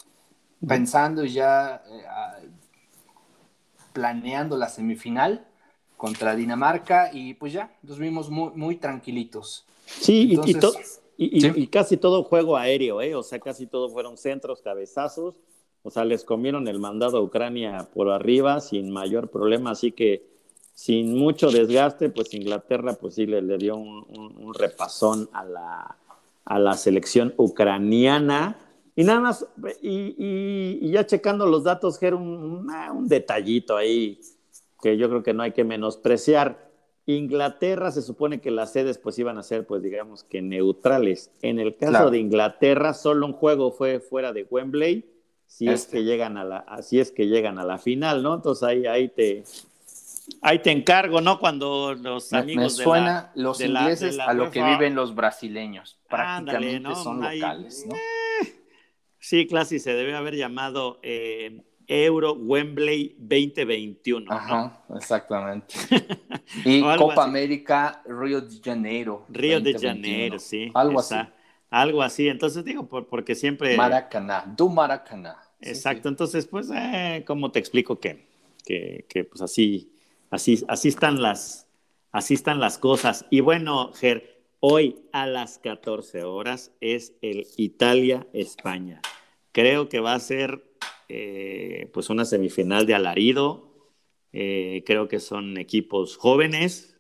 pensando 0.67 1.25
y 1.25 1.31
ya 1.31 1.83
eh, 1.87 2.49
planeando 3.93 4.57
la 4.57 4.69
semifinal 4.69 5.47
contra 5.97 6.35
Dinamarca 6.37 7.11
y 7.13 7.35
pues 7.35 7.53
ya 7.53 7.77
nos 7.83 7.99
vimos 7.99 8.31
muy, 8.31 8.51
muy 8.55 8.77
tranquilitos. 8.77 9.65
Sí, 9.87 10.39
y, 11.17 11.47
y, 11.63 11.67
casi 11.69 11.97
todo 11.97 12.25
juego 12.25 12.57
aéreo, 12.57 13.01
¿eh? 13.01 13.15
O 13.15 13.23
sea, 13.23 13.39
casi 13.39 13.67
todo 13.67 13.89
fueron 13.89 14.17
centros, 14.17 14.63
cabezazos. 14.63 15.37
O 15.83 15.91
sea, 15.91 16.05
les 16.05 16.25
comieron 16.25 16.67
el 16.67 16.79
mandado 16.79 17.19
a 17.19 17.23
Ucrania 17.23 17.89
por 17.93 18.11
arriba 18.11 18.61
sin 18.61 18.91
mayor 18.91 19.31
problema, 19.31 19.73
así 19.73 19.93
que 19.93 20.34
sin 20.75 21.17
mucho 21.17 21.51
desgaste, 21.51 22.11
pues 22.11 22.35
Inglaterra 22.35 22.95
pues 23.01 23.15
sí 23.15 23.27
le, 23.27 23.41
dio 23.59 23.77
un, 23.77 24.53
repasón 24.55 25.31
a 25.33 25.45
la, 25.45 25.97
a 26.45 26.59
la, 26.59 26.75
selección 26.75 27.33
ucraniana. 27.37 28.59
Y 28.97 29.05
nada 29.05 29.21
más, 29.21 29.47
y, 29.81 30.91
ya 30.91 31.07
checando 31.07 31.47
los 31.47 31.65
datos, 31.65 32.01
era 32.03 32.17
un, 32.17 32.69
un, 32.69 33.09
detallito 33.09 33.77
ahí 33.77 34.21
que 34.83 34.97
yo 34.97 35.09
creo 35.09 35.23
que 35.23 35.33
no 35.33 35.45
hay 35.45 35.53
que 35.53 35.65
menospreciar. 35.65 36.71
Inglaterra 37.07 37.91
se 37.91 38.03
supone 38.03 38.41
que 38.41 38.51
las 38.51 38.73
sedes 38.73 38.99
pues 38.99 39.19
iban 39.19 39.39
a 39.39 39.43
ser 39.43 39.67
pues 39.67 39.83
digamos 39.83 40.25
que 40.25 40.43
neutrales. 40.43 41.31
En 41.43 41.59
el 41.59 41.77
caso 41.77 42.11
de 42.11 42.19
Inglaterra 42.19 42.95
solo 42.95 43.27
un 43.27 43.33
juego 43.33 43.73
fue 43.73 44.01
fuera 44.01 44.33
de 44.33 44.47
Wembley, 44.51 45.05
si 45.47 45.69
es 45.69 45.83
este. 45.83 45.99
que 45.99 46.05
llegan 46.05 46.37
a 46.39 46.45
la, 46.45 46.83
si 46.83 47.01
es 47.01 47.13
que 47.13 47.27
llegan 47.27 47.59
a 47.59 47.65
la 47.65 47.79
final, 47.79 48.23
¿no? 48.23 48.35
Entonces 48.35 48.63
ahí, 48.63 48.87
ahí 48.87 49.09
te, 49.09 49.45
Ahí 50.41 50.61
te 50.61 50.71
encargo, 50.71 51.21
¿no? 51.21 51.39
Cuando 51.39 51.95
los 51.95 52.33
amigos 52.33 52.79
me 52.79 52.85
suena 52.85 53.33
los 53.35 53.61
ingleses 53.61 54.19
a 54.19 54.33
lo 54.33 54.51
que 54.51 54.63
viven 54.63 54.95
los 54.95 55.15
brasileños. 55.15 55.99
Prácticamente 56.09 56.95
son 56.95 57.21
locales, 57.21 57.85
¿no? 57.87 57.95
Eh, 57.95 58.55
sí, 59.19 59.47
Classy 59.47 59.79
se 59.79 59.93
debe 59.95 60.15
haber 60.15 60.37
llamado 60.37 60.99
eh, 61.03 61.63
Euro 61.87 62.33
Wembley 62.35 63.17
2021. 63.19 64.33
Ajá, 64.33 64.83
exactamente. 64.97 65.75
y 66.65 66.81
Copa 66.81 67.25
América 67.25 68.03
Río 68.07 68.41
de 68.41 68.61
Janeiro. 68.63 69.27
Río 69.29 69.61
de 69.61 69.79
Janeiro, 69.79 70.39
sí. 70.39 70.71
Algo 70.75 71.01
así. 71.01 71.17
Algo 71.69 72.03
así. 72.03 72.29
Entonces 72.29 72.65
digo, 72.65 72.87
porque 72.89 73.35
siempre. 73.35 73.77
Maracaná, 73.77 74.45
du 74.57 74.71
Maracaná. 74.71 75.37
Exacto. 75.61 76.09
Entonces, 76.09 76.47
pues, 76.47 76.71
eh, 76.75 77.25
¿cómo 77.27 77.51
te 77.51 77.59
explico 77.59 77.99
que, 77.99 78.27
que, 78.65 79.07
que 79.09 79.25
pues 79.25 79.43
así 79.43 79.94
Así, 80.35 80.65
así, 80.67 80.89
están 80.89 81.23
las, 81.23 81.69
así 82.11 82.35
están 82.35 82.59
las 82.59 82.77
cosas. 82.79 83.25
Y 83.31 83.39
bueno, 83.39 83.93
Ger, 83.93 84.43
hoy 84.59 84.97
a 85.13 85.29
las 85.29 85.61
14 85.61 86.25
horas 86.25 86.73
es 86.81 87.15
el 87.23 87.47
Italia-España. 87.57 89.01
Creo 89.53 89.89
que 89.89 90.01
va 90.01 90.15
a 90.15 90.19
ser 90.19 90.65
eh, 91.09 91.89
pues 91.95 92.11
una 92.11 92.25
semifinal 92.25 92.85
de 92.85 92.97
alarido. 92.97 93.93
Eh, 94.33 94.83
creo 94.85 95.07
que 95.07 95.21
son 95.21 95.57
equipos 95.57 96.17
jóvenes, 96.17 96.99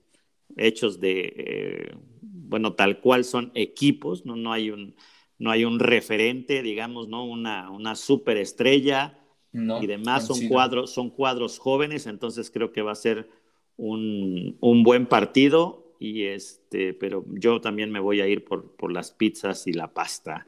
hechos 0.56 1.00
de, 1.00 1.34
eh, 1.36 1.96
bueno, 2.20 2.74
tal 2.74 3.00
cual 3.00 3.24
son 3.24 3.50
equipos, 3.56 4.24
no, 4.24 4.36
no, 4.36 4.52
hay, 4.52 4.70
un, 4.70 4.94
no 5.40 5.50
hay 5.50 5.64
un 5.64 5.80
referente, 5.80 6.62
digamos, 6.62 7.08
¿no? 7.08 7.24
Una, 7.24 7.68
una 7.70 7.96
superestrella 7.96 9.23
y 9.54 9.86
demás 9.86 10.26
son 10.26 10.48
cuadros, 10.48 10.92
son 10.92 11.10
cuadros 11.10 11.58
jóvenes, 11.58 12.06
entonces 12.06 12.50
creo 12.50 12.72
que 12.72 12.82
va 12.82 12.92
a 12.92 12.96
ser 12.96 13.28
un, 13.76 14.56
buen 14.60 15.06
partido. 15.06 15.82
Y 16.00 16.24
este, 16.24 16.92
pero 16.92 17.24
yo 17.28 17.60
también 17.60 17.90
me 17.90 18.00
voy 18.00 18.20
a 18.20 18.26
ir 18.26 18.44
por, 18.44 18.76
por 18.76 18.92
las 18.92 19.12
pizzas 19.12 19.66
y 19.66 19.72
la 19.72 19.88
pasta. 19.88 20.46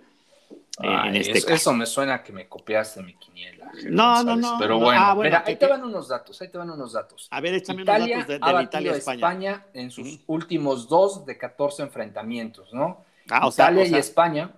Eh, 0.82 0.88
en 1.06 1.16
este 1.16 1.38
eso, 1.38 1.46
caso. 1.46 1.70
eso, 1.70 1.72
me 1.72 1.86
suena 1.86 2.22
que 2.22 2.32
me 2.32 2.48
copiaste 2.48 3.02
mi 3.02 3.14
quiniela. 3.14 3.72
No, 3.88 4.22
no, 4.22 4.36
no. 4.36 4.56
Pero 4.58 4.78
bueno, 4.78 5.00
ah, 5.00 5.14
mira, 5.14 5.42
ahí 5.46 5.56
te 5.56 5.66
van 5.66 5.82
unos 5.82 6.08
datos, 6.08 6.42
ahí 6.42 6.48
te 6.48 6.58
van 6.58 6.68
unos 6.68 6.92
datos. 6.92 7.28
A 7.30 7.40
ver, 7.40 7.54
échame 7.54 7.82
unos 7.82 7.98
datos 7.98 8.26
de, 8.26 8.38
de 8.38 8.62
Italia-España. 8.62 9.16
España 9.16 9.66
en 9.72 9.90
sus 9.90 10.20
últimos 10.26 10.88
dos 10.88 11.24
de 11.24 11.38
14 11.38 11.84
enfrentamientos, 11.84 12.74
¿no? 12.74 13.04
Ah, 13.30 13.48
Italia 13.50 13.86
y 13.86 13.94
España 13.94 14.50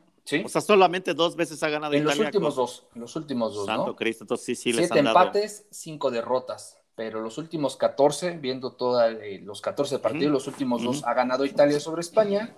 o 0.45 0.49
sea, 0.49 0.61
solamente 0.61 1.15
dos 1.15 1.37
veces 1.37 1.63
ha 1.63 1.69
ganado 1.69 1.95
en 1.95 2.03
Italia. 2.03 2.15
En 2.15 2.19
los 2.19 2.27
últimos 2.27 2.57
dos, 2.57 2.87
en 2.95 3.01
los 3.01 3.17
últimos 3.17 3.55
dos, 3.55 3.67
Santo 3.67 3.97
Cristo, 3.97 4.25
entonces 4.25 4.47
sí, 4.47 4.55
sí 4.55 4.73
les 4.73 4.89
Siete 4.89 5.01
empates, 5.01 5.67
cinco 5.71 6.11
derrotas, 6.11 6.79
pero 6.95 7.21
los 7.21 7.39
últimos 7.39 7.77
14, 7.77 8.39
viendo 8.39 8.73
todos 8.73 9.03
eh, 9.23 9.41
los 9.43 9.61
14 9.61 9.99
partidos, 10.01 10.33
los 10.33 10.47
últimos 10.47 10.83
dos 10.83 11.05
ha 11.05 11.15
ganado 11.15 11.45
Italia 11.45 11.81
sobre 11.81 12.01
España. 12.01 12.57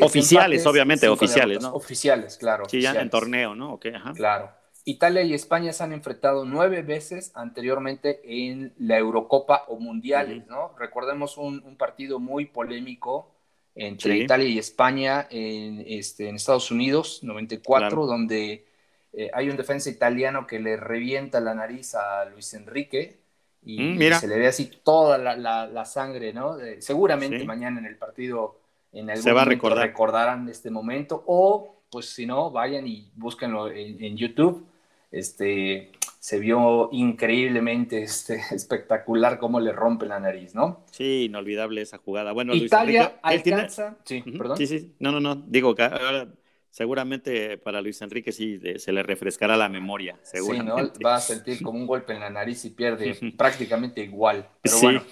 Oficiales, 0.00 0.64
obviamente, 0.66 1.08
oficiales, 1.08 1.62
¿no? 1.62 1.74
Oficiales, 1.74 2.38
claro. 2.38 2.64
Sí, 2.68 2.80
ya 2.80 2.92
en 2.92 3.10
torneo, 3.10 3.54
¿no? 3.54 3.74
Okay, 3.74 3.94
ajá. 3.94 4.12
Claro. 4.14 4.50
Italia 4.86 5.22
y 5.22 5.32
España 5.32 5.72
se 5.72 5.82
han 5.82 5.92
enfrentado 5.92 6.44
nueve 6.44 6.82
veces 6.82 7.32
anteriormente 7.34 8.20
en 8.24 8.74
la 8.78 8.98
Eurocopa 8.98 9.64
o 9.68 9.78
Mundiales, 9.78 10.46
¿no? 10.46 10.74
Recordemos 10.78 11.38
un, 11.38 11.62
un 11.64 11.76
partido 11.76 12.18
muy 12.18 12.46
polémico 12.46 13.33
entre 13.74 14.18
Italia 14.18 14.48
y 14.48 14.58
España 14.58 15.26
en, 15.30 15.84
este, 15.86 16.28
en 16.28 16.36
Estados 16.36 16.70
Unidos, 16.70 17.20
94, 17.22 18.06
donde 18.06 18.66
eh, 19.12 19.30
hay 19.32 19.50
un 19.50 19.56
defensa 19.56 19.90
italiano 19.90 20.46
que 20.46 20.60
le 20.60 20.76
revienta 20.76 21.40
la 21.40 21.54
nariz 21.54 21.94
a 21.94 22.24
Luis 22.26 22.54
Enrique 22.54 23.18
y, 23.64 23.80
mm, 23.80 24.12
se 24.20 24.28
le 24.28 24.38
ve 24.38 24.46
así 24.46 24.70
toda 24.82 25.18
la, 25.18 25.84
sangre, 25.84 26.32
¿no? 26.32 26.56
seguramente 26.78 27.44
mañana 27.44 27.80
en 27.80 27.86
el 27.86 27.96
partido 27.96 28.60
en 28.92 29.10
algún 29.10 29.22
se 29.22 29.32
va 29.32 29.42
a 29.42 29.46
recordar. 29.46 29.86
recordarán 29.86 30.48
este 30.48 30.70
momento 30.70 31.24
o 31.26 31.74
pues 31.94 32.06
si 32.06 32.26
no, 32.26 32.50
vayan 32.50 32.88
y 32.88 33.08
búsquenlo 33.14 33.70
en, 33.70 34.16
YouTube. 34.16 34.66
Este, 35.12 35.92
se 36.24 36.38
vio 36.38 36.88
increíblemente 36.90 38.02
este, 38.02 38.40
espectacular 38.50 39.38
cómo 39.38 39.60
le 39.60 39.72
rompe 39.72 40.06
la 40.06 40.18
nariz, 40.18 40.54
¿no? 40.54 40.86
Sí, 40.90 41.24
inolvidable 41.24 41.82
esa 41.82 41.98
jugada. 41.98 42.32
Bueno, 42.32 42.54
Italia 42.54 43.18
alcanza. 43.20 43.98
Sí, 44.04 44.22
perdón. 44.22 44.56
Sí, 44.56 44.66
sí. 44.66 44.94
No, 45.00 45.12
no, 45.12 45.20
no. 45.20 45.34
Digo 45.34 45.74
que 45.74 45.82
ahora 45.82 46.28
seguramente 46.70 47.58
para 47.58 47.82
Luis 47.82 48.00
Enrique 48.00 48.32
sí 48.32 48.58
se 48.78 48.92
le 48.92 49.02
refrescará 49.02 49.58
la 49.58 49.68
memoria. 49.68 50.18
Seguramente. 50.22 50.94
Sí, 50.94 51.02
¿no? 51.02 51.06
Va 51.06 51.16
a 51.16 51.20
sentir 51.20 51.62
como 51.62 51.78
un 51.78 51.86
golpe 51.86 52.14
en 52.14 52.20
la 52.20 52.30
nariz 52.30 52.64
y 52.64 52.70
pierde 52.70 53.18
prácticamente 53.36 54.02
igual. 54.02 54.48
Pero 54.62 54.80
bueno. 54.80 55.02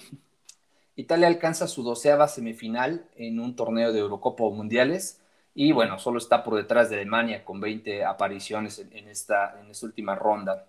Italia 0.95 1.27
alcanza 1.27 1.67
su 1.67 1.83
doceava 1.83 2.27
semifinal 2.27 3.05
en 3.17 3.39
un 3.39 3.55
torneo 3.55 3.93
de 3.93 3.99
Eurocopa 3.99 4.45
o 4.45 4.49
Mundiales 4.49 5.21
y 5.53 5.73
bueno, 5.73 5.99
solo 5.99 6.17
está 6.17 6.43
por 6.43 6.55
detrás 6.55 6.89
de 6.89 6.95
Alemania 6.95 7.45
con 7.45 7.61
20 7.61 8.03
apariciones 8.03 8.79
en, 8.79 9.07
esta, 9.07 9.59
en 9.61 9.69
esta 9.69 9.85
última 9.85 10.15
ronda. 10.15 10.65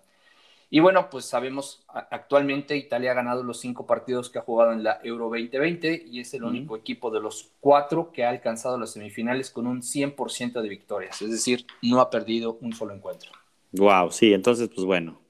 Y 0.75 0.81
bueno, 0.81 1.09
pues 1.09 1.23
sabemos, 1.23 1.85
actualmente 1.87 2.75
Italia 2.75 3.11
ha 3.11 3.13
ganado 3.13 3.43
los 3.43 3.61
cinco 3.61 3.87
partidos 3.87 4.29
que 4.29 4.39
ha 4.39 4.41
jugado 4.41 4.73
en 4.73 4.83
la 4.83 4.99
Euro 5.05 5.29
2020 5.29 6.03
y 6.05 6.19
es 6.19 6.33
el 6.33 6.43
único 6.43 6.75
equipo 6.75 7.09
de 7.11 7.21
los 7.21 7.53
cuatro 7.61 8.11
que 8.11 8.25
ha 8.25 8.29
alcanzado 8.29 8.77
las 8.77 8.91
semifinales 8.91 9.49
con 9.49 9.67
un 9.67 9.81
100% 9.81 10.61
de 10.61 10.67
victorias, 10.67 11.21
es 11.21 11.31
decir, 11.31 11.65
no 11.81 12.01
ha 12.01 12.09
perdido 12.09 12.57
un 12.59 12.73
solo 12.73 12.93
encuentro. 12.93 13.31
Wow, 13.71 14.11
sí, 14.11 14.33
entonces 14.33 14.67
pues 14.67 14.85
bueno, 14.85 15.21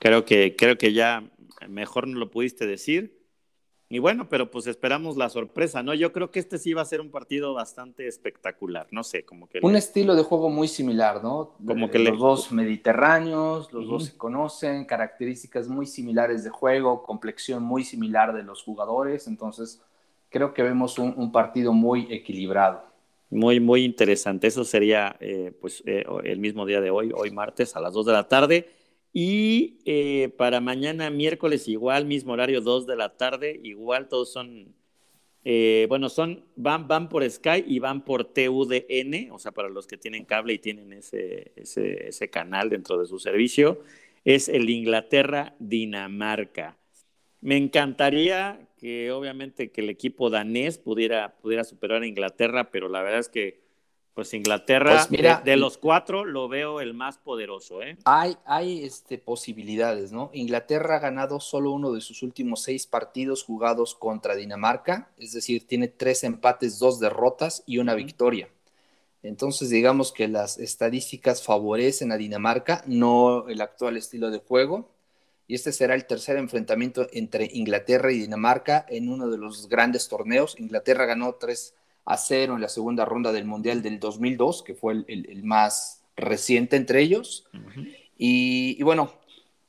creo 0.00 0.24
que, 0.24 0.56
creo 0.56 0.76
que 0.76 0.92
ya 0.92 1.22
mejor 1.68 2.08
no 2.08 2.18
lo 2.18 2.28
pudiste 2.32 2.66
decir. 2.66 3.17
Y 3.90 4.00
bueno, 4.00 4.28
pero 4.28 4.50
pues 4.50 4.66
esperamos 4.66 5.16
la 5.16 5.30
sorpresa, 5.30 5.82
¿no? 5.82 5.94
Yo 5.94 6.12
creo 6.12 6.30
que 6.30 6.40
este 6.40 6.58
sí 6.58 6.74
va 6.74 6.82
a 6.82 6.84
ser 6.84 7.00
un 7.00 7.10
partido 7.10 7.54
bastante 7.54 8.06
espectacular, 8.06 8.86
no 8.90 9.02
sé, 9.02 9.24
como 9.24 9.48
que... 9.48 9.60
Un 9.62 9.76
estilo 9.76 10.14
de 10.14 10.22
juego 10.22 10.50
muy 10.50 10.68
similar, 10.68 11.22
¿no? 11.22 11.54
Como 11.66 11.90
que 11.90 11.98
los 11.98 12.18
dos 12.18 12.52
mediterráneos, 12.52 13.72
los 13.72 13.88
dos 13.88 14.04
se 14.04 14.16
conocen, 14.18 14.84
características 14.84 15.68
muy 15.68 15.86
similares 15.86 16.44
de 16.44 16.50
juego, 16.50 17.02
complexión 17.02 17.62
muy 17.62 17.82
similar 17.82 18.34
de 18.34 18.42
los 18.42 18.62
jugadores, 18.62 19.26
entonces 19.26 19.80
creo 20.28 20.52
que 20.52 20.62
vemos 20.62 20.98
un, 20.98 21.32
partido 21.32 21.72
muy 21.72 22.08
equilibrado. 22.10 22.82
Muy, 23.30 23.58
muy 23.58 23.84
interesante. 23.84 24.48
Eso 24.48 24.64
sería 24.64 25.16
eh, 25.20 25.52
pues 25.58 25.82
eh, 25.86 26.04
el 26.24 26.38
mismo 26.40 26.66
día 26.66 26.82
de 26.82 26.90
hoy, 26.90 27.10
hoy 27.14 27.30
martes 27.30 27.74
a 27.74 27.80
las 27.80 27.94
2 27.94 28.04
de 28.04 28.12
la 28.12 28.28
tarde. 28.28 28.68
Y 29.20 29.80
eh, 29.84 30.28
para 30.36 30.60
mañana 30.60 31.10
miércoles 31.10 31.66
igual, 31.66 32.04
mismo 32.04 32.34
horario, 32.34 32.60
2 32.60 32.86
de 32.86 32.94
la 32.94 33.16
tarde, 33.16 33.58
igual 33.64 34.08
todos 34.08 34.32
son, 34.32 34.76
eh, 35.42 35.86
bueno, 35.88 36.08
son, 36.08 36.44
van, 36.54 36.86
van 36.86 37.08
por 37.08 37.28
Sky 37.28 37.64
y 37.66 37.80
van 37.80 38.04
por 38.04 38.26
TUDN, 38.26 39.32
o 39.32 39.40
sea, 39.40 39.50
para 39.50 39.70
los 39.70 39.88
que 39.88 39.96
tienen 39.96 40.24
cable 40.24 40.52
y 40.52 40.60
tienen 40.60 40.92
ese, 40.92 41.50
ese, 41.56 42.10
ese 42.10 42.30
canal 42.30 42.70
dentro 42.70 42.96
de 42.96 43.06
su 43.06 43.18
servicio, 43.18 43.82
es 44.24 44.48
el 44.48 44.70
Inglaterra-Dinamarca. 44.70 46.78
Me 47.40 47.56
encantaría 47.56 48.68
que 48.76 49.10
obviamente 49.10 49.72
que 49.72 49.80
el 49.80 49.90
equipo 49.90 50.30
danés 50.30 50.78
pudiera, 50.78 51.34
pudiera 51.38 51.64
superar 51.64 52.02
a 52.02 52.06
Inglaterra, 52.06 52.70
pero 52.70 52.88
la 52.88 53.02
verdad 53.02 53.18
es 53.18 53.28
que 53.28 53.66
pues 54.18 54.34
Inglaterra, 54.34 55.06
pues 55.08 55.44
de, 55.44 55.56
los 55.56 55.78
cuatro, 55.78 56.24
lo 56.24 56.48
veo 56.48 56.80
el 56.80 56.92
más 56.92 57.18
poderoso. 57.18 57.82
¿eh? 57.84 57.96
Hay, 58.04 58.36
hay 58.46 58.82
este, 58.82 59.16
posibilidades, 59.16 60.10
¿no? 60.10 60.32
Inglaterra 60.32 60.96
ha 60.96 60.98
ganado 60.98 61.38
solo 61.38 61.70
uno 61.70 61.92
de 61.92 62.00
sus 62.00 62.24
últimos 62.24 62.64
seis 62.64 62.88
partidos 62.88 63.44
jugados 63.44 63.94
contra 63.94 64.34
Dinamarca, 64.34 65.08
es 65.18 65.34
decir, 65.34 65.68
tiene 65.68 65.86
tres 65.86 66.24
empates, 66.24 66.80
dos 66.80 66.98
derrotas 66.98 67.62
y 67.64 67.78
una 67.78 67.94
victoria. 67.94 68.48
Entonces, 69.22 69.70
digamos 69.70 70.10
que 70.10 70.26
las 70.26 70.58
estadísticas 70.58 71.44
favorecen 71.44 72.10
a 72.10 72.16
Dinamarca, 72.16 72.82
no 72.88 73.48
el 73.48 73.60
actual 73.60 73.96
estilo 73.96 74.32
de 74.32 74.40
juego. 74.40 74.90
Y 75.46 75.54
este 75.54 75.70
será 75.70 75.94
el 75.94 76.06
tercer 76.06 76.38
enfrentamiento 76.38 77.06
entre 77.12 77.48
Inglaterra 77.52 78.10
y 78.10 78.18
Dinamarca 78.18 78.84
en 78.88 79.10
uno 79.10 79.28
de 79.28 79.38
los 79.38 79.68
grandes 79.68 80.08
torneos. 80.08 80.56
Inglaterra 80.58 81.06
ganó 81.06 81.36
tres 81.36 81.76
a 82.08 82.16
cero 82.16 82.54
en 82.54 82.62
la 82.62 82.70
segunda 82.70 83.04
ronda 83.04 83.32
del 83.32 83.44
Mundial 83.44 83.82
del 83.82 84.00
2002, 84.00 84.62
que 84.62 84.74
fue 84.74 85.04
el, 85.06 85.42
más 85.44 86.02
reciente 86.16 86.76
entre 86.76 87.02
ellos. 87.02 87.46
y, 88.16 88.82
bueno, 88.82 89.12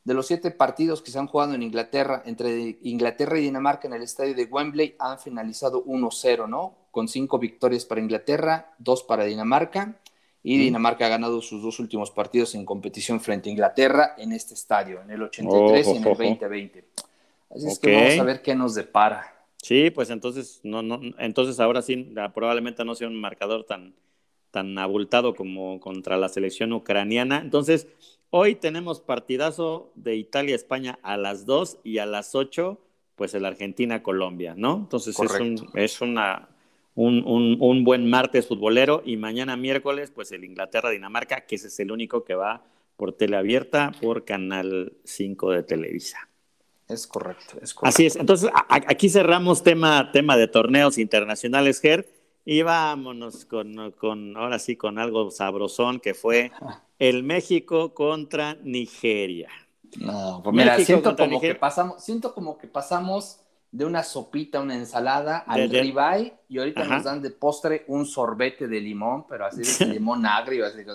de 0.06 0.14
los 0.14 0.28
siete 0.28 0.50
partidos 0.50 1.02
que 1.02 1.12
se 1.12 1.20
han 1.20 1.28
jugado 1.28 1.54
en 1.54 1.64
Inglaterra, 1.64 2.24
entre 2.26 2.78
Inglaterra 2.82 3.38
y 3.38 3.42
Dinamarca 3.42 3.90
en 3.90 3.94
el 3.94 4.04
estadio 4.04 4.34
de 4.36 4.46
Wembley, 4.46 4.96
han 5.00 5.20
finalizado 5.20 5.84
1-0, 5.84 6.48
¿no? 6.48 6.76
Con 6.92 7.10
cinco 7.10 7.40
victorias 7.40 7.84
para 7.84 8.00
Inglaterra, 8.00 8.74
dos 8.78 9.04
para 9.04 9.26
Dinamarca. 9.26 10.00
Y 10.42 10.58
Dinamarca 10.58 11.08
ha 11.08 11.10
ganado 11.10 11.42
sus 11.42 11.62
dos 11.62 11.78
últimos 11.82 12.10
partidos 12.10 12.56
en 12.56 12.64
competición 12.64 13.20
frente 13.20 13.50
a 13.50 13.52
Inglaterra 13.52 14.16
en 14.18 14.32
este 14.32 14.54
estadio, 14.54 15.02
en 15.02 15.12
el 15.12 15.24
83 15.24 15.88
y 15.88 15.90
en 15.90 15.98
el 15.98 16.04
2020. 16.04 16.86
Así 17.50 17.68
es 17.68 17.80
que 17.80 17.94
vamos 17.94 18.20
a 18.20 18.24
ver 18.24 18.42
qué 18.42 18.56
nos 18.56 18.76
depara. 18.76 19.39
Sí, 19.62 19.92
pues 19.92 20.10
entonces, 20.10 20.62
no, 20.64 20.82
no, 20.82 21.02
entonces 21.18 21.60
ahora 21.60 21.82
sí, 21.82 22.14
ah, 22.18 22.32
probablemente 22.34 22.86
no 22.86 22.96
sea 22.96 23.08
un 23.08 23.20
marcador 23.20 23.66
tan, 23.66 23.94
tan 24.52 24.78
abultado 24.78 25.36
como 25.36 25.80
contra 25.80 26.18
la 26.18 26.30
selección 26.30 26.74
ucraniana. 26.74 27.40
Entonces, 27.40 27.88
hoy 28.30 28.56
tenemos 28.56 29.02
partidazo 29.02 29.92
de 29.96 30.16
Italia-España 30.16 31.00
a 31.04 31.18
las 31.18 31.46
2 31.46 31.80
y 31.84 31.98
a 31.98 32.06
las 32.06 32.36
8, 32.36 32.80
pues 33.16 33.34
el 33.34 33.46
Argentina-Colombia, 33.46 34.56
¿no? 34.56 34.78
Entonces 34.78 35.20
es, 35.20 35.40
un, 35.40 35.70
es 35.74 36.02
una, 36.02 36.48
un, 36.96 37.24
un, 37.26 37.58
un, 37.60 37.84
buen 37.84 38.10
martes 38.10 38.48
futbolero 38.48 39.04
y 39.06 39.18
mañana 39.18 39.58
miércoles, 39.58 40.10
pues 40.10 40.32
el 40.32 40.46
Inglaterra-Dinamarca, 40.46 41.42
que 41.42 41.56
ese 41.56 41.68
es 41.68 41.80
el 41.82 41.92
único 41.92 42.24
que 42.24 42.36
va 42.36 42.64
por 42.96 43.12
tele 43.14 43.36
abierta 43.36 43.92
por 44.02 44.24
Canal 44.24 44.94
5 45.04 45.52
de 45.52 45.64
Televisa. 45.64 46.29
Es 46.90 47.06
correcto, 47.06 47.60
es 47.62 47.74
correcto. 47.74 47.96
Así 47.96 48.08
es. 48.08 48.16
Entonces, 48.16 48.50
aquí 48.68 49.10
cerramos 49.10 49.62
tema, 49.62 50.12
tema 50.12 50.36
de 50.36 50.48
torneos 50.48 50.98
internacionales, 50.98 51.80
Ger, 51.80 52.10
y 52.44 52.64
vámonos 52.64 53.46
con, 53.46 53.92
con, 53.92 54.36
ahora 54.36 54.58
sí, 54.58 54.76
con 54.76 54.98
algo 54.98 55.30
sabrosón 55.30 56.00
que 56.00 56.16
fue 56.16 56.52
el 56.98 57.22
México 57.22 57.94
contra 57.94 58.56
Nigeria. 58.64 59.50
No, 60.00 60.42
pues 60.44 60.56
mira, 60.56 60.80
siento 60.80 61.16
como, 61.16 61.40
que 61.40 61.54
pasamos, 61.54 62.04
siento 62.04 62.34
como 62.34 62.58
que 62.58 62.68
pasamos 62.68 63.42
de 63.72 63.86
una 63.86 64.02
sopita, 64.04 64.60
una 64.60 64.74
ensalada 64.74 65.40
al 65.40 65.70
ribeye 65.70 66.34
y 66.48 66.58
ahorita 66.58 66.86
nos 66.86 67.04
dan 67.04 67.22
de 67.22 67.30
postre 67.30 67.86
un 67.88 68.08
sorbete 68.08 68.68
de 68.68 68.82
limón, 68.82 69.28
pero 69.28 69.46
así 69.46 69.62
de 69.62 69.86
limón 69.94 70.26
agrio, 70.26 70.66
así 70.66 70.84
que, 70.84 70.92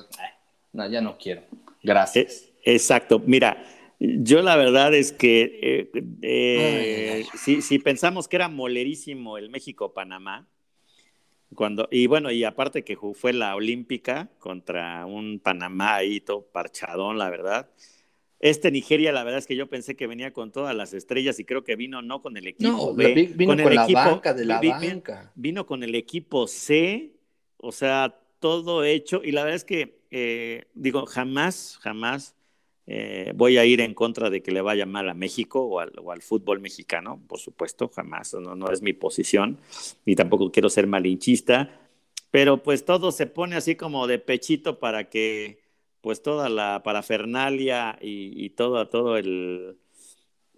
no, 0.72 0.88
ya 0.88 1.00
no 1.00 1.16
quiero. 1.16 1.42
Gracias. 1.82 2.46
Exacto. 2.64 3.20
Mira, 3.24 3.62
yo 3.98 4.42
la 4.42 4.56
verdad 4.56 4.94
es 4.94 5.12
que 5.12 5.58
eh, 5.62 5.90
eh, 6.22 7.26
si, 7.36 7.78
pensamos 7.78 8.28
que 8.28 8.36
era 8.36 8.48
molerísimo 8.48 9.38
el 9.38 9.50
México-Panamá, 9.50 10.48
cuando, 11.54 11.88
y 11.90 12.06
bueno, 12.06 12.30
y 12.30 12.44
aparte 12.44 12.82
que 12.82 12.96
fue 13.14 13.32
la 13.32 13.54
olímpica 13.54 14.28
contra 14.38 15.06
un 15.06 15.38
Panamá 15.38 15.96
ahí 15.96 16.20
todo 16.20 16.42
parchadón, 16.42 17.18
la 17.18 17.30
verdad. 17.30 17.70
Este 18.40 18.70
Nigeria, 18.70 19.12
la 19.12 19.24
verdad 19.24 19.38
es 19.38 19.46
que 19.46 19.56
yo 19.56 19.68
pensé 19.68 19.96
que 19.96 20.06
venía 20.06 20.32
con 20.32 20.52
todas 20.52 20.74
las 20.74 20.92
estrellas 20.92 21.38
y 21.38 21.44
creo 21.44 21.64
que 21.64 21.76
vino 21.76 22.02
no 22.02 22.20
con 22.20 22.36
el 22.36 22.48
equipo 22.48 22.94
B, 22.94 23.32
vino 23.34 23.52
con, 23.52 23.60
el 23.60 23.74
la 23.74 23.84
equipo, 23.84 24.00
banca 24.00 24.34
de 24.34 24.44
la 24.44 24.60
banca. 24.60 25.32
Vino 25.34 25.64
con 25.64 25.82
el 25.82 25.94
equipo 25.94 26.46
C, 26.46 27.12
o 27.56 27.72
sea, 27.72 28.18
todo 28.40 28.84
hecho. 28.84 29.22
Y 29.24 29.32
la 29.32 29.44
verdad 29.44 29.56
es 29.56 29.64
que, 29.64 30.00
eh, 30.10 30.64
digo, 30.74 31.06
jamás, 31.06 31.78
jamás 31.80 32.33
eh, 32.86 33.32
voy 33.34 33.56
a 33.56 33.64
ir 33.64 33.80
en 33.80 33.94
contra 33.94 34.28
de 34.30 34.42
que 34.42 34.52
le 34.52 34.60
vaya 34.60 34.84
mal 34.86 35.08
a 35.08 35.14
México 35.14 35.62
o 35.62 35.80
al, 35.80 36.22
fútbol 36.22 36.60
mexicano, 36.60 37.22
por 37.26 37.38
supuesto, 37.38 37.88
jamás, 37.88 38.34
no, 38.34 38.54
no, 38.54 38.70
es 38.70 38.82
mi 38.82 38.92
posición, 38.92 39.58
y 40.04 40.16
tampoco 40.16 40.50
quiero 40.52 40.68
ser 40.68 40.86
malinchista, 40.86 41.88
pero 42.30 42.62
pues 42.62 42.84
todo 42.84 43.12
se 43.12 43.26
pone 43.26 43.56
así 43.56 43.76
como 43.76 44.06
de 44.06 44.18
pechito 44.18 44.78
para 44.78 45.08
que 45.08 45.62
pues 46.00 46.20
toda 46.22 46.50
la 46.50 46.82
parafernalia 46.84 47.98
y, 48.02 48.50
todo, 48.50 48.88
todo, 48.88 49.16
el, 49.16 49.78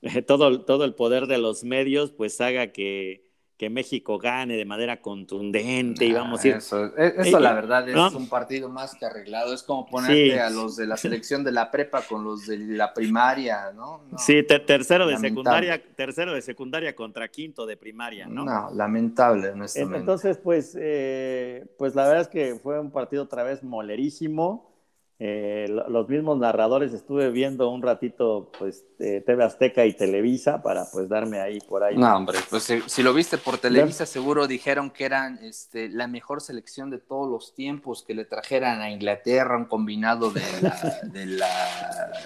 todo, 0.27 0.65
todo 0.65 0.85
el 0.85 0.95
poder 0.95 1.27
de 1.29 1.39
los 1.39 1.63
medios 1.63 2.11
pues 2.11 2.41
haga 2.41 2.73
que, 2.73 3.26
que 3.57 3.71
México 3.71 4.19
gane 4.19 4.57
de 4.57 4.65
manera 4.67 5.01
contundente 5.01 6.05
y 6.05 6.13
vamos 6.13 6.45
a 6.45 6.49
ir. 6.49 6.55
Eso, 6.57 6.97
e, 6.97 7.15
eso 7.17 7.41
la 7.41 7.55
verdad 7.55 7.89
es 7.89 8.15
un 8.15 8.29
partido 8.29 8.69
más 8.69 8.95
que 8.95 9.07
arreglado. 9.07 9.55
Es 9.55 9.63
como 9.63 9.87
ponerte 9.87 10.39
a 10.41 10.51
los 10.51 10.77
de 10.77 10.87
la 10.87 10.97
selección 10.97 11.43
de 11.43 11.53
la 11.53 11.71
prepa 11.71 12.03
con 12.03 12.23
los 12.23 12.47
de 12.47 12.59
la 12.59 12.93
primaria, 12.93 13.73
¿no? 13.75 14.03
sí, 14.19 14.43
tercero 14.43 15.07
de 15.07 15.17
secundaria, 15.17 15.83
tercero 15.95 16.35
de 16.35 16.43
secundaria 16.43 16.95
contra 16.95 17.29
quinto 17.29 17.65
de 17.65 17.77
primaria, 17.77 18.27
¿no? 18.27 18.45
No, 18.45 18.71
lamentable, 18.75 19.53
Entonces, 19.75 20.37
pues, 20.39 20.77
eh, 20.79 21.67
pues 21.79 21.95
la 21.95 22.07
verdad 22.07 22.23
es 22.23 22.29
que 22.29 22.57
fue 22.57 22.79
un 22.79 22.91
partido 22.91 23.23
otra 23.23 23.43
vez 23.43 23.63
molerísimo. 23.63 24.76
Eh, 25.19 25.67
los 25.89 26.07
mismos 26.11 26.37
narradores 26.37 26.93
estuve 26.93 27.31
viendo 27.31 27.71
un 27.71 27.81
ratito 27.81 28.53
pues 28.59 28.85
eh, 28.99 29.23
TV 29.25 29.45
Azteca 29.45 29.87
y 29.87 29.95
Televisa 29.95 30.61
para 30.61 30.85
pues 30.93 31.09
darme 31.09 31.41
ahí 31.41 31.59
por 31.61 31.83
ahí. 31.83 31.97
No, 31.97 32.15
hombre, 32.15 32.39
pues 32.51 32.71
si, 32.87 33.03
lo 33.03 33.15
viste 33.15 33.39
por 33.39 33.57
Televisa 33.57 34.05
seguro 34.05 34.47
dijeron 34.47 34.91
que 34.91 35.07
eran 35.07 35.39
este, 35.43 35.89
la 35.89 36.07
mejor 36.07 36.43
selección 36.43 36.91
de 36.91 36.99
todos 36.99 37.31
los 37.31 37.55
tiempos, 37.55 38.05
que 38.07 38.15
le 38.15 38.27
trajeran 38.27 38.83
a 38.83 38.91
Inglaterra 38.91 39.57
un 39.57 39.65
combinado 39.65 40.31
de 40.31 40.43
la, 40.61 41.01
de 41.05 41.25
la 41.25 41.49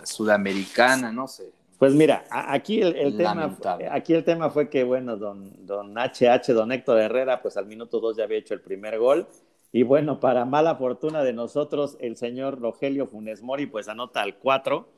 sudamericana, 0.05 1.13
no 1.13 1.29
sé. 1.29 1.53
Pues 1.79 1.95
mira, 1.95 2.25
aquí 2.29 2.83
el, 2.83 3.17
tema, 3.17 3.57
aquí 3.91 4.13
el 4.13 4.23
tema 4.23 4.51
fue 4.51 4.69
que, 4.69 4.85
bueno, 4.85 5.17
don, 5.17 5.65
don 5.65 5.95
HH, 5.97 6.53
don 6.53 6.73
Héctor 6.73 6.99
Herrera, 6.99 7.41
pues 7.41 7.57
al 7.57 7.65
minuto 7.65 8.01
dos 8.01 8.19
ya 8.19 8.25
había 8.25 8.37
hecho 8.37 8.53
el 8.53 8.61
primer 8.61 8.99
gol 8.99 9.27
y 9.73 9.83
bueno, 9.83 10.21
para 10.21 10.45
mala 10.45 10.77
fortuna 10.77 11.23
de 11.23 11.33
nosotros, 11.33 11.97
el 12.01 12.17
señor 12.17 12.61
Rogelio 12.61 13.07
Funes 13.07 13.43
Mori 13.43 13.67
pues 13.67 13.89
anota 13.89 14.23
al 14.23 14.39
4, 14.39 14.89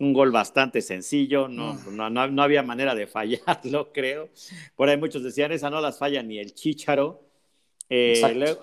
un 0.00 0.12
gol 0.12 0.30
bastante 0.30 0.80
sencillo, 0.80 1.48
no, 1.48 1.74
mm. 1.74 1.96
no, 1.96 2.10
no, 2.10 2.42
había 2.42 2.62
manera 2.62 2.94
de 2.94 3.06
fallarlo, 3.06 3.90
creo. 3.94 4.28
Por 4.76 4.88
ahí 4.88 4.96
muchos 4.96 5.22
decían, 5.22 5.52
esa 5.52 5.70
no 5.70 5.80
las 5.80 5.98
falla 5.98 6.22
ni 6.22 6.38
el 6.38 6.54
Chícharo. 6.54 7.22
Eh, 7.90 8.20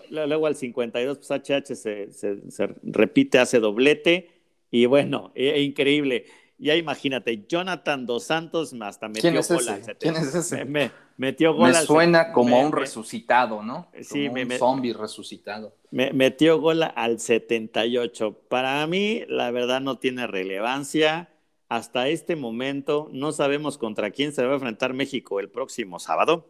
luego, 0.10 0.45
al 0.45 0.56
52, 0.56 1.18
pues 1.18 1.32
HH 1.32 1.76
se, 1.76 2.12
se, 2.12 2.68
repite, 2.84 3.39
hace 3.39 3.60
doblete 3.60 4.30
y 4.70 4.86
bueno, 4.86 5.32
e, 5.36 5.62
increíble. 5.62 6.26
Ya 6.58 6.76
imagínate, 6.76 7.45
Jonathan 7.47 8.06
Dos 8.06 8.24
Santos 8.24 8.74
hasta 8.82 9.10
metió 9.10 9.22
¿Quién 9.22 9.38
es 9.38 9.49
gol 9.49 9.68
ese? 9.68 9.95
¿Quién 9.95 10.16
es 10.16 10.34
ese? 10.34 10.64
Me, 10.64 10.91
metió 11.18 11.53
gol 11.53 11.72
me 11.72 11.82
suena 11.82 12.32
como 12.32 12.60
un 12.62 12.72
resucitado, 12.72 13.62
¿no? 13.62 13.89
Sí, 14.01 14.28
como 14.28 14.41
un 14.41 14.51
zombie 14.51 14.93
resucitado. 14.93 15.76
Me, 15.91 16.14
metió 16.14 16.60
gol 16.62 16.84
al 16.84 17.20
78. 17.20 18.39
Para 18.47 18.88
mí, 18.88 19.24
la 19.28 19.51
verdad, 19.51 19.82
no 19.82 19.97
tiene 19.99 20.28
relevancia. 20.28 21.30
Hasta 21.68 22.08
este 22.08 22.38
momento 22.38 23.10
no 23.12 23.34
sabemos 23.34 23.78
contra 23.78 24.12
quién 24.12 24.32
se 24.32 24.45
va 24.45 24.51
a 24.51 24.56
enfrentar 24.56 24.93
México 24.93 25.41
el 25.41 25.49
próximo 25.49 25.99
sábado. 25.99 26.47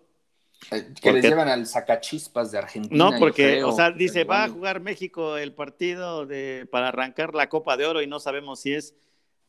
Eh, 0.71 0.93
que 1.01 1.13
le 1.13 1.21
llevan 1.21 1.47
al 1.47 1.65
sacachispas 1.65 2.51
de 2.51 2.59
Argentina. 2.59 3.11
No, 3.11 3.17
porque, 3.17 3.63
o 3.63 3.71
sea, 3.71 3.91
dice, 3.91 4.23
va 4.23 4.43
a 4.43 4.49
jugar 4.49 4.81
México 4.81 5.37
el 5.37 5.53
partido 5.53 6.25
de, 6.25 6.67
para 6.71 6.89
arrancar 6.89 7.33
la 7.33 7.49
Copa 7.49 7.75
de 7.75 7.85
Oro 7.85 8.01
y 8.01 8.07
no 8.07 8.19
sabemos 8.19 8.59
si 8.61 8.73
es 8.73 8.95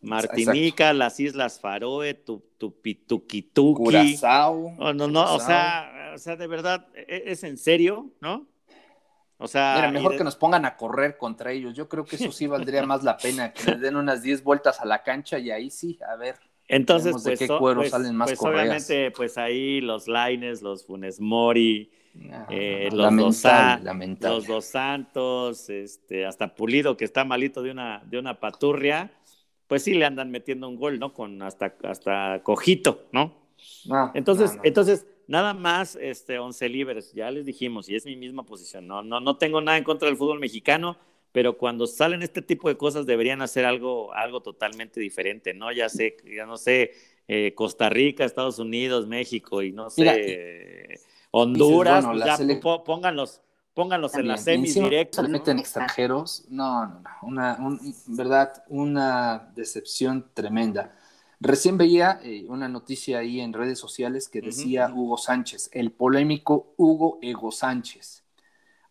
Martinica, 0.07 0.93
las 0.93 1.21
Islas 1.21 1.61
Faroe, 1.61 2.15
Tupitukituki. 2.15 3.75
Curazao. 3.75 4.75
Oh, 4.79 4.93
no, 4.93 5.09
no, 5.09 5.35
o 5.35 5.41
sea, 5.41 6.13
o 6.15 6.19
sea, 6.19 6.37
de 6.37 6.47
verdad, 6.47 6.87
¿e-, 6.95 7.25
¿es 7.27 7.45
en 7.45 7.59
serio, 7.59 8.11
no? 8.21 8.47
O 9.39 9.49
sea, 9.49 9.75
Mira, 9.77 9.91
mejor 9.91 10.17
que 10.17 10.25
nos 10.25 10.37
pongan 10.37 10.65
a 10.65 10.77
correr 10.77 11.19
contra 11.19 11.53
ellos. 11.53 11.75
Yo 11.75 11.89
creo 11.89 12.05
que 12.05 12.17
eso 12.17 12.33
sí 12.33 12.47
valdría 12.47 12.87
más 12.87 13.05
la 13.05 13.19
pena, 13.19 13.53
que 13.53 13.73
les 13.73 13.81
den 13.81 13.97
unas 13.97 14.23
10 14.23 14.43
vueltas 14.43 14.81
a 14.81 14.87
la 14.87 15.03
cancha 15.03 15.39
y 15.39 15.51
ahí 15.51 15.71
sí, 15.71 15.99
a 16.09 16.17
ver. 16.17 16.37
Entonces, 16.69 17.15
pues, 17.23 17.39
qué 17.39 17.47
cuero 17.47 17.81
pues, 17.81 17.91
salen 17.91 18.17
más 18.17 18.31
pues 18.31 18.43
obviamente, 18.43 19.11
pues 19.11 19.37
ahí 19.39 19.81
los 19.81 20.09
Laines, 20.09 20.63
los 20.63 20.85
Funes 20.85 21.21
Mori, 21.21 21.91
ah, 22.33 22.47
eh, 22.51 22.89
los, 22.91 23.15
dos, 23.15 23.45
los 24.21 24.47
dos 24.47 24.65
Santos, 24.65 25.69
este, 25.69 26.27
hasta 26.27 26.55
Pulido, 26.55 26.97
que 26.97 27.05
está 27.05 27.25
malito 27.25 27.63
de 27.63 27.71
una, 27.71 28.03
de 28.07 28.19
una 28.19 28.41
paturria 28.41 29.13
pues 29.67 29.83
sí 29.83 29.95
le 29.95 30.05
andan 30.05 30.31
metiendo 30.31 30.69
un 30.69 30.77
gol, 30.77 30.99
¿no? 30.99 31.13
Con 31.13 31.43
hasta, 31.43 31.75
hasta 31.85 32.43
cojito, 32.43 33.07
¿no? 33.13 33.47
entonces, 34.15 34.59
entonces, 34.63 35.07
nada 35.27 35.55
más, 35.55 35.97
este, 35.97 36.39
once 36.39 36.69
libres, 36.69 37.13
ya 37.13 37.31
les 37.31 37.47
dijimos, 37.47 37.89
y 37.89 37.97
es 37.97 38.05
mi 38.05 38.17
misma 38.17 38.45
posición, 38.45 38.87
no, 38.87 39.03
no, 39.03 39.21
no 39.21 39.39
tengo 39.39 39.61
nada 39.61 39.79
en 39.79 39.85
contra 39.85 40.09
del 40.09 40.17
fútbol 40.17 40.39
mexicano, 40.39 40.99
pero 41.33 41.57
cuando 41.59 41.87
salen 41.87 42.23
este 42.23 42.43
tipo 42.43 42.69
de 42.69 42.77
cosas 42.77 43.07
deberían 43.07 43.43
hacer 43.43 43.65
algo, 43.65 44.13
algo 44.15 44.41
totalmente 44.41 45.01
diferente, 45.01 45.53
¿no? 45.53 45.71
Ya 45.73 45.89
sé, 45.89 46.17
ya 46.25 46.47
no 46.47 46.57
sé, 46.57 46.93
eh, 47.29 47.53
Costa 47.55 47.91
Rica, 47.91 48.25
Estados 48.25 48.59
Unidos, 48.59 49.07
México 49.07 49.63
y 49.63 49.73
no 49.73 49.91
sé, 49.91 51.01
Honduras, 51.31 52.07
pues 52.07 52.25
ya 52.25 52.37
pónganlos, 53.77 54.15
en 54.15 54.27
la 54.27 54.39
semis 54.39 54.75
directa. 54.75 55.23
¿no? 55.23 55.29
meten 55.29 55.59
extranjeros. 55.59 56.47
No, 56.49 56.87
no, 56.87 57.01
no. 57.01 57.11
Una, 57.23 57.59
verdad, 58.07 58.65
una 58.69 59.53
decepción 59.55 60.31
tremenda. 60.33 60.97
Recién 61.39 61.77
veía 61.77 62.19
eh, 62.25 62.47
una 62.49 62.69
noticia 62.69 63.19
ahí 63.19 63.41
en 63.41 63.53
redes 63.53 63.79
sociales 63.79 64.31
que 64.31 64.41
decía 64.41 64.91
Hugo 64.93 65.19
Sánchez, 65.19 65.69
el 65.73 65.93
polémico 65.93 66.73
Hugo 66.79 67.19
Ego 67.21 67.53
Sánchez. 67.53 68.25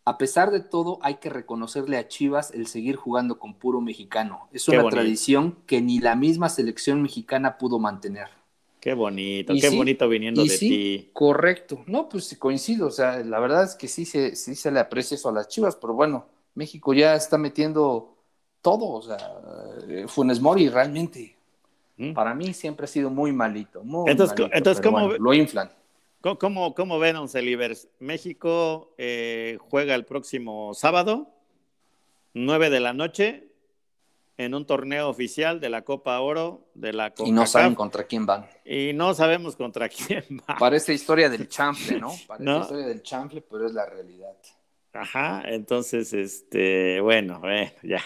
A 0.04 0.18
pesar 0.18 0.52
de 0.52 0.60
todo, 0.60 1.00
hay 1.02 1.16
que 1.16 1.30
reconocerle 1.30 1.98
a 1.98 2.06
Chivas 2.06 2.52
el 2.52 2.68
seguir 2.68 2.94
jugando 2.94 3.40
con 3.40 3.54
puro 3.54 3.80
mexicano. 3.80 4.48
Es 4.52 4.68
una 4.68 4.88
tradición 4.88 5.58
que 5.66 5.82
ni 5.82 5.98
la 5.98 6.14
misma 6.14 6.48
selección 6.48 7.02
mexicana 7.02 7.58
pudo 7.58 7.80
mantener. 7.80 8.28
Qué 8.86 8.94
bonito, 8.94 9.52
qué 9.60 9.68
bonito 9.70 10.08
viniendo 10.08 10.44
de 10.44 10.58
ti. 10.58 11.10
Correcto. 11.12 11.82
No, 11.88 12.08
pues 12.08 12.26
sí 12.26 12.36
coincido. 12.36 12.86
O 12.86 12.90
sea, 12.92 13.18
la 13.18 13.40
verdad 13.40 13.64
es 13.64 13.74
que 13.74 13.88
sí 13.88 14.04
se, 14.04 14.36
sí 14.36 14.54
se 14.54 14.70
le 14.70 14.78
aprecia 14.78 15.16
eso 15.16 15.28
a 15.28 15.32
las 15.32 15.48
chivas, 15.48 15.74
pero 15.74 15.92
bueno, 15.92 16.28
México 16.54 16.94
ya 16.94 17.16
está 17.16 17.36
metiendo 17.36 18.14
todo. 18.62 18.88
O 18.88 19.02
sea, 19.02 19.16
eh, 19.88 20.04
Funes 20.06 20.40
Mori 20.40 20.68
realmente, 20.68 21.34
¿Mm? 21.96 22.12
para 22.12 22.32
mí 22.32 22.54
siempre 22.54 22.84
ha 22.84 22.86
sido 22.86 23.10
muy 23.10 23.32
malito. 23.32 23.82
Muy 23.82 24.08
entonces, 24.08 24.38
malito, 24.38 24.56
entonces 24.56 24.80
¿cómo, 24.80 25.08
lo 25.14 25.34
inflan. 25.34 25.68
¿Cómo, 26.20 26.72
cómo, 26.72 27.00
ven, 27.00 27.16
Oncelivers? 27.16 27.88
México 27.98 28.94
eh, 28.98 29.58
juega 29.68 29.96
el 29.96 30.04
próximo 30.04 30.74
sábado, 30.74 31.34
9 32.34 32.70
de 32.70 32.78
la 32.78 32.92
noche, 32.92 33.48
en 34.38 34.54
un 34.54 34.66
torneo 34.66 35.08
oficial 35.08 35.60
de 35.60 35.70
la 35.70 35.82
Copa 35.82 36.20
Oro 36.20 36.68
de 36.74 36.92
la 36.92 37.10
Copa 37.14 37.28
Y 37.28 37.32
no 37.32 37.46
saben 37.46 37.74
contra 37.74 38.04
quién 38.04 38.26
van. 38.26 38.46
Y 38.64 38.92
no 38.92 39.14
sabemos 39.14 39.56
contra 39.56 39.88
quién 39.88 40.24
van. 40.46 40.58
Parece 40.58 40.92
historia 40.92 41.28
del 41.28 41.48
chanfle, 41.48 41.98
¿no? 41.98 42.12
Parece 42.26 42.58
historia 42.60 42.86
del 42.86 43.02
chanfle, 43.02 43.42
pero 43.42 43.66
es 43.66 43.72
la 43.72 43.86
realidad. 43.86 44.36
Ajá, 44.92 45.42
entonces, 45.46 46.12
este, 46.12 47.00
bueno, 47.00 47.42
eh, 47.50 47.74
ya. 47.82 48.02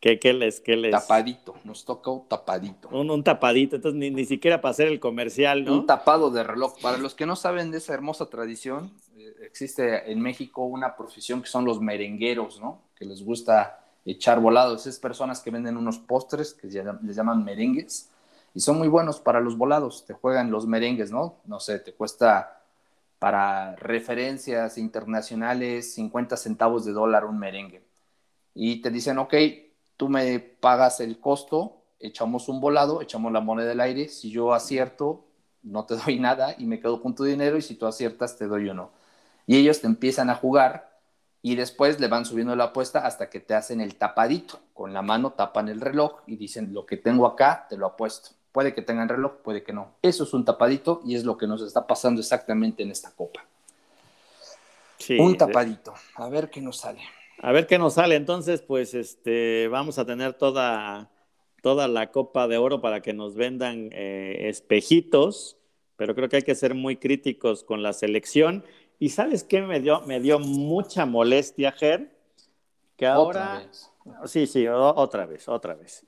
¿Qué, 0.00 0.18
qué, 0.18 0.32
les, 0.32 0.60
¿Qué 0.60 0.76
les? 0.76 0.92
Tapadito, 0.92 1.56
nos 1.64 1.84
toca 1.84 2.10
un 2.10 2.26
tapadito. 2.26 2.88
Un, 2.88 3.10
un 3.10 3.22
tapadito, 3.22 3.76
entonces 3.76 3.98
ni, 3.98 4.10
ni, 4.10 4.24
siquiera 4.24 4.60
para 4.60 4.70
hacer 4.70 4.88
el 4.88 4.98
comercial, 4.98 5.64
¿no? 5.64 5.74
Un 5.74 5.86
tapado 5.86 6.30
de 6.30 6.42
reloj. 6.42 6.80
Para 6.80 6.96
los 6.96 7.14
que 7.14 7.26
no 7.26 7.36
saben 7.36 7.70
de 7.70 7.78
esa 7.78 7.92
hermosa 7.92 8.30
tradición, 8.30 8.94
eh, 9.14 9.34
existe 9.42 10.10
en 10.10 10.20
México 10.22 10.64
una 10.64 10.96
profesión 10.96 11.42
que 11.42 11.48
son 11.48 11.66
los 11.66 11.82
merengueros, 11.82 12.60
¿no? 12.60 12.80
Que 12.96 13.04
les 13.04 13.22
gusta 13.22 13.79
echar 14.04 14.40
volados. 14.40 14.86
Es 14.86 14.98
personas 14.98 15.40
que 15.40 15.50
venden 15.50 15.76
unos 15.76 15.98
postres 15.98 16.54
que 16.54 16.68
les 16.68 17.16
llaman 17.16 17.44
merengues 17.44 18.10
y 18.54 18.60
son 18.60 18.78
muy 18.78 18.88
buenos 18.88 19.20
para 19.20 19.40
los 19.40 19.56
volados. 19.56 20.04
Te 20.06 20.14
juegan 20.14 20.50
los 20.50 20.66
merengues, 20.66 21.10
¿no? 21.10 21.36
No 21.44 21.60
sé, 21.60 21.78
te 21.78 21.92
cuesta 21.94 22.62
para 23.18 23.76
referencias 23.76 24.78
internacionales 24.78 25.94
50 25.94 26.36
centavos 26.36 26.84
de 26.84 26.92
dólar 26.92 27.26
un 27.26 27.38
merengue. 27.38 27.84
Y 28.54 28.80
te 28.82 28.90
dicen, 28.90 29.18
ok, 29.18 29.34
tú 29.96 30.08
me 30.08 30.40
pagas 30.40 31.00
el 31.00 31.20
costo, 31.20 31.82
echamos 32.00 32.48
un 32.48 32.60
volado, 32.60 33.02
echamos 33.02 33.32
la 33.32 33.40
moneda 33.40 33.68
del 33.68 33.80
aire. 33.80 34.08
Si 34.08 34.30
yo 34.30 34.54
acierto, 34.54 35.26
no 35.62 35.84
te 35.84 35.96
doy 36.04 36.18
nada 36.18 36.54
y 36.58 36.66
me 36.66 36.80
quedo 36.80 37.02
con 37.02 37.14
tu 37.14 37.24
dinero 37.24 37.56
y 37.58 37.62
si 37.62 37.76
tú 37.76 37.86
aciertas, 37.86 38.36
te 38.36 38.46
doy 38.46 38.68
uno. 38.68 38.90
Y 39.46 39.56
ellos 39.56 39.80
te 39.80 39.86
empiezan 39.86 40.30
a 40.30 40.34
jugar 40.34 40.89
y 41.42 41.54
después 41.54 42.00
le 42.00 42.08
van 42.08 42.26
subiendo 42.26 42.54
la 42.54 42.64
apuesta 42.64 43.06
hasta 43.06 43.30
que 43.30 43.40
te 43.40 43.54
hacen 43.54 43.80
el 43.80 43.96
tapadito. 43.96 44.60
Con 44.74 44.92
la 44.92 45.02
mano 45.02 45.32
tapan 45.32 45.68
el 45.68 45.80
reloj 45.80 46.20
y 46.26 46.36
dicen, 46.36 46.74
lo 46.74 46.84
que 46.84 46.96
tengo 46.96 47.26
acá, 47.26 47.66
te 47.68 47.76
lo 47.76 47.86
apuesto. 47.86 48.30
Puede 48.52 48.74
que 48.74 48.82
tengan 48.82 49.08
reloj, 49.08 49.36
puede 49.42 49.62
que 49.62 49.72
no. 49.72 49.94
Eso 50.02 50.24
es 50.24 50.34
un 50.34 50.44
tapadito 50.44 51.00
y 51.04 51.14
es 51.14 51.24
lo 51.24 51.38
que 51.38 51.46
nos 51.46 51.62
está 51.62 51.86
pasando 51.86 52.20
exactamente 52.20 52.82
en 52.82 52.90
esta 52.90 53.10
copa. 53.12 53.44
un 55.18 55.36
tapadito. 55.36 55.94
A 56.16 56.28
ver 56.28 56.50
qué 56.50 56.60
nos 56.60 56.78
sale. 56.78 57.00
A 57.38 57.52
ver 57.52 57.66
qué 57.66 57.78
nos 57.78 57.94
sale. 57.94 58.16
Entonces, 58.16 58.60
pues 58.60 58.92
este, 58.92 59.68
vamos 59.68 59.98
a 59.98 60.04
tener 60.04 60.34
toda, 60.34 61.08
toda 61.62 61.88
la 61.88 62.10
copa 62.10 62.48
de 62.48 62.58
oro 62.58 62.82
para 62.82 63.00
que 63.00 63.14
nos 63.14 63.34
vendan 63.34 63.88
eh, 63.92 64.48
espejitos, 64.50 65.56
pero 65.96 66.14
creo 66.14 66.28
que 66.28 66.36
hay 66.36 66.42
que 66.42 66.54
ser 66.54 66.74
muy 66.74 66.96
críticos 66.96 67.64
con 67.64 67.82
la 67.82 67.94
selección 67.94 68.64
y 69.00 69.08
sabes 69.08 69.42
qué 69.42 69.62
me 69.62 69.80
dio, 69.80 70.02
me 70.02 70.20
dio 70.20 70.38
mucha 70.38 71.06
molestia, 71.06 71.72
Ger, 71.72 72.14
que 72.96 73.06
ahora... 73.06 73.66
Sí, 74.26 74.46
sí, 74.46 74.66
otra 74.68 75.24
vez, 75.24 75.48
otra 75.48 75.74
vez. 75.74 76.06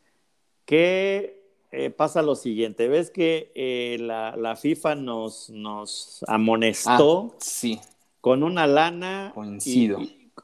Que 0.67 1.43
eh, 1.71 1.89
pasa 1.89 2.21
lo 2.21 2.35
siguiente. 2.35 2.89
¿Ves 2.89 3.11
que 3.11 3.51
eh, 3.55 3.97
la, 3.99 4.57
FIFA 4.57 4.95
nos, 4.97 5.49
nos 5.49 6.23
amonestó 6.29 7.31
ah, 7.33 7.37
sí. 7.41 7.81
con 8.21 8.43
una 8.43 8.67
lana? 8.67 9.33
Coincido. 9.35 9.99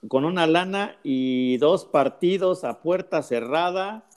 con 0.09 0.25
una 0.25 0.47
lana 0.47 0.99
y 1.03 1.59
dos 1.59 1.85
partidos 1.85 2.65
a 2.65 2.81
puerta 2.81 3.23
cerrada 3.23 4.09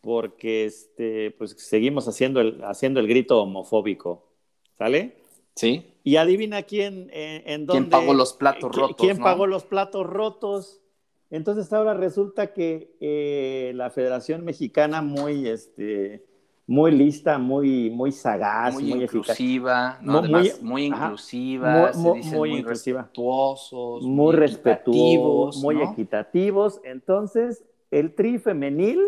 porque 0.00 0.64
este, 0.64 1.30
pues 1.32 1.52
seguimos 1.58 2.08
haciendo 2.08 2.40
el, 2.40 2.62
haciendo 2.64 2.98
el 2.98 3.06
grito 3.06 3.40
homofóbico. 3.40 4.26
¿Sale? 4.76 5.16
Sí. 5.54 5.92
Y 6.06 6.18
adivina 6.18 6.62
quién, 6.62 7.10
eh, 7.12 7.42
en 7.46 7.66
dónde. 7.66 7.80
¿Quién 7.80 7.90
pagó 7.90 8.14
los 8.14 8.32
platos 8.32 8.72
rotos? 8.76 8.96
¿Quién 8.96 9.18
pagó 9.18 9.48
los 9.48 9.64
platos 9.64 10.06
rotos? 10.06 10.80
Entonces 11.30 11.72
ahora 11.72 11.94
resulta 11.94 12.52
que 12.52 12.94
eh, 13.00 13.72
la 13.74 13.90
Federación 13.90 14.44
Mexicana 14.44 15.02
muy, 15.02 15.48
este, 15.48 16.24
muy 16.68 16.92
lista, 16.92 17.38
muy, 17.38 17.90
muy 17.90 18.12
sagaz, 18.12 18.74
muy, 18.74 18.84
muy 18.84 19.02
inclusiva, 19.02 19.98
muy, 20.00 20.52
muy, 20.62 20.84
inclusiva, 20.84 21.90
muy, 21.96 22.22
muy, 22.22 22.62
respetuosos, 22.62 24.04
muy, 24.04 24.36
respetuosos, 24.36 25.60
muy 25.60 25.82
equitativos. 25.82 26.80
Entonces, 26.84 27.64
el 27.90 28.14
tri 28.14 28.38
femenil 28.38 29.00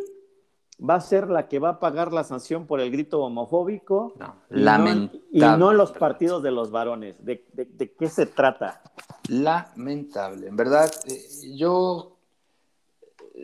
va 0.78 0.94
a 0.96 1.00
ser 1.00 1.28
la 1.28 1.48
que 1.48 1.58
va 1.58 1.70
a 1.70 1.80
pagar 1.80 2.12
la 2.12 2.24
sanción 2.24 2.66
por 2.66 2.80
el 2.80 2.90
grito 2.90 3.20
homofóbico. 3.20 4.14
y, 4.50 4.60
no, 4.60 5.10
y 5.32 5.40
no 5.40 5.72
los 5.72 5.92
partidos 5.92 6.42
de 6.42 6.50
los 6.50 6.70
varones. 6.70 7.16
¿De, 7.24 7.44
qué 7.98 8.08
se 8.08 8.26
trata? 8.26 8.82
Lamentable. 9.28 10.48
En 10.48 10.56
verdad, 10.56 10.90
eh, 11.06 11.54
yo 11.54 12.16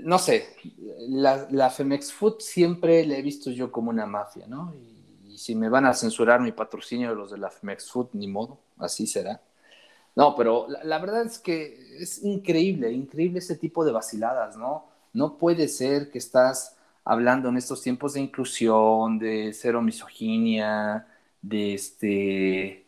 no 0.03 0.19
sé, 0.19 0.57
la, 1.09 1.47
la, 1.51 1.71
Femex 1.71 2.13
Food 2.13 2.41
siempre 2.41 3.07
la 3.07 3.17
he 3.17 3.23
visto 3.23 3.51
yo 3.51 3.71
como 3.71 3.91
una 3.91 4.07
mafia, 4.07 4.47
¿no? 4.47 4.75
Y, 4.75 4.93
si 5.37 5.57
me 5.57 5.69
van 5.69 5.85
a 5.85 5.93
censurar 5.93 6.41
mi 6.41 6.53
patrocinio 6.53 7.11
de 7.11 7.17
los 7.17 7.33
de 7.33 7.39
la 7.39 7.51
Femex 7.51 7.91
Food, 7.91 8.11
ni 8.13 8.29
modo, 8.29 8.61
así 8.79 9.05
será. 9.05 9.43
No, 10.15 10.37
pero 10.37 10.67
la, 10.69 10.85
la 10.85 10.99
verdad 11.01 11.27
es 11.27 11.41
que 11.41 11.99
es 11.99 12.23
increíble, 12.23 12.93
increíble 12.93 13.41
ese 13.41 13.57
tipo 13.57 13.85
de 13.85 13.91
vaciladas, 13.91 14.57
¿no? 14.57 14.85
No 15.13 15.37
puede 15.37 15.67
ser 15.67 16.13
que 16.13 16.19
estás 16.19 16.77
hablando 17.05 17.49
en 17.49 17.57
estos 17.57 17.83
tiempos 17.83 18.15
de 18.15 18.21
inclusión, 18.21 19.19
de 19.19 19.53
cero 19.53 19.83
misoginia, 19.83 21.07
de, 21.43 21.75
este, 21.75 22.87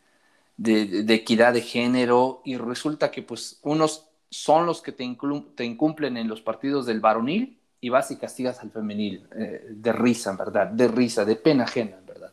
de, 0.57 1.15
equidad 1.15 1.53
de 1.53 1.61
género, 1.61 2.41
y 2.45 2.57
resulta 2.57 3.11
que 3.11 3.23
pues 3.23 3.61
unos 3.63 4.09
son 4.31 4.67
los 4.67 4.83
que 4.83 4.93
te, 4.93 5.05
incumplen 5.05 6.17
en 6.17 6.29
los 6.29 6.41
partidos 6.41 6.87
del 6.87 7.01
varonil 7.01 7.59
y 7.81 7.89
vas 7.91 8.11
y 8.11 8.17
castigas 8.17 8.61
al 8.61 8.71
femenil. 8.71 9.29
Eh, 9.37 9.67
de 9.71 9.93
risa, 9.93 10.35
verdad, 10.35 10.67
de 10.69 10.89
risa, 10.89 11.25
de 11.25 11.37
pena 11.37 11.65
ajena, 11.65 11.99
en 11.99 12.07
verdad. 12.07 12.33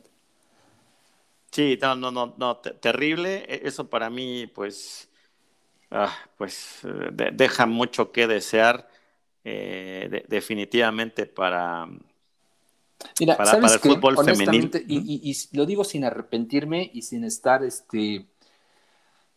Sí, 1.52 1.78
no, 1.82 1.96
no, 1.96 2.12
no, 2.12 2.34
no 2.38 2.58
terrible. 2.58 3.46
E, 3.48 3.68
eso 3.68 3.90
para 3.90 4.10
mí, 4.10 4.48
pues, 4.48 5.10
ah, 5.92 6.16
pues 6.38 6.80
eh, 6.86 7.32
deja 7.34 7.66
mucho 7.66 8.12
que 8.12 8.26
desear 8.26 8.88
eh, 9.44 10.26
definitivamente 10.28 11.26
para, 11.26 11.88
Mira, 13.20 13.38
para, 13.38 13.58
el 13.58 13.80
fútbol 13.80 14.18
femenino. 14.24 14.70
Y, 14.88 15.36
lo 15.52 15.66
digo 15.66 15.84
sin 15.84 16.06
arrepentirme 16.06 16.89
y 16.94 17.02
sin 17.02 17.24
estar 17.24 17.64
este, 17.64 18.26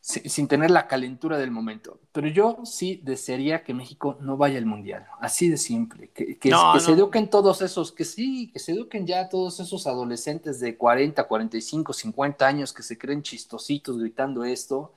sin 0.01 0.47
tener 0.47 0.71
la 0.71 0.87
calentura 0.87 1.37
del 1.39 1.51
momento. 1.51 1.99
Pero 2.13 2.29
yo 2.29 2.59
sí 2.65 3.01
desearía 3.03 3.65
que 3.65 3.75
México 3.75 4.17
no 4.21 4.37
vaya 4.37 4.59
al 4.59 4.67
Mundial, 4.67 5.07
así 5.21 5.49
de 5.49 5.57
simple. 5.57 6.11
Que, 6.11 6.39
que, 6.39 6.53
se 6.79 6.93
eduquen 6.93 7.29
todos 7.29 7.61
esos, 7.61 7.91
que 7.91 8.05
sí, 8.05 8.51
que 8.53 8.61
se 8.61 8.73
eduquen 8.73 9.07
ya 9.07 9.29
todos 9.29 9.59
esos 9.59 9.87
adolescentes 9.87 10.61
de 10.61 10.77
40, 10.77 11.25
45, 11.25 11.93
50 11.93 12.47
años 12.47 12.73
que 12.73 12.85
se 12.85 12.97
creen 12.97 13.23
chistositos 13.23 13.99
gritando 13.99 14.45
esto, 14.45 14.95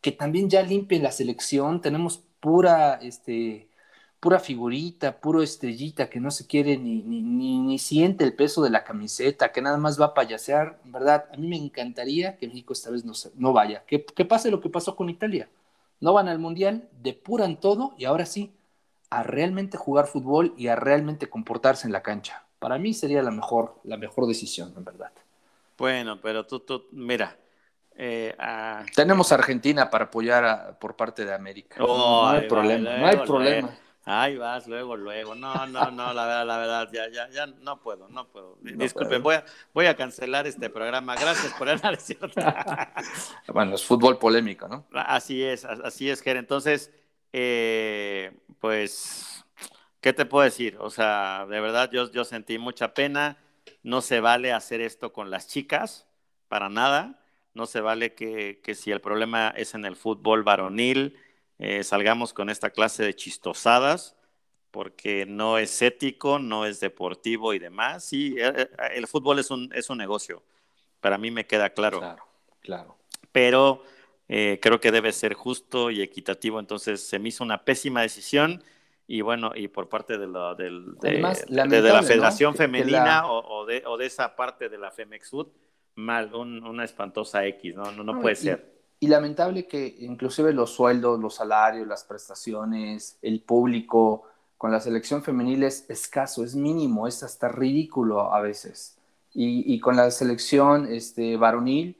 que 0.00 0.10
también 0.10 0.50
ya 0.50 0.62
limpien 0.62 1.04
la 1.04 1.12
selección. 1.12 1.80
Tenemos 1.80 2.20
pura, 2.40 2.94
este, 2.94 3.68
pura 4.20 4.40
figurita, 4.40 5.20
puro 5.20 5.42
estrellita 5.42 6.10
que 6.10 6.20
no 6.20 6.30
se 6.30 6.46
quiere 6.46 6.76
ni, 6.76 7.02
ni, 7.02 7.58
ni, 7.58 7.78
siente 7.78 8.24
el 8.24 8.34
peso 8.34 8.62
de 8.62 8.70
la 8.70 8.84
camiseta, 8.84 9.52
que 9.52 9.62
nada 9.62 9.76
más 9.76 10.00
va 10.00 10.06
a 10.06 10.14
payasear, 10.14 10.78
¿verdad? 10.84 11.26
A 11.32 11.36
mí 11.36 11.46
me 11.48 11.56
encantaría 11.56 12.36
que 12.36 12.48
México 12.48 12.72
esta 12.72 12.90
vez 12.90 13.04
no, 13.04 13.12
no 13.36 13.52
vaya, 13.52 13.84
que, 13.86 14.04
que, 14.04 14.24
pase 14.24 14.50
lo 14.50 14.60
que 14.60 14.70
pasó 14.70 14.96
con 14.96 15.08
Italia. 15.08 15.48
No 16.00 16.12
van 16.12 16.28
al 16.28 16.38
Mundial, 16.38 16.88
depuran 17.00 17.58
todo 17.58 17.94
y 17.96 18.04
ahora 18.04 18.26
sí, 18.26 18.52
a 19.10 19.22
realmente 19.22 19.76
jugar 19.76 20.06
fútbol 20.06 20.54
y 20.56 20.68
a 20.68 20.76
realmente 20.76 21.28
comportarse 21.28 21.86
en 21.86 21.92
la 21.92 22.02
cancha. 22.02 22.44
Para 22.58 22.78
mí 22.78 22.94
sería 22.94 23.22
la 23.22 23.30
mejor, 23.30 23.80
la 23.84 23.96
mejor 23.96 24.26
decisión, 24.26 24.74
en 24.76 24.84
verdad. 24.84 25.12
Bueno, 25.76 26.20
pero 26.20 26.44
tú, 26.44 26.60
tú 26.60 26.86
mira, 26.90 27.36
eh, 28.00 28.36
Tenemos 28.94 29.32
a 29.32 29.34
Argentina 29.34 29.90
para 29.90 30.04
apoyar 30.04 30.78
por 30.78 30.94
parte 30.94 31.24
de 31.24 31.34
América. 31.34 31.76
no 31.78 32.28
hay 32.28 32.46
problema, 32.46 32.96
no 32.96 33.06
hay 33.06 33.16
problema. 33.16 33.70
Ay, 34.10 34.38
vas 34.38 34.66
luego, 34.66 34.96
luego. 34.96 35.34
No, 35.34 35.66
no, 35.66 35.90
no, 35.90 36.14
la 36.14 36.24
verdad, 36.26 36.46
la 36.46 36.56
verdad, 36.56 36.88
ya, 36.90 37.10
ya, 37.10 37.28
ya 37.28 37.46
no 37.46 37.82
puedo, 37.82 38.08
no 38.08 38.26
puedo. 38.26 38.56
Disculpen, 38.62 39.22
voy 39.22 39.34
a, 39.34 39.44
voy 39.74 39.84
a 39.84 39.94
cancelar 39.94 40.46
este 40.46 40.70
programa. 40.70 41.14
Gracias 41.14 41.52
por 41.52 41.68
el 41.68 41.78
análisis. 41.82 42.16
bueno, 43.52 43.74
es 43.74 43.84
fútbol 43.84 44.18
polémico, 44.18 44.66
¿no? 44.66 44.86
Así 44.92 45.42
es, 45.42 45.66
así 45.66 46.08
es, 46.08 46.22
Ger. 46.22 46.38
Entonces, 46.38 46.90
eh, 47.34 48.32
pues, 48.60 49.44
¿qué 50.00 50.14
te 50.14 50.24
puedo 50.24 50.44
decir? 50.44 50.78
O 50.80 50.88
sea, 50.88 51.46
de 51.46 51.60
verdad, 51.60 51.90
yo, 51.92 52.10
yo 52.10 52.24
sentí 52.24 52.56
mucha 52.56 52.94
pena. 52.94 53.36
No 53.82 54.00
se 54.00 54.20
vale 54.20 54.52
hacer 54.54 54.80
esto 54.80 55.12
con 55.12 55.30
las 55.30 55.48
chicas, 55.48 56.06
para 56.48 56.70
nada. 56.70 57.20
No 57.52 57.66
se 57.66 57.82
vale 57.82 58.14
que, 58.14 58.60
que 58.64 58.74
si 58.74 58.90
el 58.90 59.02
problema 59.02 59.48
es 59.54 59.74
en 59.74 59.84
el 59.84 59.96
fútbol 59.96 60.44
varonil, 60.44 61.16
eh, 61.58 61.82
salgamos 61.82 62.32
con 62.32 62.50
esta 62.50 62.70
clase 62.70 63.02
de 63.04 63.14
chistosadas, 63.14 64.16
porque 64.70 65.26
no 65.26 65.58
es 65.58 65.80
ético, 65.82 66.38
no 66.38 66.66
es 66.66 66.78
deportivo 66.80 67.54
y 67.54 67.58
demás. 67.58 68.04
Sí, 68.04 68.36
eh, 68.38 68.52
eh, 68.56 68.68
el 68.94 69.06
fútbol 69.06 69.38
es 69.38 69.50
un, 69.50 69.70
es 69.74 69.90
un 69.90 69.98
negocio, 69.98 70.42
para 71.00 71.18
mí 71.18 71.30
me 71.30 71.46
queda 71.46 71.70
claro. 71.70 71.98
Claro, 71.98 72.24
claro. 72.60 72.96
Pero 73.32 73.82
creo 74.28 74.78
que 74.78 74.92
debe 74.92 75.10
ser 75.12 75.32
justo 75.32 75.90
y 75.90 76.02
equitativo, 76.02 76.60
entonces 76.60 77.02
se 77.02 77.18
me 77.18 77.30
hizo 77.30 77.42
una 77.42 77.64
pésima 77.64 78.02
decisión 78.02 78.62
y 79.06 79.22
bueno, 79.22 79.52
y 79.54 79.68
por 79.68 79.88
parte 79.88 80.18
de 80.18 80.26
la, 80.26 80.54
de, 80.54 80.70
la 81.48 82.02
Federación 82.02 82.54
Femenina 82.54 83.26
O, 83.26 83.64
de, 83.64 83.82
o, 83.86 83.96
de, 83.96 84.04
esa 84.04 84.36
parte 84.36 84.68
de 84.68 84.76
la 84.76 84.90
Femexud, 84.90 85.46
mal, 85.94 86.34
una 86.34 86.84
espantosa 86.84 87.46
X, 87.46 87.74
no, 87.74 87.90
no, 87.92 88.04
no 88.04 88.20
puede 88.20 88.36
ser. 88.36 88.77
Y 89.00 89.06
lamentable 89.06 89.66
que 89.66 89.96
inclusive 90.00 90.52
los 90.52 90.70
sueldos, 90.70 91.20
los 91.20 91.36
salarios, 91.36 91.86
las 91.86 92.04
prestaciones, 92.04 93.16
el 93.22 93.40
público 93.40 94.24
con 94.56 94.72
la 94.72 94.80
selección 94.80 95.22
femenil 95.22 95.62
es 95.62 95.88
escaso, 95.88 96.42
es 96.42 96.56
mínimo, 96.56 97.06
es 97.06 97.22
hasta 97.22 97.48
ridículo 97.48 98.32
a 98.34 98.40
veces. 98.40 98.96
Y, 99.32 99.78
con 99.78 99.94
la 99.94 100.10
selección 100.10 100.92
este, 100.92 101.36
varonil, 101.36 101.96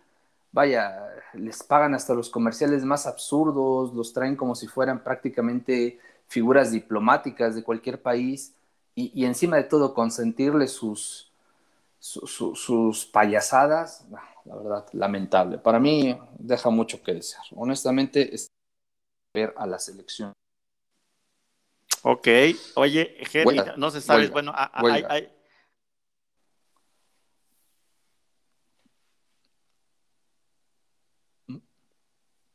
vaya, 0.51 1.09
les 1.35 1.63
pagan 1.63 1.95
hasta 1.95 2.15
los 2.15 2.31
comerciales 2.31 2.85
más 2.85 3.07
absurdos, 3.07 3.95
los 3.95 4.13
traen 4.13 4.35
como 4.35 4.57
si 4.57 4.67
fueran 4.67 5.05
prácticamente 5.05 6.01
figuras 6.27 6.73
diplomáticas 6.73 7.55
de 7.55 7.63
cualquier 7.63 8.03
país 8.03 8.55
y, 8.97 9.25
encima 9.25 9.57
de 9.57 9.65
todo 9.65 9.95
consentirles 9.95 10.73
sus, 10.73 11.31
sus 12.01 13.07
payasadas 13.07 14.05
la 14.49 14.57
verdad, 14.57 14.87
lamentable. 14.95 15.59
Para 15.59 15.79
mí 15.79 16.19
deja 16.39 16.71
mucho 16.71 17.03
que 17.03 17.13
desear. 17.15 17.45
Honestamente, 17.55 18.35
es 18.35 18.49
ver 19.35 19.53
a 19.57 19.67
la 19.67 19.79
selección. 19.79 20.33
Ok, 22.03 22.29
oye, 22.77 23.17
Jerry, 23.29 23.61
no 23.77 23.91
se 23.91 24.01
sabe, 24.01 24.29
bueno, 24.29 24.53
hay, 24.55 25.29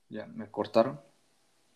Ya, 0.10 0.28
¿me 0.28 0.50
cortaron? 0.50 1.02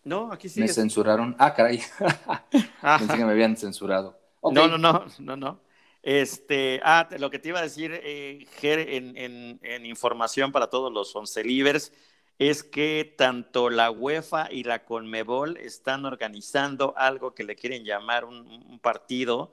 No, 0.04 0.32
aquí 0.32 0.48
sí. 0.48 0.60
Me 0.60 0.68
censuraron. 0.68 1.34
Ah, 1.38 1.54
caray. 1.54 1.82
Pensé 2.98 3.16
que 3.16 3.24
me 3.24 3.32
habían 3.32 3.56
censurado. 3.56 4.16
No, 4.42 4.68
no, 4.68 4.78
no, 4.78 5.06
no, 5.18 5.36
no. 5.36 5.60
Este, 6.02 6.80
ah, 6.84 7.08
lo 7.18 7.30
que 7.30 7.38
te 7.38 7.48
iba 7.48 7.58
a 7.58 7.62
decir, 7.62 7.98
eh, 8.02 8.46
Ger, 8.58 8.80
en, 8.80 9.86
información 9.86 10.52
para 10.52 10.68
todos 10.68 10.92
los 10.92 11.14
once 11.16 11.42
libres, 11.44 11.92
es 12.38 12.62
que 12.62 13.14
tanto 13.16 13.68
la 13.68 13.90
UEFA 13.90 14.48
y 14.52 14.62
la 14.64 14.84
Conmebol 14.84 15.56
están 15.56 16.04
organizando 16.04 16.94
algo 16.96 17.34
que 17.34 17.42
le 17.42 17.56
quieren 17.56 17.84
llamar 17.84 18.24
un, 18.24 18.78
partido, 18.80 19.52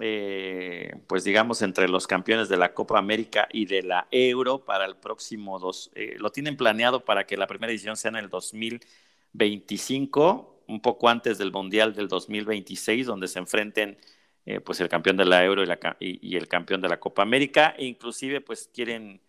eh, 0.00 0.92
pues 1.06 1.24
digamos, 1.24 1.60
entre 1.62 1.88
los 1.88 2.06
campeones 2.06 2.48
de 2.48 2.56
la 2.56 2.72
Copa 2.72 2.98
América 2.98 3.46
y 3.52 3.66
de 3.66 3.82
la 3.82 4.08
Euro 4.10 4.64
para 4.64 4.86
el 4.86 4.96
próximo 4.96 5.58
dos. 5.58 5.90
Eh, 5.94 6.16
lo 6.18 6.32
tienen 6.32 6.56
planeado 6.56 7.04
para 7.04 7.26
que 7.26 7.36
la 7.36 7.46
primera 7.46 7.70
edición 7.72 7.96
sea 7.96 8.08
en 8.10 8.16
el 8.16 8.30
2025, 8.30 10.62
un 10.66 10.80
poco 10.80 11.08
antes 11.10 11.36
del 11.38 11.52
Mundial 11.52 11.94
del 11.94 12.08
2026, 12.08 13.06
donde 13.06 13.28
se 13.28 13.38
enfrenten 13.38 13.98
eh, 14.46 14.60
pues 14.60 14.80
el 14.80 14.88
campeón 14.88 15.16
de 15.16 15.24
la 15.24 15.44
Euro 15.44 15.62
y, 15.62 15.66
la, 15.66 15.78
y, 16.00 16.36
el 16.36 16.48
campeón 16.48 16.80
de 16.80 16.88
la 16.88 16.98
Copa 16.98 17.22
América. 17.22 17.74
E 17.76 17.84
inclusive, 17.84 18.40
pues 18.40 18.70
quieren, 18.72 19.20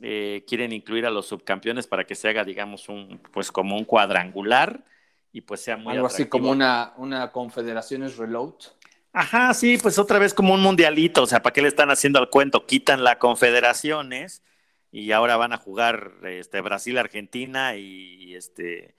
eh, 0.00 0.44
quieren 0.46 0.72
incluir 0.72 1.06
a 1.06 1.10
los 1.10 1.26
subcampeones 1.26 1.86
para 1.86 2.04
que 2.04 2.14
se 2.14 2.28
haga, 2.28 2.44
digamos, 2.44 2.88
un, 2.88 3.20
pues 3.32 3.50
como 3.50 3.76
un 3.76 3.84
cuadrangular 3.84 4.84
y 5.32 5.40
pues 5.40 5.62
sea 5.62 5.76
muy 5.76 5.94
Algo 5.94 6.06
así 6.06 6.26
como 6.26 6.50
una, 6.50 6.92
una 6.96 7.32
confederaciones 7.32 8.16
reload. 8.16 8.54
Ajá, 9.14 9.52
sí, 9.54 9.78
pues 9.78 9.98
otra 9.98 10.18
vez 10.18 10.34
como 10.34 10.54
un 10.54 10.60
mundialito, 10.60 11.22
o 11.22 11.26
sea, 11.26 11.42
¿para 11.42 11.52
qué 11.52 11.62
le 11.62 11.68
están 11.68 11.90
haciendo 11.90 12.18
al 12.18 12.30
cuento? 12.30 12.66
Quitan 12.66 13.04
la 13.04 13.18
confederaciones 13.18 14.42
y 14.90 15.12
ahora 15.12 15.36
van 15.36 15.52
a 15.52 15.58
jugar 15.58 16.12
este, 16.24 16.60
Brasil, 16.60 16.96
Argentina 16.98 17.76
y 17.76 18.34
este 18.34 18.94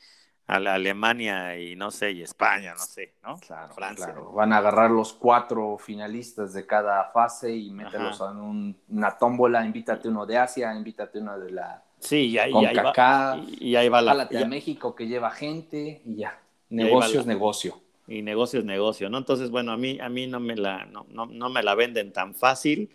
a 0.48 0.60
la 0.60 0.74
Alemania 0.74 1.58
y 1.58 1.76
no 1.76 1.90
sé, 1.92 2.12
y 2.12 2.22
España, 2.22 2.74
no 2.74 2.84
sé, 2.84 3.14
¿no? 3.24 3.38
Claro, 3.38 3.74
Francia. 3.74 4.14
Van 4.34 4.52
a 4.54 4.58
agarrar 4.58 4.92
los 4.92 5.14
cuatro 5.14 5.78
finalistas 5.78 6.54
de 6.54 6.66
cada 6.66 7.06
fase 7.12 7.56
y 7.56 7.72
meterlos 7.72 8.22
en 8.22 8.76
una 8.90 9.18
tómbola, 9.18 9.66
invítate 9.66 10.10
uno 10.10 10.26
de 10.26 10.38
Asia, 10.38 10.74
invítate 10.76 11.20
uno 11.20 11.40
de 11.40 11.52
la 11.52 11.84
Sí, 12.04 12.32
y 12.32 12.38
ahí, 12.38 12.52
va, 12.52 13.42
y, 13.48 13.76
ahí 13.78 13.88
va 13.88 14.02
la 14.02 14.26
de 14.26 14.46
México 14.46 14.94
que 14.94 15.08
lleva 15.08 15.32
gente 15.32 16.02
y 16.04 16.18
ya. 16.18 16.38
Negocio 16.70 17.22
es 17.22 17.26
negocio. 17.26 17.80
Y 18.08 18.22
negocio 18.22 18.60
es 18.60 18.66
negocio, 18.66 19.10
¿no? 19.10 19.18
Entonces, 19.18 19.50
bueno, 19.50 19.72
a 19.72 19.78
mí, 19.78 19.98
a 20.02 20.10
mí 20.10 20.28
no, 20.28 20.42
me 20.42 20.58
la, 20.58 20.86
no, 20.86 21.06
no, 21.08 21.50
me 21.50 21.64
la 21.64 21.76
venden 21.76 22.12
tan 22.12 22.36
fácil. 22.36 22.90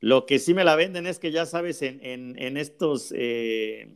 Lo 0.00 0.26
que 0.26 0.40
sí 0.40 0.54
me 0.54 0.64
la 0.64 0.74
venden 0.74 1.06
es 1.06 1.20
que 1.20 1.30
ya 1.30 1.46
sabes, 1.46 1.82
en, 1.82 2.00
en, 2.02 2.56
estos, 2.56 3.14
eh, 3.16 3.94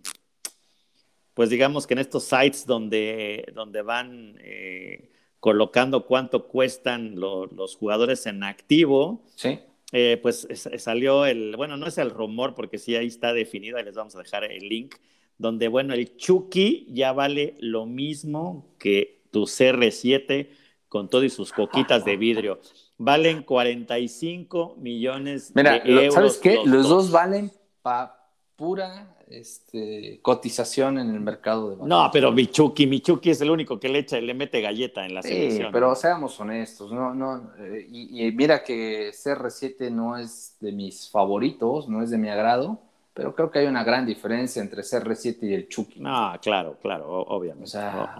pues 1.35 1.51
digamos 1.51 1.87
que 1.87 1.95
en 1.95 1.99
estos 2.01 2.25
sites 2.25 2.67
donde, 2.67 3.47
donde 3.55 3.83
van 3.83 4.37
eh, 4.41 5.11
colocando 5.41 6.07
cuánto 6.07 6.47
cuestan 6.47 7.19
los 7.19 7.77
jugadores 7.77 8.27
en 8.27 8.45
activo, 8.45 9.25
¿Sí? 9.35 9.61
Eh, 9.95 10.19
pues 10.23 10.49
salió 10.79 11.27
el, 11.27 11.55
bueno, 11.55 11.77
no 11.77 11.87
es 11.87 11.99
el 11.99 12.11
rumor 12.11 12.55
porque 12.55 12.79
sí 12.79 12.97
ahí 12.97 13.09
está 13.09 13.35
definido, 13.35 13.77
ahí 13.77 13.85
les 13.85 13.95
vamos 13.95 14.17
a 14.17 14.21
dejar 14.21 14.45
el 14.45 14.67
link, 14.67 14.95
donde, 15.37 15.69
bueno, 15.69 15.93
el 15.93 16.17
Chucky 16.17 16.87
ya 16.89 17.13
vale 17.13 17.57
lo 17.61 17.85
mismo 17.85 18.75
que 18.79 19.23
tu 19.31 19.43
CR7 19.43 20.49
con 20.89 21.09
todo 21.09 21.25
y 21.25 21.31
sus 21.31 21.53
coquitas 21.53 22.07
de 22.07 22.17
vidrio. 22.17 22.61
Valen 22.97 23.43
45 23.43 24.77
millones 24.79 25.53
de 25.53 25.83
euros. 25.85 26.15
¿Sabes 26.15 26.37
qué? 26.39 26.61
Los, 26.65 26.89
dos. 26.89 27.11
valen 27.11 27.51
pa 27.83 28.31
pura 28.57 29.17
este, 29.33 30.19
cotización 30.23 30.99
en 30.99 31.11
el 31.11 31.21
mercado 31.21 31.71
de 31.71 31.87
No, 31.87 32.11
pero 32.13 32.33
Michuki, 32.33 32.87
Michuki 32.87 33.31
es 33.31 33.41
el 33.41 33.51
único 33.51 33.79
que 33.81 33.89
le 33.89 34.01
echa 34.01 34.19
y 34.19 34.27
le 34.27 34.35
mete 34.35 34.61
galleta 34.61 35.05
en 35.05 35.15
la 35.15 35.23
sí, 35.23 35.61
pero 35.73 35.95
seamos 35.95 36.39
honestos, 36.39 36.93
no, 36.93 37.15
no, 37.15 37.51
eh, 37.59 37.87
y, 37.91 38.31
mira 38.33 38.63
que 38.63 39.11
CR7 39.11 39.91
no 39.91 40.19
es 40.19 40.57
de 40.61 40.73
mis 40.73 41.09
favoritos, 41.09 41.89
no 41.89 42.03
es 42.03 42.11
de 42.11 42.19
mi 42.19 42.29
agrado, 42.29 42.79
pero 43.15 43.35
creo 43.35 43.51
que 43.51 43.61
hay 43.61 43.67
una 43.67 43.85
gran 43.85 44.07
diferencia 44.07 44.63
entre 44.63 44.83
CR7 44.83 45.39
y 45.43 45.55
el 45.55 45.69
Chucky. 45.69 46.01
No, 46.01 46.33
claro, 46.41 46.77
claro, 46.81 47.07
obviamente. 47.09 47.65
O 47.65 47.69
sea, 47.69 48.17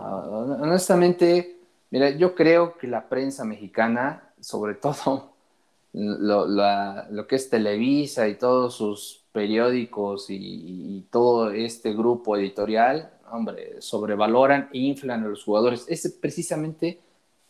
honestamente, 0.61 1.57
mira, 1.91 2.11
yo 2.11 2.35
creo 2.35 2.77
que 2.77 2.87
la 2.87 3.09
prensa 3.09 3.45
mexicana, 3.45 4.31
sobre 4.41 4.75
todo 4.75 5.31
lo, 5.93 6.47
lo 6.47 7.27
que 7.27 7.37
es 7.37 7.49
Televisa 7.49 8.29
y 8.29 8.35
todos 8.35 8.75
sus 8.75 9.22
periódicos 9.33 10.27
y, 10.29 11.07
todo 11.11 11.51
este 11.51 11.93
grupo 11.93 12.37
editorial, 12.37 13.13
hombre, 13.31 13.81
sobrevaloran 13.81 14.69
e 14.73 14.79
inflan 14.79 15.25
a 15.25 15.29
los 15.29 15.45
jugadores. 15.45 15.85
Ese 15.89 16.11
precisamente 16.11 17.01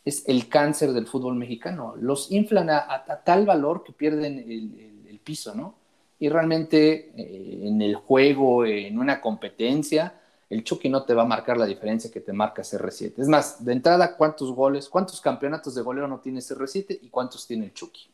es 0.03 0.27
el 0.27 0.49
cáncer 0.49 0.91
del 0.93 1.07
fútbol 1.07 1.35
mexicano. 1.35 1.95
Los 1.99 2.31
inflan 2.31 2.69
a, 2.69 3.21
tal 3.23 3.45
valor 3.45 3.83
que 3.83 3.93
pierden 3.93 4.39
el, 4.39 5.19
piso, 5.23 5.55
¿no? 5.55 5.75
Y 6.19 6.27
realmente 6.27 7.13
eh, 7.15 7.61
en 7.63 7.81
el 7.81 7.95
juego, 7.95 8.65
en 8.65 8.99
una 8.99 9.21
competencia, 9.21 10.19
el 10.49 10.65
Chucky 10.65 10.89
no 10.89 11.03
te 11.03 11.13
va 11.13 11.23
a 11.23 11.25
marcar 11.25 11.55
la 11.55 11.65
diferencia 11.65 12.11
que 12.11 12.19
te 12.19 12.33
marca 12.33 12.61
CR7. 12.61 13.13
Es 13.17 13.29
más, 13.29 13.63
de 13.63 13.71
entrada, 13.71 14.17
¿cuántos 14.17 14.51
goles, 14.51 14.89
cuántos 14.89 15.21
campeonatos 15.21 15.75
de 15.75 15.81
goleo 15.81 16.07
no 16.09 16.19
tiene 16.19 16.41
CR7 16.41 16.99
y 17.01 17.07
cuántos 17.07 17.47
tiene 17.47 17.65
el 17.65 17.73
Chucky? 17.73 18.09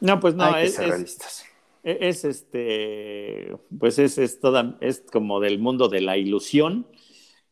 No, 0.00 0.20
pues 0.20 0.34
no, 0.34 0.54
es, 0.58 0.78
e-, 0.78 0.88
es 0.88 1.44
este, 1.82 3.56
pues 3.78 3.98
es, 3.98 4.18
es, 4.18 4.40
toda, 4.40 4.76
es 4.80 5.04
como 5.12 5.40
del 5.40 5.58
mundo 5.58 5.88
de 5.88 6.00
la 6.00 6.16
ilusión. 6.16 6.86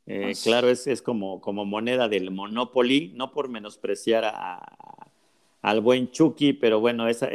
Eh, 0.07 0.33
claro, 0.43 0.69
es, 0.69 0.87
es 0.87 1.03
como, 1.03 1.41
como 1.41 1.65
moneda 1.65 2.09
del 2.09 2.31
Monopoly, 2.31 3.13
no 3.15 3.33
por 3.33 3.49
menospreciar 3.49 4.25
a, 4.25 5.11
al 5.63 5.81
buen 5.81 6.11
Chucky, 6.11 6.53
pero 6.53 6.81
bueno, 6.81 7.09
esas, 7.09 7.31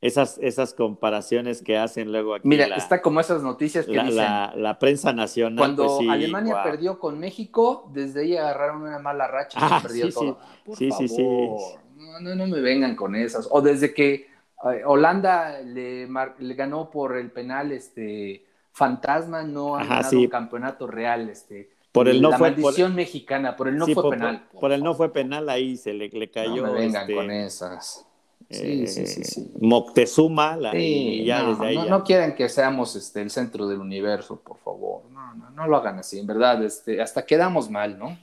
esas, 0.00 0.38
esas 0.38 0.74
comparaciones 0.74 1.62
que 1.62 1.76
hacen 1.76 2.12
luego 2.12 2.34
aquí. 2.34 2.46
Mira, 2.48 2.66
está 2.76 3.02
como 3.02 3.20
esas 3.20 3.42
noticias 3.42 3.86
que 3.86 3.92
la, 3.92 4.04
dicen. 4.04 4.62
La, 4.62 4.78
prensa 4.78 5.12
nacional. 5.12 5.58
Cuando 5.58 5.98
pues 5.98 6.08
Alemania 6.08 6.62
perdió 6.62 6.98
con 6.98 7.18
México, 7.18 7.90
desde 7.92 8.22
ahí 8.22 8.36
agarraron 8.36 8.82
una 8.82 8.98
mala 8.98 9.26
racha 9.26 9.58
y 9.58 9.62
ah, 9.64 9.80
perdió 9.82 10.10
todo. 10.10 10.38
Sí, 10.74 10.90
sí, 10.92 11.08
sí, 11.08 11.22
no, 11.22 12.20
no, 12.20 12.34
no 12.34 12.46
me 12.46 12.60
vengan 12.60 12.96
con 12.96 13.14
esas. 13.16 13.48
O 13.50 13.60
desde 13.60 13.92
que 13.92 14.27
Holanda 14.60 15.60
le, 15.60 16.08
le, 16.38 16.54
ganó 16.54 16.90
por 16.90 17.16
el 17.16 17.30
penal 17.30 17.72
este 17.72 18.44
fantasma, 18.72 19.42
no 19.42 19.76
ha 19.76 19.84
ganado 19.84 20.18
un 20.18 20.28
campeonato 20.28 20.86
real. 20.86 21.28
Este, 21.28 21.70
por 21.92 22.08
el 22.08 22.20
no 22.20 22.30
la 22.30 22.38
fue, 22.38 22.50
maldición 22.50 22.94
mexicana, 22.94 23.56
por 23.56 23.68
el 23.68 23.76
no 23.76 23.86
fue 23.86 24.10
penal. 24.10 24.46
Por, 24.60 24.72
el 24.72 24.82
no 24.82 24.94
fue 24.94 25.12
penal, 25.12 25.48
ahí 25.48 25.76
se 25.76 25.92
le, 25.92 26.08
le 26.08 26.30
cayó. 26.30 26.66
No 26.66 26.72
me 26.72 26.80
vengan 26.80 27.02
este, 27.02 27.14
con 27.14 27.30
esas. 27.30 28.04
Sí, 28.50 28.86
sí, 28.86 29.06
sí, 29.06 29.24
sí, 29.24 29.52
Moctezuma, 29.60 30.56
la, 30.56 30.74
y 30.74 31.24
ya 31.24 31.42
no, 31.42 31.50
desde 31.50 31.66
ahí. 31.66 31.76
No, 31.76 31.84
no, 31.84 32.04
quieren 32.04 32.34
que 32.34 32.48
seamos 32.48 32.96
este, 32.96 33.20
el 33.20 33.30
centro 33.30 33.68
del 33.68 33.78
universo, 33.78 34.40
por 34.40 34.56
favor. 34.58 35.02
No, 35.12 35.34
no, 35.34 35.50
no 35.50 35.66
lo 35.66 35.76
hagan 35.76 35.98
así, 35.98 36.18
en 36.18 36.26
verdad. 36.26 36.64
Este, 36.64 37.02
hasta 37.02 37.26
quedamos 37.26 37.70
mal, 37.70 37.98
¿no? 37.98 38.16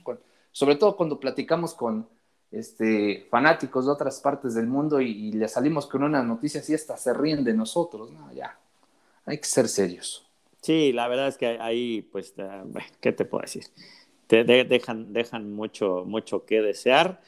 sobre 0.50 0.76
todo 0.76 0.96
cuando 0.96 1.20
platicamos 1.20 1.74
con, 1.74 2.08
este, 2.58 3.26
fanáticos 3.30 3.86
de 3.86 3.92
otras 3.92 4.20
partes 4.20 4.54
del 4.54 4.66
mundo 4.66 5.00
y, 5.00 5.32
le 5.32 5.48
salimos 5.48 5.86
con 5.86 6.02
una 6.02 6.22
noticia 6.22 6.60
así 6.60 6.74
hasta 6.74 6.96
se 6.96 7.12
ríen 7.12 7.44
de 7.44 7.54
nosotros, 7.54 8.10
no, 8.12 8.32
ya, 8.32 8.58
hay 9.24 9.38
que 9.38 9.44
ser 9.44 9.68
serios. 9.68 10.26
Sí, 10.62 10.92
la 10.92 11.06
verdad 11.08 11.28
es 11.28 11.36
que 11.36 11.58
ahí, 11.60 12.02
pues, 12.10 12.34
eh, 12.38 12.62
¿qué 13.00 13.12
te 13.12 13.24
puedo 13.24 13.42
decir? 13.42 13.64
Te 14.26 14.42
dejan, 14.44 15.12
dejan 15.12 15.52
mucho, 15.52 16.04
mucho 16.04 16.44
que 16.44 16.60
desear. 16.60 17.20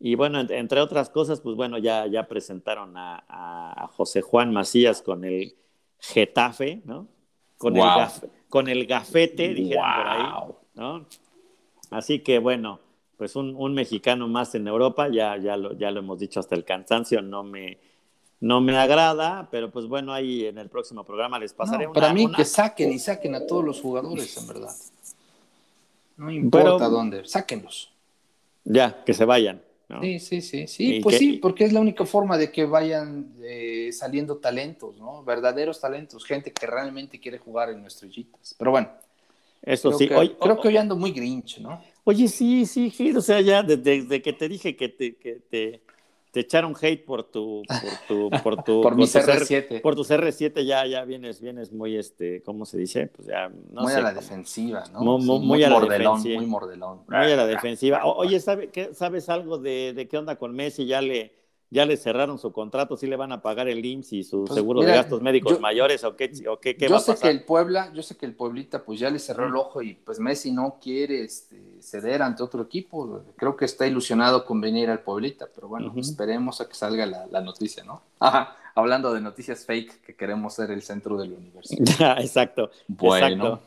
Y 0.00 0.14
bueno, 0.14 0.40
entre 0.40 0.80
otras 0.80 1.10
cosas, 1.10 1.40
pues 1.40 1.56
bueno, 1.56 1.76
ya, 1.76 2.06
ya 2.06 2.28
presentaron 2.28 2.94
a, 2.96 3.90
José 3.96 4.22
Juan 4.22 4.52
Macías 4.52 5.02
con 5.02 5.24
el 5.24 5.56
Getafe, 5.98 6.80
¿no? 6.84 7.08
Con, 7.58 7.76
el, 7.76 7.84
con 8.48 8.68
el 8.68 8.86
gafete, 8.86 9.52
dijeron 9.52 9.84
por 9.96 10.06
ahí, 10.06 10.26
¿no? 10.74 11.06
Así 11.90 12.20
que 12.20 12.38
bueno, 12.38 12.80
pues 13.18 13.34
un, 13.36 13.74
mexicano 13.74 14.28
más 14.28 14.54
en 14.54 14.68
Europa, 14.68 15.08
ya, 15.08 15.36
ya, 15.36 15.56
lo, 15.56 15.76
ya 15.76 15.90
lo 15.90 15.98
hemos 15.98 16.20
dicho 16.20 16.38
hasta 16.38 16.54
el 16.54 16.64
cansancio, 16.64 17.20
no 17.20 17.42
me, 17.42 17.78
no 18.40 18.60
me 18.60 18.76
agrada, 18.78 19.48
pero 19.50 19.70
pues 19.70 19.86
bueno, 19.86 20.12
ahí 20.12 20.46
en 20.46 20.56
el 20.58 20.68
próximo 20.68 21.04
programa 21.04 21.38
les 21.38 21.52
pasaré 21.52 21.86
no, 21.86 21.92
Para 21.92 22.14
mí 22.14 22.30
que 22.30 22.44
saquen 22.44 22.92
y 22.92 22.98
saquen 23.00 23.34
a 23.34 23.44
todos 23.44 23.64
los 23.64 23.80
jugadores, 23.80 24.36
en 24.36 24.46
verdad. 24.46 24.74
No 26.16 26.30
importa 26.30 26.88
dónde, 26.88 27.26
sáquenlos. 27.26 27.92
Ya, 28.64 29.02
que 29.04 29.12
se 29.12 29.24
vayan. 29.24 29.62
Sí, 30.02 30.20
sí, 30.20 30.42
sí, 30.42 30.66
sí, 30.66 31.00
pues 31.02 31.16
sí, 31.16 31.38
porque 31.40 31.64
es 31.64 31.72
la 31.72 31.80
única 31.80 32.04
forma 32.04 32.36
de 32.36 32.52
que 32.52 32.66
vayan 32.66 33.32
eh, 33.42 33.88
saliendo 33.90 34.36
talentos, 34.36 34.96
¿no? 34.98 35.24
Verdaderos 35.24 35.80
talentos, 35.80 36.26
gente 36.26 36.52
que 36.52 36.66
realmente 36.66 37.18
quiere 37.18 37.38
jugar 37.38 37.70
en 37.70 37.86
estrellitas. 37.86 38.54
Pero 38.58 38.70
bueno, 38.70 38.90
eso 39.62 39.90
sí. 39.92 40.06
creo 40.06 40.60
que 40.60 40.68
hoy 40.68 40.76
ando 40.76 40.94
muy 40.94 41.12
grinch, 41.12 41.58
¿no? 41.60 41.82
Oye, 42.08 42.26
sí, 42.26 42.64
sí, 42.64 42.88
Gil, 42.88 43.18
o 43.18 43.20
sea, 43.20 43.42
ya 43.42 43.62
desde, 43.62 44.22
que 44.22 44.32
te 44.32 44.48
dije 44.48 44.74
que 44.74 44.88
te, 44.88 45.16
que 45.16 45.42
te, 45.50 45.82
te 46.30 46.40
echaron 46.40 46.74
hate 46.80 47.04
por 47.04 47.24
tu, 47.24 47.62
por 47.68 48.06
tu, 48.08 48.42
por 48.42 48.62
tu, 48.64 48.80
por 48.80 48.96
mi 48.96 49.02
CR7. 49.02 49.82
por 49.82 49.94
tu 49.94 50.04
CR7 50.04 50.64
ya, 50.64 50.86
ya 50.86 51.04
vienes, 51.04 51.42
vienes 51.42 51.70
muy, 51.70 51.98
este, 51.98 52.40
¿cómo 52.44 52.64
se 52.64 52.78
dice? 52.78 53.08
Pues 53.08 53.28
ya, 53.28 53.50
no 53.50 53.82
muy 53.82 53.92
a 53.92 54.00
la 54.00 54.14
defensiva, 54.14 54.84
¿no? 54.90 55.18
Muy, 55.18 55.38
muy, 55.38 55.62
a 55.62 55.68
la 55.68 55.80
mordelón, 55.80 56.14
defensiva. 56.14 56.40
Muy 56.40 56.46
mordelón. 56.46 57.00
Muy 57.06 57.30
a 57.30 57.36
la 57.36 57.46
defensiva. 57.46 58.06
oye, 58.06 58.40
¿sabe, 58.40 58.70
qué, 58.70 58.94
¿sabes 58.94 59.28
algo 59.28 59.58
de, 59.58 59.92
de 59.92 60.08
qué 60.08 60.16
onda 60.16 60.36
con 60.36 60.56
Messi? 60.56 60.86
Ya 60.86 61.02
le, 61.02 61.34
ya 61.70 61.84
le 61.84 61.96
cerraron 61.96 62.38
su 62.38 62.52
contrato, 62.52 62.96
sí 62.96 63.06
le 63.06 63.16
van 63.16 63.32
a 63.32 63.42
pagar 63.42 63.68
el 63.68 63.84
IMSS 63.84 64.12
y 64.14 64.24
su 64.24 64.44
pues 64.44 64.54
seguro 64.54 64.80
de 64.80 64.86
gastos 64.86 65.20
médicos 65.20 65.60
mayores 65.60 66.02
o 66.04 66.16
qué, 66.16 66.32
o 66.48 66.58
qué, 66.58 66.76
yo 66.78 66.98
sé 66.98 67.16
que 67.16 67.28
el 67.28 67.44
Puebla, 67.44 67.92
yo 67.92 68.02
sé 68.02 68.16
que 68.16 68.24
el 68.24 68.34
Pueblita 68.34 68.84
pues 68.84 68.98
ya 68.98 69.10
le 69.10 69.18
cerró 69.18 69.46
el 69.46 69.56
ojo 69.56 69.82
y 69.82 69.94
pues 69.94 70.18
Messi 70.18 70.50
no 70.50 70.78
quiere 70.80 71.24
este, 71.24 71.60
ceder 71.80 72.22
ante 72.22 72.42
otro 72.42 72.62
equipo, 72.62 73.22
creo 73.36 73.56
que 73.56 73.66
está 73.66 73.86
ilusionado 73.86 74.44
con 74.46 74.60
venir 74.60 74.88
al 74.88 75.00
Pueblita, 75.00 75.48
pero 75.54 75.68
bueno, 75.68 75.92
esperemos 75.96 76.60
a 76.60 76.68
que 76.68 76.74
salga 76.74 77.04
la, 77.06 77.40
noticia, 77.40 77.84
¿no? 77.84 78.02
hablando 78.74 79.12
de 79.12 79.20
noticias 79.20 79.66
fake, 79.66 80.00
que 80.02 80.14
queremos 80.14 80.54
ser 80.54 80.70
el 80.70 80.82
centro 80.82 81.18
del 81.18 81.32
universo. 81.32 81.74
exacto. 82.18 82.70
Bueno. 82.86 83.60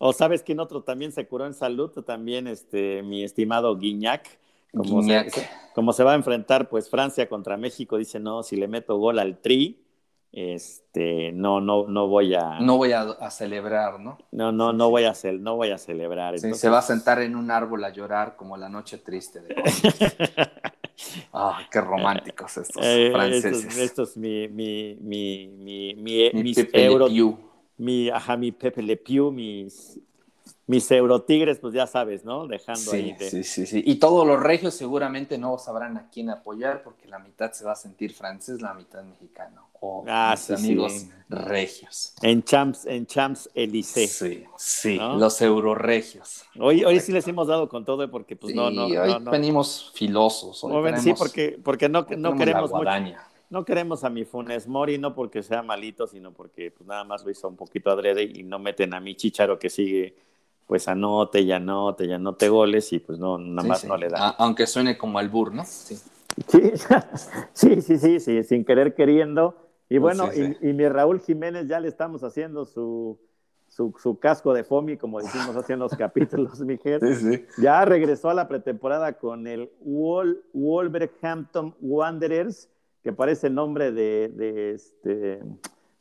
O 0.00 0.12
sabes 0.12 0.44
quién 0.44 0.60
otro 0.60 0.82
también 0.82 1.10
se 1.10 1.26
curó 1.26 1.44
en 1.44 1.54
salud, 1.54 1.90
también 2.06 2.46
este, 2.46 3.02
mi 3.02 3.24
estimado 3.24 3.76
Guiñac 3.76 4.38
como 4.72 5.02
se, 5.02 5.30
como 5.74 5.92
se 5.92 6.04
va 6.04 6.12
a 6.12 6.16
enfrentar 6.16 6.68
pues 6.68 6.90
Francia 6.90 7.28
contra 7.28 7.56
México, 7.56 7.96
dice, 7.96 8.20
no, 8.20 8.42
si 8.42 8.56
le 8.56 8.68
meto 8.68 8.96
gol 8.96 9.18
al 9.18 9.38
Tri, 9.38 9.84
este, 10.30 11.32
no, 11.32 11.60
no, 11.60 11.86
no 11.86 12.06
voy 12.06 12.34
a... 12.34 12.60
No 12.60 12.76
voy 12.76 12.92
a, 12.92 13.30
celebrar, 13.30 13.98
¿no? 13.98 14.18
No, 14.30 14.52
no, 14.52 14.72
no, 14.72 14.90
Voy 14.90 15.04
a 15.04 15.14
no 15.40 15.56
voy 15.56 15.70
a 15.70 15.78
celebrar. 15.78 16.38
Se 16.38 16.68
va 16.68 16.78
a 16.78 16.82
sentar 16.82 17.20
en 17.22 17.34
un 17.34 17.50
árbol 17.50 17.84
a 17.84 17.90
llorar 17.90 18.36
como 18.36 18.56
la 18.56 18.68
noche 18.68 18.98
triste 18.98 19.40
de 19.40 19.54
Ah, 21.32 21.60
qué 21.70 21.80
románticos 21.80 22.56
estos 22.56 22.84
eh, 22.84 23.10
franceses. 23.12 23.78
Estos, 23.78 24.16
mi, 24.16 24.48
mi, 24.48 24.96
mi, 25.00 25.48
mi, 25.48 25.94
mi, 25.94 26.30
mis 26.42 26.56
Pepe 26.56 26.84
euro, 26.84 27.08
mi, 27.76 28.08
ajá, 28.10 28.36
mi 28.36 28.50
Pepe 28.50 28.82
Le 28.82 28.96
Pew, 28.96 29.30
mis, 29.30 30.00
mis 30.68 30.90
Eurotigres, 30.90 31.58
pues 31.58 31.72
ya 31.72 31.86
sabes, 31.86 32.26
¿no? 32.26 32.46
Dejando 32.46 32.92
ahí. 32.92 33.16
Sí, 33.18 33.42
sí, 33.42 33.66
sí. 33.66 33.82
Y 33.86 33.96
todos 33.96 34.26
los 34.26 34.38
regios 34.38 34.74
seguramente 34.74 35.38
no 35.38 35.56
sabrán 35.56 35.96
a 35.96 36.10
quién 36.10 36.28
apoyar 36.28 36.82
porque 36.82 37.08
la 37.08 37.18
mitad 37.18 37.52
se 37.52 37.64
va 37.64 37.72
a 37.72 37.74
sentir 37.74 38.12
francés, 38.12 38.60
la 38.60 38.74
mitad 38.74 39.02
mexicano. 39.02 39.66
O 39.80 40.04
ah, 40.06 40.36
amigos 40.54 41.06
regios. 41.30 42.12
En 42.20 42.42
Champs, 42.42 42.84
en 42.84 43.06
Champs 43.06 43.48
Élysées. 43.54 44.10
Sí, 44.10 44.44
sí, 44.58 44.98
los 44.98 45.40
euroregios. 45.40 46.44
Hoy, 46.58 46.84
hoy 46.84 47.00
sí 47.00 47.12
les 47.12 47.26
hemos 47.28 47.46
dado 47.46 47.68
con 47.68 47.86
todo 47.86 48.10
porque 48.10 48.36
pues 48.36 48.54
no, 48.54 48.70
no, 48.70 48.86
hoy 48.86 49.16
venimos 49.30 49.90
filosos. 49.94 50.62
sí, 50.98 51.14
porque, 51.16 51.58
porque 51.64 51.88
no, 51.88 52.06
no 52.14 52.36
queremos 52.36 52.70
mucho, 52.70 52.90
no 53.48 53.64
queremos 53.64 54.04
a 54.04 54.10
mi 54.10 54.26
Funes 54.26 54.68
Mori, 54.68 54.98
no 54.98 55.14
porque 55.14 55.42
sea 55.42 55.62
malito, 55.62 56.06
sino 56.06 56.32
porque 56.32 56.70
pues 56.70 56.86
nada 56.86 57.04
más 57.04 57.24
lo 57.24 57.30
hizo 57.30 57.48
un 57.48 57.56
poquito 57.56 57.90
adrede 57.90 58.24
y 58.24 58.42
no 58.42 58.58
meten 58.58 58.92
a 58.92 59.00
mi 59.00 59.14
Chicharo 59.14 59.58
que 59.58 59.70
sigue 59.70 60.27
pues 60.68 60.86
anote 60.86 61.40
y 61.40 61.50
anote 61.50 62.04
y 62.04 62.12
anote 62.12 62.50
goles 62.50 62.92
y 62.92 62.98
pues 62.98 63.18
no, 63.18 63.38
nada 63.38 63.66
más 63.66 63.84
no 63.86 63.96
le 63.96 64.10
da. 64.10 64.28
Aunque 64.38 64.66
suene 64.66 64.98
como 64.98 65.18
albur, 65.18 65.52
¿no? 65.52 65.64
Sí. 65.64 65.98
Sí, 67.52 67.80
sí, 67.80 67.98
sí, 67.98 68.20
sí, 68.20 68.44
sin 68.44 68.64
querer 68.64 68.94
queriendo. 68.94 69.56
Y 69.88 69.98
pues 69.98 70.18
bueno, 70.18 70.30
y, 70.60 70.72
mi 70.74 70.86
Raúl 70.86 71.20
Jiménez 71.20 71.66
ya 71.66 71.80
le 71.80 71.88
estamos 71.88 72.22
haciendo 72.22 72.66
su, 72.66 73.18
su, 73.68 74.18
casco 74.20 74.52
de 74.52 74.62
FOMI, 74.62 74.98
como 74.98 75.20
decimos 75.20 75.56
así 75.56 75.72
en 75.72 75.78
los 75.78 75.92
capítulos, 75.96 76.60
mi 76.60 76.76
jefe. 76.76 77.46
Ya 77.56 77.84
regresó 77.86 78.28
a 78.28 78.34
la 78.34 78.46
pretemporada 78.46 79.14
con 79.14 79.46
el 79.46 79.72
Wolverhampton 79.80 81.74
Wanderers, 81.80 82.68
que 83.02 83.12
parece 83.12 83.46
el 83.46 83.54
nombre 83.54 83.90
de, 83.90 84.28
de 84.28 84.74
este 84.74 85.40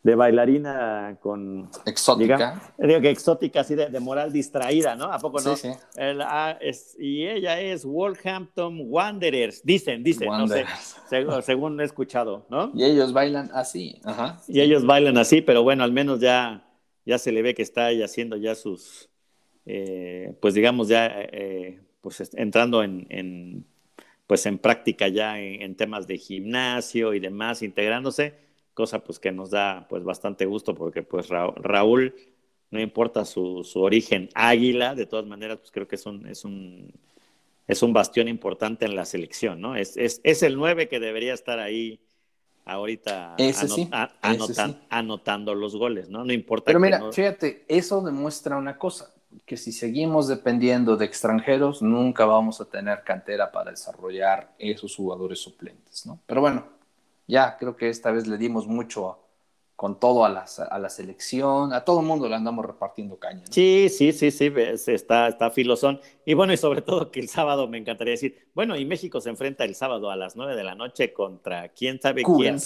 de 0.07 0.15
bailarina 0.15 1.17
con... 1.19 1.69
Exótica. 1.85 2.61
digo 2.77 3.01
que 3.01 3.09
exótica, 3.09 3.59
así 3.59 3.75
de, 3.75 3.99
moral 3.99 4.31
distraída, 4.31 4.95
¿no? 4.95 5.11
¿A 5.11 5.19
poco 5.19 5.41
no? 5.41 5.53
Sí, 5.57 5.67
sí. 5.73 5.79
Ah, 6.21 6.57
y 6.97 7.27
ella 7.27 7.59
es 7.59 7.83
Wolverhampton 7.83 8.85
Wanderers, 8.87 9.65
dicen, 9.65 10.03
dicen, 10.03 10.29
no 10.29 10.47
sé, 10.47 10.63
según, 11.41 11.81
he 11.81 11.83
escuchado, 11.83 12.45
¿no? 12.49 12.71
Y 12.73 12.85
ellos 12.85 13.11
bailan 13.11 13.49
así, 13.53 13.99
ajá. 14.05 14.41
Y 14.47 14.61
ellos 14.61 14.85
bailan 14.85 15.17
así, 15.17 15.41
pero 15.41 15.61
bueno, 15.63 15.83
al 15.83 15.91
menos 15.91 16.21
ya, 16.21 16.65
ya 17.05 17.17
se 17.17 17.33
le 17.33 17.41
ve 17.41 17.53
que 17.53 17.63
está 17.63 17.87
ahí 17.87 18.01
haciendo 18.01 18.37
ya 18.37 18.55
sus, 18.55 19.09
eh, 19.65 20.37
pues 20.41 20.53
digamos 20.53 20.87
ya, 20.87 21.05
eh, 21.05 21.81
pues 21.99 22.33
entrando 22.35 22.81
en, 22.81 23.65
pues 24.25 24.45
en 24.45 24.57
práctica 24.57 25.09
ya 25.09 25.37
en 25.37 25.75
temas 25.75 26.07
de 26.07 26.17
gimnasio 26.17 27.13
y 27.13 27.19
demás, 27.19 27.61
integrándose 27.61 28.46
cosa 28.77 28.99
pues 28.99 29.17
que 29.17 29.31
nos 29.31 29.49
da 29.49 29.87
pues 29.89 30.03
bastante 30.03 30.45
gusto 30.45 30.75
porque 30.75 31.01
pues 31.01 31.29
Raúl, 31.29 32.13
no 32.69 32.79
importa 32.79 33.25
su, 33.25 33.67
origen 33.73 34.29
águila, 34.35 34.93
de 34.93 35.07
todas 35.07 35.25
maneras 35.25 35.57
pues 35.57 35.71
creo 35.71 35.87
que 35.87 35.95
es 35.95 36.05
un, 36.05 36.27
es 36.27 36.45
un, 36.45 36.93
es 37.65 37.81
un 37.81 37.91
bastión 37.91 38.27
importante 38.27 38.85
en 38.85 38.95
la 38.95 39.05
selección, 39.05 39.59
¿no? 39.59 39.75
Es, 39.75 39.97
es, 39.97 40.43
el 40.43 40.57
9 40.57 40.87
que 40.87 40.99
debería 40.99 41.33
estar 41.33 41.57
ahí 41.57 41.99
ahorita 42.65 43.35
anotando 44.91 45.55
los 45.55 45.75
goles, 45.75 46.07
¿no? 46.09 46.23
No 46.23 46.31
importa. 46.31 46.65
Pero 46.65 46.79
mira, 46.79 47.01
fíjate, 47.11 47.65
eso 47.67 48.01
demuestra 48.01 48.57
una 48.57 48.77
cosa, 48.77 49.11
que 49.47 49.57
si 49.57 49.71
seguimos 49.71 50.27
dependiendo 50.27 50.97
de 50.97 51.05
extranjeros, 51.05 51.81
nunca 51.81 52.25
vamos 52.25 52.61
a 52.61 52.65
tener 52.65 53.01
cantera 53.03 53.51
para 53.51 53.71
desarrollar 53.71 54.53
esos 54.59 54.95
jugadores 54.95 55.39
suplentes, 55.39 56.05
¿no? 56.05 56.19
Pero 56.27 56.41
bueno, 56.41 56.76
ya 57.27 57.57
creo 57.57 57.75
que 57.75 57.89
esta 57.89 58.11
vez 58.11 58.27
le 58.27 58.37
dimos 58.37 58.67
mucho 58.67 59.19
con 59.75 59.99
todo 59.99 60.25
a, 60.25 60.45
a 60.71 60.79
la 60.79 60.89
selección, 60.89 61.71
a 61.71 61.85
todo 61.85 61.99
el 61.99 62.05
mundo 62.07 62.27
le 62.27 62.33
andamos 62.33 62.65
repartiendo 62.65 63.19
caña. 63.19 63.43
Sí, 63.51 63.89
sí, 63.89 64.11
sí, 64.11 64.31
sí, 64.31 64.51
está, 64.87 65.27
está 65.27 65.51
filosón. 65.51 66.01
Y 66.25 66.33
bueno, 66.33 66.51
y 66.51 66.57
sobre 66.57 66.81
todo 66.81 67.11
que 67.11 67.19
el 67.19 67.29
sábado 67.29 67.67
me 67.67 67.77
encantaría 67.77 68.13
decir, 68.13 68.47
bueno, 68.55 68.75
y 68.75 68.85
México 68.85 69.21
se 69.21 69.29
enfrenta 69.29 69.65
el 69.65 69.75
sábado 69.75 70.09
a 70.09 70.15
las 70.15 70.35
nueve 70.35 70.55
de 70.55 70.63
la 70.63 70.73
noche 70.73 71.13
contra 71.13 71.69
quién 71.69 72.01
sabe 72.01 72.23
quién, 72.23 72.57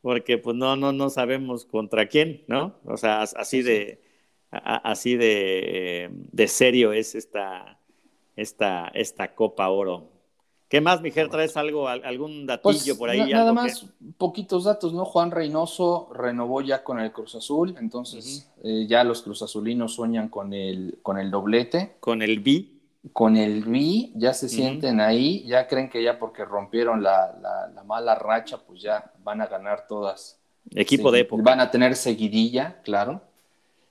porque, 0.00 0.36
pues 0.38 0.56
no, 0.56 0.74
no, 0.74 0.90
no 0.90 1.10
sabemos 1.10 1.64
contra 1.64 2.08
quién, 2.08 2.42
¿no? 2.48 2.74
O 2.86 2.96
sea, 2.96 3.22
así 3.22 3.62
de, 3.62 4.02
así 4.50 5.16
de, 5.16 6.10
de 6.10 6.48
serio 6.48 6.92
es 6.92 7.14
esta, 7.14 7.78
esta, 8.34 8.88
esta 8.94 9.36
Copa 9.36 9.68
Oro. 9.68 10.11
¿Qué 10.72 10.80
más, 10.80 11.02
Miguel? 11.02 11.28
¿Traes 11.28 11.54
algo, 11.58 11.86
algún 11.86 12.46
datillo 12.46 12.72
pues, 12.72 12.96
por 12.96 13.10
ahí? 13.10 13.30
nada 13.30 13.52
más, 13.52 13.84
poquitos 14.16 14.64
datos, 14.64 14.94
¿no? 14.94 15.04
Juan 15.04 15.30
Reynoso 15.30 16.08
renovó 16.14 16.62
ya 16.62 16.82
con 16.82 16.98
el 16.98 17.12
Cruz 17.12 17.34
Azul, 17.34 17.76
entonces 17.78 18.50
eh, 18.64 18.86
ya 18.88 19.04
los 19.04 19.20
Cruz 19.20 19.42
Azulinos 19.42 19.94
sueñan 19.94 20.30
con 20.30 20.54
el, 20.54 20.98
con 21.02 21.18
el 21.18 21.30
doblete. 21.30 21.96
Con 22.00 22.22
el 22.22 22.40
B. 22.40 22.68
Con 23.12 23.36
el 23.36 23.64
B, 23.64 24.12
ya 24.14 24.32
se 24.32 24.48
sienten 24.48 25.02
ahí, 25.02 25.44
ya 25.46 25.68
creen 25.68 25.90
que 25.90 26.02
ya 26.02 26.18
porque 26.18 26.42
rompieron 26.46 27.02
la, 27.02 27.70
mala 27.84 28.14
racha, 28.14 28.56
pues 28.56 28.80
ya 28.80 29.12
van 29.22 29.42
a 29.42 29.48
ganar 29.48 29.86
todas. 29.86 30.38
Equipo 30.70 31.12
de 31.12 31.20
época. 31.20 31.42
Van 31.42 31.60
a 31.60 31.70
tener 31.70 31.96
seguidilla, 31.96 32.80
claro. 32.82 33.20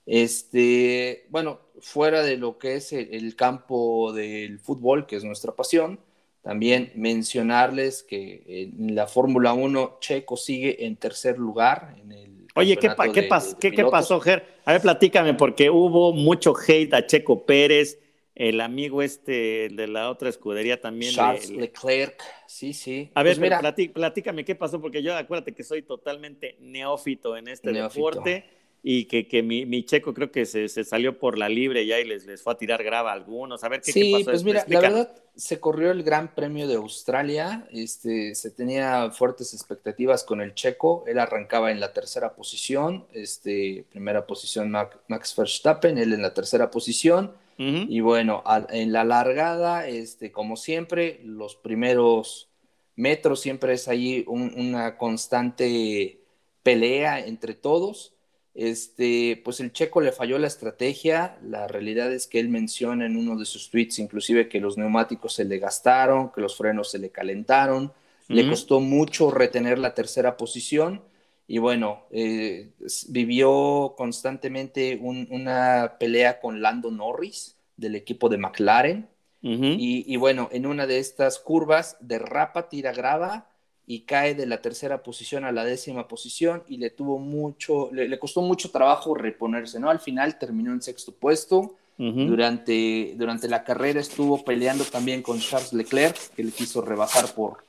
Este, 0.08 1.28
bueno, 1.30 1.60
fuera 1.80 2.24
de 2.24 2.38
lo 2.38 2.58
que 2.58 2.78
es 2.78 2.92
el 2.92 3.36
campo 3.36 4.14
del 4.14 4.58
fútbol, 4.58 5.06
que 5.06 5.18
es 5.18 5.24
nuestra 5.24 5.52
pasión, 5.52 6.00
también 6.42 6.92
mencionarles 6.96 8.04
que 8.04 8.44
en 8.48 8.96
la 8.96 9.08
Fórmula 9.08 9.54
1 9.54 9.98
Checo 10.00 10.38
sigue 10.38 10.86
en 10.86 10.96
tercer 10.98 11.38
lugar 11.38 11.96
en 12.02 12.12
el 12.12 12.32
Oye, 12.56 12.76
¿qué, 12.76 12.90
qué, 13.14 13.72
qué, 13.72 13.86
pasó, 13.86 14.20
Ger? 14.20 14.46
A 14.66 14.74
ver, 14.74 14.82
platícame, 14.82 15.34
porque 15.36 15.70
hubo 15.70 16.12
mucho 16.12 16.54
hate 16.54 16.94
a 16.94 17.06
Checo 17.06 17.46
Pérez, 17.46 18.00
el 18.36 18.60
amigo 18.60 19.02
este 19.02 19.70
de 19.70 19.88
la 19.88 20.10
otra 20.10 20.28
escudería 20.28 20.82
también. 20.82 21.14
Charles 21.14 21.50
Leclerc, 21.50 22.22
sí, 22.48 22.74
sí. 22.74 23.10
A 23.14 23.24
ver, 23.24 23.38
pues 23.38 23.40
mira, 23.40 23.76
platícame 23.94 24.44
qué 24.44 24.56
pasó, 24.56 24.82
porque 24.82 25.02
yo 25.02 25.16
acuérdate 25.16 25.54
que 25.54 25.64
soy 25.64 25.84
totalmente 25.84 26.58
neófito 26.60 27.38
en 27.38 27.48
este 27.48 27.72
deporte 27.72 28.61
y 28.84 29.06
que, 29.06 29.28
que 29.28 29.44
mi, 29.44 29.66
mi, 29.66 29.84
checo 29.84 30.14
creo 30.14 30.32
que 30.32 30.46
se, 30.46 30.68
se, 30.68 30.84
salió 30.84 31.20
por 31.20 31.38
la 31.38 31.50
libre 31.50 31.86
ya 31.86 32.00
y 32.00 32.06
les, 32.06 32.26
les 32.26 32.42
fue 32.42 32.54
a 32.54 32.58
tirar 32.58 32.84
grava 32.84 33.12
a 33.12 33.14
algunos. 33.14 33.64
A 33.64 33.70
ver 33.70 33.82
qué, 33.82 33.92
sí, 33.92 34.12
pasó. 34.12 34.26
Pues 34.26 34.44
mira, 34.44 34.66
la 34.68 34.80
verdad 34.80 35.16
se 35.36 35.60
corrió 35.60 35.92
el 35.92 36.04
Gran 36.04 36.34
Premio 36.34 36.68
de 36.68 36.76
Australia, 36.76 37.68
este, 37.72 38.36
se 38.36 38.52
tenía 38.52 39.12
fuertes 39.12 39.54
expectativas 39.54 40.24
con 40.24 40.42
el 40.42 40.54
checo, 40.56 41.04
él 41.08 41.20
arrancaba 41.20 41.72
en 41.72 41.80
la 41.80 41.94
tercera 41.94 42.36
posición, 42.36 43.06
este, 43.14 43.86
primera 43.90 44.26
posición 44.26 44.72
Max 44.72 45.36
Verstappen, 45.36 45.98
él 45.98 46.14
en 46.14 46.22
la 46.22 46.34
tercera 46.34 46.72
posición. 46.72 47.40
Y 47.64 48.00
bueno, 48.00 48.44
en 48.70 48.92
la 48.92 49.04
largada, 49.04 49.88
este, 49.88 50.32
como 50.32 50.58
siempre, 50.58 51.20
los 51.24 51.56
primeros 51.56 52.50
metros 52.96 53.40
siempre 53.40 53.74
es 53.74 53.88
ahí 53.88 54.26
una 54.26 54.98
constante 54.98 56.22
pelea 56.64 57.20
entre 57.20 57.54
todos. 57.54 58.16
Este, 58.54 59.42
pues 59.46 59.62
el 59.62 59.72
checo 59.72 60.02
le 60.02 60.12
falló 60.12 60.38
la 60.38 60.48
estrategia. 60.48 61.38
La 61.44 61.68
realidad 61.68 62.12
es 62.14 62.28
que 62.28 62.40
él 62.40 62.50
menciona 62.50 63.06
en 63.06 63.16
uno 63.16 63.38
de 63.38 63.46
sus 63.46 63.70
tweets, 63.70 64.00
inclusive, 64.00 64.50
que 64.50 64.60
los 64.60 64.78
neumáticos 64.78 65.34
se 65.34 65.46
le 65.46 65.58
gastaron, 65.58 66.32
que 66.32 66.42
los 66.42 66.58
frenos 66.58 66.92
se 66.92 67.00
le 67.00 67.10
calentaron. 67.10 67.94
Le 68.28 68.48
costó 68.48 68.80
mucho 68.80 69.30
retener 69.30 69.78
la 69.78 69.94
tercera 69.94 70.38
posición. 70.38 71.02
Y 71.48 71.58
bueno, 71.58 72.06
eh, 72.12 72.70
vivió 73.10 73.94
constantemente 73.98 74.98
una 75.02 75.98
pelea 76.00 76.40
con 76.40 76.62
Lando 76.62 76.92
Norris 76.92 77.58
del 77.76 77.96
equipo 77.96 78.30
de 78.30 78.38
McLaren. 78.38 79.08
y, 79.42 80.06
y, 80.08 80.16
bueno, 80.18 80.50
en 80.52 80.66
una 80.66 80.86
de 80.86 81.00
estas 81.00 81.40
curvas 81.40 81.98
derrapa, 82.00 82.70
tira 82.70 82.94
grava 82.94 83.51
y 83.94 84.04
cae 84.04 84.36
de 84.36 84.46
la 84.46 84.62
tercera 84.62 85.04
posición 85.04 85.44
a 85.44 85.52
la 85.52 85.66
décima 85.66 86.08
posición 86.08 86.64
y 86.70 86.78
le 86.78 86.92
tuvo 86.92 87.20
mucho, 87.20 87.90
le, 87.92 88.18
costó 88.20 88.42
mucho 88.42 88.72
trabajo 88.72 89.14
reponerse, 89.14 89.82
¿no? 89.82 89.90
Al 89.90 90.00
final 90.00 90.40
terminó 90.40 90.72
en 90.72 90.82
sexto 90.82 91.12
puesto. 91.12 91.76
durante, 91.98 93.14
durante 93.18 93.50
la 93.50 93.66
carrera 93.66 94.00
estuvo 94.00 94.44
peleando 94.46 94.86
también 94.86 95.22
con 95.22 95.40
Charles 95.40 95.74
Leclerc, 95.74 96.16
que 96.34 96.44
le 96.44 96.52
quiso 96.52 96.82
rebasar 96.82 97.34
por 97.36 97.64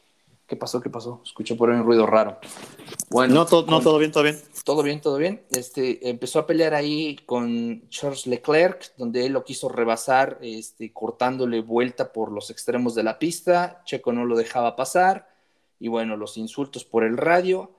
¿Qué 0.46 0.56
pasó? 0.56 0.80
¿Qué 0.80 0.90
pasó? 0.90 1.20
Escuché 1.24 1.54
por 1.54 1.70
ahí 1.70 1.80
un 1.80 1.86
ruido 1.86 2.06
raro. 2.06 2.38
Bueno, 3.10 3.34
no, 3.34 3.40
no, 3.40 3.80
todo 3.80 3.98
bien, 3.98 4.12
todo 4.12 4.22
bien. 4.22 4.38
Todo 4.64 4.82
bien, 4.82 5.00
todo 5.00 5.16
bien. 5.16 5.42
Este, 5.50 6.08
empezó 6.08 6.38
a 6.38 6.46
pelear 6.46 6.74
ahí 6.74 7.16
con 7.26 7.88
Charles 7.88 8.26
Leclerc, 8.26 8.94
donde 8.96 9.26
él 9.26 9.32
lo 9.32 9.44
quiso 9.44 9.68
rebasar, 9.70 10.38
este, 10.42 10.92
cortándole 10.92 11.62
vuelta 11.62 12.12
por 12.12 12.30
los 12.30 12.50
extremos 12.50 12.94
de 12.94 13.02
la 13.02 13.18
pista. 13.18 13.82
Checo 13.86 14.12
no 14.12 14.24
lo 14.24 14.36
dejaba 14.36 14.76
pasar. 14.76 15.31
Y 15.82 15.88
bueno, 15.88 16.16
los 16.16 16.36
insultos 16.36 16.84
por 16.84 17.02
el 17.02 17.16
radio. 17.16 17.72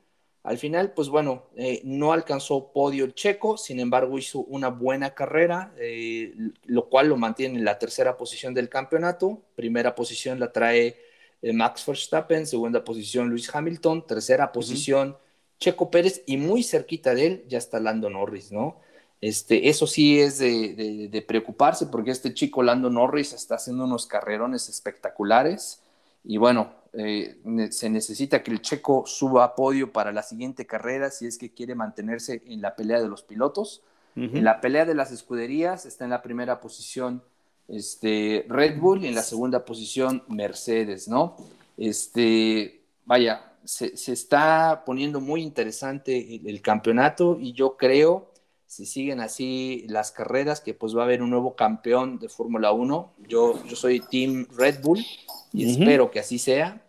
Al 0.44 0.58
final, 0.58 0.92
pues 0.92 1.08
bueno, 1.08 1.46
eh, 1.56 1.80
no 1.86 2.12
alcanzó 2.12 2.74
podio 2.74 3.06
el 3.06 3.14
checo, 3.14 3.56
sin 3.56 3.80
embargo 3.80 4.18
hizo 4.18 4.40
una 4.40 4.68
buena 4.68 5.14
carrera, 5.14 5.74
eh, 5.80 6.34
lo 6.66 6.90
cual 6.90 7.08
lo 7.08 7.16
mantiene 7.16 7.60
en 7.60 7.64
la 7.64 7.80
tercera 7.80 8.18
posición 8.18 8.54
del 8.54 8.68
campeonato. 8.68 9.42
Primera 9.56 9.96
posición 9.96 10.38
la 10.38 10.52
trae 10.52 10.98
eh, 11.42 11.54
Max 11.54 11.86
Verstappen, 11.88 12.46
segunda 12.46 12.84
posición 12.84 13.30
Luis 13.30 13.50
Hamilton, 13.56 14.06
tercera 14.06 14.52
posición 14.52 15.16
Checo 15.58 15.90
Pérez 15.90 16.24
y 16.26 16.36
muy 16.36 16.62
cerquita 16.62 17.16
de 17.16 17.26
él 17.26 17.46
ya 17.48 17.58
está 17.58 17.80
Lando 17.80 18.10
Norris, 18.10 18.52
¿no? 18.52 18.82
Este, 19.22 19.70
eso 19.70 19.88
sí 19.88 20.20
es 20.20 20.40
de 20.40 21.26
preocuparse 21.26 21.86
porque 21.86 22.12
este 22.12 22.34
chico 22.34 22.64
Lando 22.64 22.90
Norris 22.90 23.32
está 23.32 23.56
haciendo 23.56 23.86
unos 23.86 24.08
carrerones 24.08 24.68
espectaculares 24.68 25.82
y 26.26 26.36
bueno, 26.36 26.83
eh, 26.94 27.38
se 27.72 27.90
necesita 27.90 28.44
que 28.44 28.52
el 28.52 28.62
checo 28.62 29.04
suba 29.08 29.44
a 29.44 29.56
podio 29.56 29.92
para 29.92 30.12
la 30.12 30.22
siguiente 30.22 30.68
carrera 30.68 31.10
si 31.10 31.26
es 31.26 31.38
que 31.38 31.52
quiere 31.52 31.74
mantenerse 31.74 32.44
en 32.46 32.62
la 32.62 32.76
pelea 32.76 33.02
de 33.02 33.08
los 33.10 33.24
pilotos. 33.24 33.82
En 34.16 34.44
la 34.44 34.62
pelea 34.62 34.86
de 34.86 34.94
las 34.94 35.12
escuderías 35.12 35.88
está 35.88 36.04
en 36.04 36.12
la 36.12 36.22
primera 36.22 36.62
posición 36.62 37.24
este, 37.68 38.46
Red 38.48 38.80
Bull 38.80 39.04
y 39.04 39.08
en 39.08 39.16
la 39.16 39.24
segunda 39.24 39.66
posición 39.66 40.24
Mercedes, 40.28 41.08
¿no? 41.08 41.36
Este, 41.78 42.84
vaya, 43.06 43.54
se, 43.64 43.94
está 44.12 44.84
poniendo 44.86 45.20
muy 45.20 45.42
interesante 45.42 46.42
el, 46.46 46.62
campeonato 46.62 47.40
y 47.40 47.54
yo 47.54 47.76
creo, 47.76 48.30
si 48.68 48.86
siguen 48.86 49.20
así 49.20 49.86
las 49.88 50.12
carreras, 50.12 50.62
que 50.62 50.76
pues 50.76 50.96
va 50.96 51.02
a 51.02 51.06
haber 51.06 51.24
un 51.24 51.32
nuevo 51.32 51.56
campeón 51.56 52.20
de 52.20 52.30
Fórmula 52.30 52.72
1. 52.72 53.14
Yo, 53.28 53.64
yo 53.66 53.76
soy 53.76 54.00
Team 54.00 54.48
Red 54.56 54.82
Bull 54.84 55.04
y 55.52 55.72
espero 55.72 56.12
que 56.12 56.20
así 56.20 56.38
sea. 56.38 56.83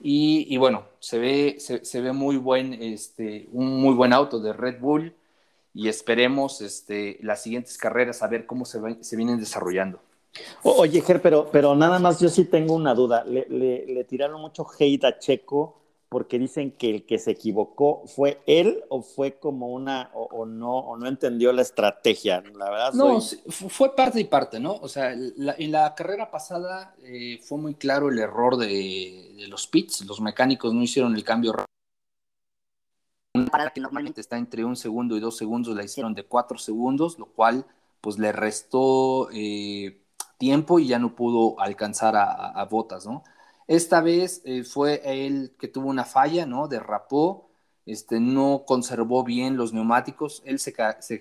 Y, 0.00 0.56
bueno, 0.58 0.84
se 1.00 1.18
ve, 1.18 1.56
se, 1.58 2.00
ve 2.00 2.12
muy 2.12 2.36
buen, 2.36 2.72
este, 2.74 3.48
un 3.52 3.80
muy 3.80 3.94
buen 3.94 4.12
auto 4.12 4.38
de 4.38 4.52
Red 4.52 4.80
Bull 4.80 5.14
y 5.74 5.88
esperemos 5.88 6.60
este, 6.60 7.18
las 7.22 7.42
siguientes 7.42 7.76
carreras 7.76 8.22
a 8.22 8.28
ver 8.28 8.46
cómo 8.46 8.64
se, 8.64 8.78
se 9.02 9.16
vienen 9.16 9.40
desarrollando. 9.40 9.98
oye, 10.62 11.00
Ger, 11.00 11.20
pero, 11.20 11.48
pero 11.50 11.74
nada 11.74 11.98
más 11.98 12.20
yo 12.20 12.28
sí 12.28 12.44
tengo 12.44 12.74
una 12.74 12.94
duda. 12.94 13.24
Le, 13.24 13.46
le 13.48 14.04
tiraron 14.04 14.40
mucho 14.40 14.66
hate 14.78 15.04
a 15.04 15.18
Checo 15.18 15.78
porque 16.08 16.38
dicen 16.38 16.72
que 16.72 16.90
el 16.90 17.06
que 17.06 17.18
se 17.18 17.32
equivocó 17.32 18.06
fue 18.06 18.40
él 18.46 18.82
o 18.88 19.02
fue 19.02 19.38
como 19.38 19.68
una 19.68 20.10
o, 20.14 20.46
no 20.46 20.78
o 20.78 20.96
no 20.96 21.06
entendió 21.06 21.52
la 21.52 21.62
estrategia. 21.62 22.42
La 22.54 22.70
verdad 22.70 22.92
no 22.94 23.20
fue 23.20 23.94
parte 23.94 24.20
y 24.20 24.24
parte 24.24 24.58
no 24.58 24.74
o 24.74 24.88
sea 24.88 25.12
en 25.12 25.72
la 25.72 25.94
carrera 25.94 26.30
pasada 26.30 26.94
eh, 27.02 27.38
fue 27.42 27.58
muy 27.58 27.74
claro 27.74 28.08
el 28.08 28.18
error 28.18 28.56
de, 28.56 29.46
los 29.48 29.66
pits. 29.66 30.04
Los 30.06 30.20
mecánicos 30.20 30.72
no 30.72 30.82
hicieron 30.82 31.14
el 31.14 31.24
cambio 31.24 31.54
una 33.34 33.46
parada 33.46 33.70
que 33.70 33.80
normalmente 33.80 34.20
está 34.20 34.38
entre 34.38 34.64
un 34.64 34.76
segundo 34.76 35.16
y 35.16 35.20
dos 35.20 35.36
segundos 35.36 35.76
la 35.76 35.84
hicieron 35.84 36.14
de 36.14 36.24
cuatro 36.24 36.58
segundos 36.58 37.18
lo 37.18 37.26
cual 37.26 37.66
pues 38.00 38.18
le 38.18 38.32
restó 38.32 39.28
eh, 39.32 40.00
tiempo 40.38 40.78
y 40.78 40.88
ya 40.88 40.98
no 40.98 41.14
pudo 41.14 41.60
alcanzar 41.60 42.16
a, 42.16 42.32
a 42.48 42.64
botas 42.64 43.06
no 43.06 43.22
esta 43.68 44.00
vez 44.00 44.40
eh, 44.44 44.64
fue 44.64 45.02
él 45.04 45.52
que 45.60 45.68
tuvo 45.68 45.90
una 45.90 46.06
falla, 46.06 46.46
¿no? 46.46 46.68
Derrapó, 46.68 47.50
este, 47.84 48.18
no 48.18 48.64
conservó 48.66 49.22
bien 49.24 49.58
los 49.58 49.74
neumáticos. 49.74 50.42
Él 50.46 50.58
se, 50.58 50.72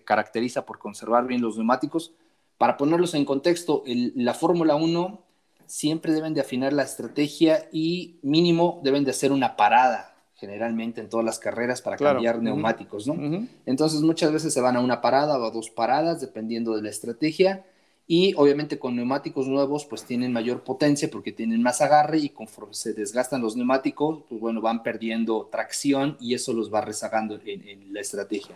caracteriza 0.03 0.65
por 0.65 0.79
conservar 0.79 1.27
bien 1.27 1.41
los 1.41 1.57
neumáticos. 1.57 2.13
Para 2.57 2.77
ponerlos 2.77 3.13
en 3.13 3.25
contexto, 3.25 3.83
la 3.85 4.33
Fórmula 4.33 4.75
1 4.75 5.21
siempre 5.65 6.13
deben 6.13 6.33
de 6.33 6.41
afinar 6.41 6.71
la 6.71 6.83
estrategia 6.83 7.67
y 7.71 8.17
mínimo 8.23 8.79
deben 8.81 9.03
de 9.03 9.11
hacer 9.11 9.33
una 9.33 9.57
parada 9.57 10.15
generalmente 10.35 11.01
en 11.01 11.09
todas 11.09 11.25
las 11.25 11.39
carreras 11.39 11.81
para 11.81 11.97
cambiar 11.97 12.41
neumáticos, 12.41 13.07
¿no? 13.07 13.47
Entonces 13.65 14.01
muchas 14.01 14.31
veces 14.31 14.53
se 14.53 14.61
van 14.61 14.77
a 14.77 14.79
una 14.79 15.01
parada 15.01 15.37
o 15.37 15.43
a 15.43 15.51
dos 15.51 15.69
paradas 15.69 16.21
dependiendo 16.21 16.75
de 16.75 16.83
la 16.83 16.89
estrategia 16.89 17.65
y 18.09 18.33
obviamente 18.35 18.79
con 18.79 18.95
neumáticos 18.95 19.47
nuevos 19.47 19.85
pues 19.85 20.05
tienen 20.05 20.31
mayor 20.31 20.63
potencia 20.63 21.09
porque 21.11 21.33
tienen 21.33 21.61
más 21.61 21.81
agarre 21.81 22.19
y 22.19 22.29
conforme 22.29 22.73
se 22.73 22.93
desgastan 22.93 23.41
los 23.41 23.57
neumáticos 23.57 24.23
pues 24.29 24.39
bueno 24.39 24.61
van 24.61 24.81
perdiendo 24.81 25.49
tracción 25.51 26.15
y 26.21 26.33
eso 26.33 26.53
los 26.53 26.73
va 26.73 26.79
rezagando 26.79 27.37
en, 27.45 27.93
la 27.93 27.99
estrategia. 27.99 28.55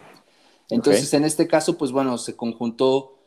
Entonces 0.70 1.14
en 1.14 1.26
este 1.26 1.48
caso 1.48 1.78
pues 1.78 1.92
bueno 1.92 2.18
se 2.18 2.38
conjuntó 2.38 3.18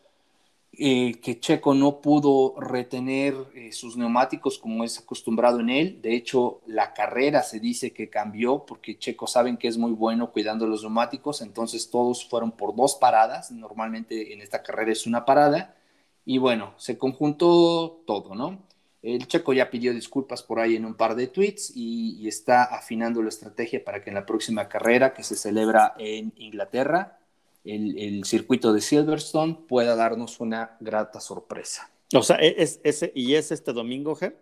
eh, 0.76 1.20
que 1.20 1.38
Checo 1.38 1.74
no 1.74 2.00
pudo 2.00 2.58
retener 2.58 3.34
eh, 3.54 3.70
sus 3.70 3.98
neumáticos 3.98 4.58
como 4.58 4.82
es 4.82 4.98
acostumbrado 4.98 5.60
en 5.60 5.70
él. 5.70 6.02
De 6.02 6.16
hecho, 6.16 6.62
la 6.66 6.92
carrera 6.92 7.44
se 7.44 7.60
dice 7.60 7.92
que 7.92 8.10
cambió 8.10 8.64
porque 8.66 8.98
Checo 8.98 9.28
saben 9.28 9.56
que 9.56 9.68
es 9.68 9.78
muy 9.78 9.92
bueno 9.92 10.32
cuidando 10.32 10.66
los 10.66 10.82
neumáticos, 10.82 11.42
entonces 11.42 11.90
todos 11.90 12.28
fueron 12.28 12.50
por 12.50 12.74
dos 12.74 12.96
paradas. 12.96 13.52
Normalmente 13.52 14.32
en 14.32 14.40
esta 14.40 14.64
carrera 14.64 14.90
es 14.90 15.06
una 15.06 15.24
parada 15.24 15.76
y 16.24 16.38
bueno, 16.38 16.74
se 16.76 16.98
conjuntó 16.98 18.02
todo, 18.06 18.34
¿no? 18.34 18.62
El 19.02 19.26
checo 19.26 19.52
ya 19.52 19.68
pidió 19.68 19.92
disculpas 19.92 20.42
por 20.42 20.60
ahí 20.60 20.76
en 20.76 20.86
un 20.86 20.94
par 20.94 21.14
de 21.14 21.26
tweets 21.26 21.72
y, 21.74 22.26
está 22.26 22.64
afinando 22.64 23.22
la 23.22 23.28
estrategia 23.28 23.84
para 23.84 24.02
que 24.02 24.08
en 24.08 24.14
la 24.14 24.24
próxima 24.24 24.66
carrera 24.66 25.12
que 25.12 25.22
se 25.22 25.36
celebra 25.36 25.94
en 25.98 26.32
Inglaterra, 26.36 27.18
el, 27.64 28.24
circuito 28.24 28.72
de 28.72 28.80
Silverstone 28.80 29.58
pueda 29.68 29.94
darnos 29.94 30.40
una 30.40 30.78
grata 30.80 31.20
sorpresa. 31.20 31.90
O 32.14 32.22
sea, 32.22 32.36
¿e-, 32.40 32.56
¿es, 32.58 33.10
¿y 33.14 33.34
es 33.34 33.52
este 33.52 33.74
domingo, 33.74 34.14
Ger? 34.14 34.38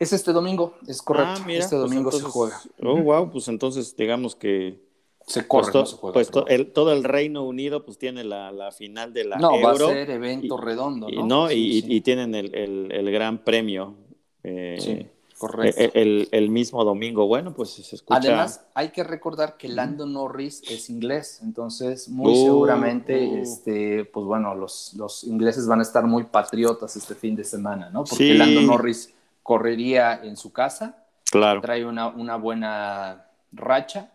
Es 0.00 0.12
este 0.12 0.32
domingo, 0.32 0.74
es 0.88 1.00
correcto. 1.00 1.42
Ah, 1.46 1.52
este 1.52 1.76
pues 1.76 1.82
domingo 1.82 2.10
se 2.10 2.22
juega. 2.22 2.60
Oh, 2.82 3.00
wow, 3.00 3.30
pues 3.30 3.46
entonces 3.46 3.94
digamos 3.96 4.34
que 4.34 4.82
se 5.26 5.48
corre, 5.48 5.72
pues, 5.72 5.96
pues 6.12 6.30
todo 6.72 6.92
el 6.92 7.02
Reino 7.02 7.44
Unido 7.44 7.84
pues 7.84 7.96
tiene 7.96 8.24
la, 8.24 8.52
la 8.52 8.72
final 8.72 9.12
de 9.12 9.24
la 9.24 9.36
no, 9.36 9.60
va 9.60 9.72
a 9.72 9.76
ser 9.76 10.10
evento 10.10 10.58
redondo, 10.58 11.08
¿no? 11.08 11.12
Y, 11.12 11.22
¿no? 11.22 11.50
y, 11.50 12.00
tienen 12.02 12.34
el, 12.34 12.54
el, 12.54 13.10
gran 13.10 13.38
premio. 13.38 13.94
Eh, 14.42 14.76
sí, 14.78 15.06
correcto. 15.38 15.80
E, 15.80 15.90
el, 15.94 16.28
el, 16.30 16.50
mismo 16.50 16.84
domingo. 16.84 17.26
Bueno, 17.26 17.54
pues 17.54 17.70
se 17.70 17.96
escucha. 17.96 18.18
Además, 18.18 18.66
hay 18.74 18.90
que 18.90 19.02
recordar 19.02 19.56
que 19.56 19.68
Lando 19.68 20.04
Norris 20.04 20.62
es 20.68 20.90
inglés, 20.90 21.40
entonces 21.42 22.10
muy 22.10 22.32
uh, 22.32 22.44
seguramente, 22.44 23.26
uh. 23.26 23.38
este, 23.38 24.04
pues 24.04 24.26
bueno, 24.26 24.54
los, 24.54 24.92
los 24.94 25.24
ingleses 25.24 25.66
van 25.66 25.78
a 25.78 25.82
estar 25.82 26.04
muy 26.04 26.24
patriotas 26.24 26.96
este 26.96 27.14
fin 27.14 27.34
de 27.34 27.44
semana, 27.44 27.88
¿no? 27.88 28.04
Porque 28.04 28.34
Lando 28.34 28.60
Norris 28.60 29.14
correría 29.42 30.20
en 30.22 30.36
su 30.36 30.52
casa. 30.52 30.98
Claro. 31.30 31.62
Trae 31.62 31.86
una, 31.86 32.08
una 32.08 32.36
buena 32.36 33.26
racha 33.50 34.10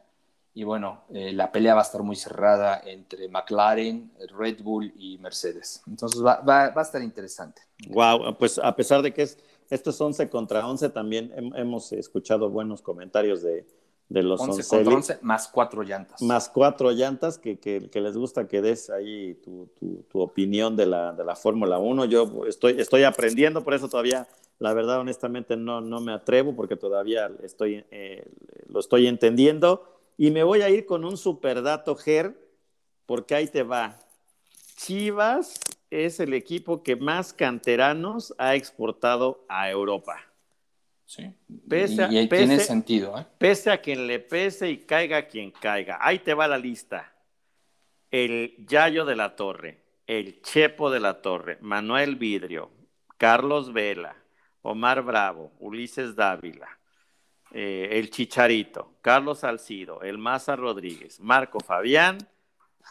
y 0.53 0.63
bueno, 0.63 1.03
eh, 1.13 1.31
la 1.31 1.51
pelea 1.51 1.75
va 1.75 1.81
a 1.81 1.83
estar 1.83 2.01
muy 2.03 2.15
cerrada 2.15 2.81
entre 2.85 3.29
McLaren, 3.29 4.11
Red 4.37 4.61
Bull 4.61 4.91
y 4.97 5.17
Mercedes. 5.19 5.81
Entonces 5.87 6.23
va, 6.23 6.41
va, 6.41 6.69
va 6.69 6.81
a 6.81 6.83
estar 6.83 7.01
interesante. 7.01 7.61
Wow, 7.87 8.35
pues 8.37 8.57
a 8.57 8.75
pesar 8.75 9.01
de 9.01 9.13
que 9.13 9.21
es, 9.21 9.37
esto 9.69 9.91
es 9.91 10.01
11 10.01 10.29
contra 10.29 10.67
11, 10.67 10.89
también 10.89 11.31
hemos 11.55 11.91
escuchado 11.93 12.49
buenos 12.49 12.81
comentarios 12.81 13.41
de, 13.41 13.65
de 14.09 14.23
los 14.23 14.41
11 14.41 14.67
contra 14.67 14.95
11 14.95 15.19
más 15.21 15.47
cuatro 15.47 15.83
llantas. 15.83 16.21
Más 16.21 16.49
cuatro 16.49 16.91
llantas, 16.91 17.37
que, 17.37 17.59
que, 17.59 17.89
que 17.89 18.01
les 18.01 18.17
gusta 18.17 18.47
que 18.47 18.61
des 18.61 18.89
ahí 18.89 19.35
tu, 19.35 19.69
tu, 19.79 20.03
tu 20.09 20.19
opinión 20.19 20.75
de 20.75 20.87
la, 20.87 21.13
de 21.13 21.23
la 21.23 21.35
Fórmula 21.35 21.77
1. 21.77 22.05
Yo 22.05 22.45
estoy, 22.47 22.81
estoy 22.81 23.03
aprendiendo, 23.03 23.63
por 23.63 23.75
eso 23.75 23.87
todavía, 23.87 24.27
la 24.57 24.73
verdad, 24.73 24.99
honestamente, 24.99 25.55
no, 25.55 25.79
no 25.79 26.01
me 26.01 26.11
atrevo, 26.11 26.55
porque 26.55 26.75
todavía 26.75 27.31
estoy, 27.43 27.85
eh, 27.91 28.25
lo 28.67 28.79
estoy 28.79 29.05
entendiendo 29.07 29.88
y 30.20 30.32
me 30.32 30.43
voy 30.43 30.61
a 30.63 30.70
ir 30.70 30.86
con 30.86 31.05
un 31.05 31.15
superdato, 31.15 31.95
Ger, 31.95 32.38
porque 33.05 33.36
ahí 33.36 33.47
te 33.47 33.63
va. 33.63 33.97
Chivas 34.76 35.61
es 35.89 36.20
el 36.20 36.34
equipo 36.34 36.84
que 36.84 36.97
más 36.97 37.32
canteranos 37.32 38.36
ha 38.38 38.55
exportado 38.55 39.45
a 39.47 39.70
Europa. 39.70 40.20
Sí. 41.05 41.34
Pese 41.70 42.05
y, 42.11 42.28
tiene 42.28 42.59
sentido. 42.59 43.17
¿eh? 43.17 43.26
Pese 43.38 43.72
a 43.72 43.80
quien 43.80 44.07
le 44.07 44.20
pese 44.20 44.70
y 44.70 44.80
caiga 44.80 45.26
quien 45.26 45.51
caiga. 45.51 45.97
Ahí 46.01 46.20
te 46.20 46.34
va 46.34 46.49
la 46.49 46.57
lista. 46.57 47.13
El 48.11 48.55
Yayo 48.67 49.05
de 49.05 49.15
la 49.15 49.38
Torre, 49.38 49.86
el 50.05 50.41
Chepo 50.41 50.91
de 50.91 50.99
la 50.99 51.22
Torre, 51.22 51.59
Manuel 51.61 52.17
Vidrio, 52.17 52.72
Carlos 53.17 53.72
Vela, 53.72 54.17
Omar 54.63 55.01
Bravo, 55.01 55.53
Ulises 55.59 56.13
Dávila, 56.17 56.78
eh, 57.51 57.89
el 57.93 58.09
Chicharito, 58.09 58.93
Carlos 59.01 59.39
Salcido, 59.39 60.01
el 60.01 60.17
Maza 60.17 60.55
Rodríguez, 60.55 61.19
Marco 61.19 61.59
Fabián, 61.59 62.17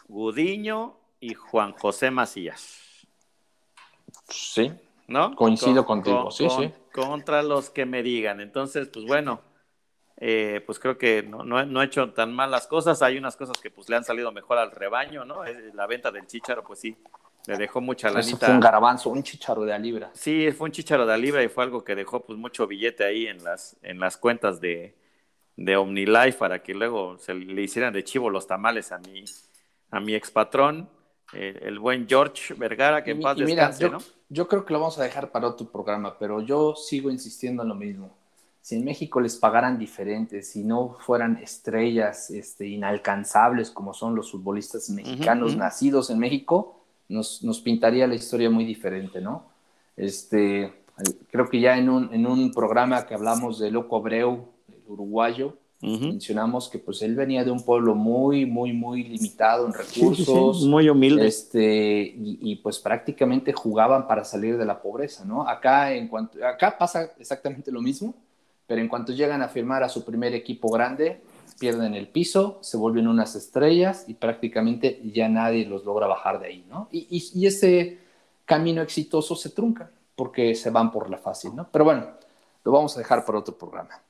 Gudiño 0.07 0.97
y 1.19 1.33
Juan 1.33 1.73
José 1.73 2.11
Macías. 2.11 3.07
Sí, 4.27 4.71
¿no? 5.07 5.35
Coincido 5.35 5.85
contigo, 5.85 6.31
sí, 6.31 6.49
sí. 6.49 6.71
Contra 6.93 7.41
los 7.43 7.69
que 7.69 7.85
me 7.85 8.03
digan. 8.03 8.41
Entonces, 8.41 8.89
pues 8.89 9.05
bueno, 9.05 9.41
eh, 10.17 10.61
pues 10.65 10.79
creo 10.79 10.97
que 10.97 11.23
no, 11.23 11.43
no, 11.43 11.79
ha 11.79 11.85
hecho 11.85 12.11
tan 12.11 12.33
mal 12.33 12.51
las 12.51 12.67
cosas. 12.67 13.01
Hay 13.01 13.17
unas 13.17 13.37
cosas 13.37 13.57
que 13.61 13.71
pues 13.71 13.87
le 13.89 13.95
han 13.95 14.03
salido 14.03 14.31
mejor 14.31 14.57
al 14.57 14.71
rebaño, 14.71 15.23
¿no? 15.23 15.43
La 15.73 15.87
venta 15.87 16.11
del 16.11 16.27
Chicharo, 16.27 16.63
pues 16.63 16.79
sí, 16.79 16.97
le 17.49 17.57
dejó 17.57 17.81
mucha 17.81 18.09
lanita. 18.09 18.29
Eso 18.29 18.37
fue 18.37 18.53
un 18.53 18.59
garabanzo, 18.59 19.09
un 19.09 19.23
chicharo 19.23 19.65
de 19.65 19.73
a 19.73 19.79
libra. 19.79 20.11
Sí, 20.13 20.51
fue 20.51 20.65
un 20.65 20.71
chicharo 20.71 21.05
de 21.05 21.13
a 21.13 21.17
libra 21.17 21.43
y 21.43 21.49
fue 21.49 21.63
algo 21.63 21.83
que 21.83 21.95
dejó 21.95 22.21
pues 22.21 22.37
mucho 22.37 22.67
billete 22.67 23.03
ahí 23.03 23.27
en 23.27 23.43
las, 23.43 23.75
en 23.81 23.99
las 23.99 24.17
cuentas 24.17 24.61
de, 24.61 24.95
de 25.57 25.75
OmniLife 25.75 26.37
para 26.37 26.63
que 26.63 26.73
luego 26.73 27.17
se 27.17 27.33
le 27.33 27.61
hicieran 27.61 27.93
de 27.93 28.03
chivo 28.03 28.29
los 28.29 28.47
tamales 28.47 28.91
a 28.91 28.99
mi, 28.99 29.25
a 29.91 29.99
mi 29.99 30.15
expatrón, 30.15 30.89
eh, 31.33 31.59
el 31.63 31.79
buen 31.79 32.07
George 32.07 32.53
Vergara, 32.53 33.03
que 33.03 33.11
en 33.11 33.21
paz 33.21 33.37
descanse, 33.37 33.89
yo, 33.89 33.97
Yo 34.29 34.47
creo 34.47 34.65
que 34.65 34.73
lo 34.73 34.79
vamos 34.79 34.97
a 34.99 35.03
dejar 35.03 35.31
para 35.31 35.47
otro 35.47 35.69
programa, 35.69 36.17
pero 36.17 36.41
yo 36.41 36.75
sigo 36.75 37.11
insistiendo 37.11 37.63
en 37.63 37.69
lo 37.69 37.75
mismo. 37.75 38.17
Si 38.61 38.75
en 38.75 38.85
México 38.85 39.19
les 39.19 39.35
pagaran 39.37 39.77
diferentes, 39.79 40.51
si 40.51 40.63
no 40.63 40.97
fueran 40.99 41.37
estrellas 41.37 42.29
este, 42.29 42.67
inalcanzables 42.67 43.71
como 43.71 43.93
son 43.93 44.15
los 44.15 44.31
futbolistas 44.31 44.89
mexicanos 44.89 45.55
nacidos 45.55 46.09
en 46.09 46.19
México, 46.19 46.78
nos, 47.09 47.43
nos, 47.43 47.59
pintaría 47.59 48.07
la 48.07 48.15
historia 48.15 48.49
muy 48.49 48.63
diferente, 48.63 49.19
¿no? 49.19 49.45
Este, 49.97 50.71
creo 51.31 51.49
que 51.49 51.59
ya 51.59 51.77
en 51.77 51.89
un, 51.89 52.13
en 52.13 52.25
un 52.25 52.51
programa 52.51 53.05
que 53.05 53.13
hablamos 53.13 53.59
de 53.59 53.71
Loco 53.71 53.97
Abreu, 53.97 54.47
el 54.69 54.83
uruguayo, 54.87 55.57
mencionamos 55.81 56.67
que 56.69 56.77
pues 56.77 57.01
él 57.01 57.15
venía 57.15 57.43
de 57.43 57.51
un 57.51 57.63
pueblo 57.63 57.95
muy, 57.95 58.45
muy, 58.45 58.73
muy 58.73 59.03
limitado 59.03 59.65
en 59.65 59.73
recursos. 59.73 60.63
muy 60.63 60.89
humilde. 60.89 61.25
Este, 61.25 62.01
y, 62.01 62.39
y, 62.41 62.55
pues 62.57 62.79
prácticamente 62.79 63.53
jugaban 63.53 64.07
para 64.07 64.25
salir 64.25 64.57
de 64.57 64.65
la 64.65 64.81
pobreza, 64.81 65.23
¿no? 65.25 65.47
Acá, 65.47 65.93
en 65.93 66.07
cuanto, 66.07 66.45
acá 66.45 66.77
pasa 66.77 67.11
exactamente 67.17 67.71
lo 67.71 67.81
mismo, 67.81 68.13
pero 68.67 68.81
en 68.81 68.87
cuanto 68.87 69.13
llegan 69.13 69.41
a 69.41 69.47
firmar 69.47 69.83
a 69.83 69.89
su 69.89 70.03
primer 70.03 70.33
equipo 70.33 70.69
grande, 70.69 71.21
pierden 71.59 71.93
el 71.93 72.07
piso, 72.07 72.57
se 72.61 72.77
vuelven 72.77 73.07
unas 73.07 73.35
estrellas 73.35 74.05
y 74.07 74.15
prácticamente 74.15 75.01
ya 75.03 75.27
nadie 75.29 75.65
los 75.65 75.85
logra 75.85 76.07
bajar 76.07 76.39
de 76.39 76.47
ahí, 76.47 76.65
¿no? 76.69 76.87
Y, 76.91 77.07
y, 77.33 77.45
ese 77.45 77.99
camino 78.45 78.81
exitoso 78.81 79.35
se 79.35 79.49
trunca 79.49 79.91
porque 80.15 80.55
se 80.55 80.69
van 80.69 80.91
por 80.91 81.09
la 81.09 81.17
fácil, 81.17 81.55
¿no? 81.55 81.69
Pero 81.71 81.85
bueno, 81.85 82.07
lo 82.63 82.71
vamos 82.71 82.95
a 82.95 82.99
dejar 82.99 83.25
para 83.25 83.39
otro 83.39 83.57
programa. 83.57 84.01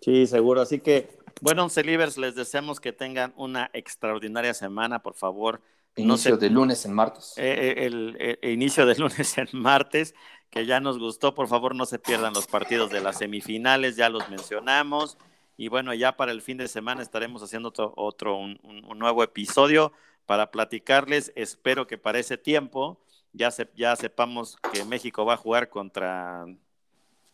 Sí, 0.00 0.26
seguro. 0.26 0.60
Así 0.60 0.80
que, 0.80 1.18
bueno, 1.40 1.68
Celivers, 1.68 2.18
les 2.18 2.34
deseamos 2.34 2.80
que 2.80 2.92
tengan 2.92 3.32
una 3.36 3.70
extraordinaria 3.72 4.54
semana, 4.54 5.02
por 5.02 5.14
favor. 5.14 5.60
Inicio 5.96 6.36
de 6.36 6.50
lunes 6.50 6.84
en 6.86 6.92
martes. 6.94 7.34
Eh, 7.36 7.42
eh, 7.52 7.86
el, 7.86 8.38
el, 8.40 8.50
inicio 8.50 8.86
de 8.86 8.94
lunes 8.98 9.36
en 9.38 9.48
martes, 9.52 10.14
que 10.50 10.66
ya 10.66 10.80
nos 10.80 10.98
gustó. 10.98 11.34
Por 11.34 11.48
favor, 11.48 11.74
no 11.74 11.86
se 11.86 11.98
pierdan 11.98 12.32
los 12.32 12.46
partidos 12.46 12.90
de 12.90 13.00
las 13.00 13.18
semifinales, 13.18 13.96
ya 13.96 14.08
los 14.08 14.28
mencionamos. 14.30 15.18
Y 15.56 15.68
bueno, 15.68 15.94
ya 15.94 16.16
para 16.16 16.32
el 16.32 16.42
fin 16.42 16.56
de 16.56 16.68
semana 16.68 17.02
estaremos 17.02 17.42
haciendo 17.42 17.68
otro, 17.68 17.92
otro 17.96 18.36
un, 18.36 18.58
nuevo 18.96 19.22
episodio 19.22 19.92
para 20.26 20.50
platicarles. 20.50 21.32
Espero 21.36 21.86
que 21.86 21.98
para 21.98 22.18
ese 22.18 22.38
tiempo 22.38 23.00
ya, 23.32 23.50
se, 23.50 23.68
ya 23.76 23.94
sepamos 23.96 24.56
que 24.72 24.84
México 24.84 25.24
va 25.24 25.34
a 25.34 25.38
jugar 25.38 25.68
contra 25.68 26.46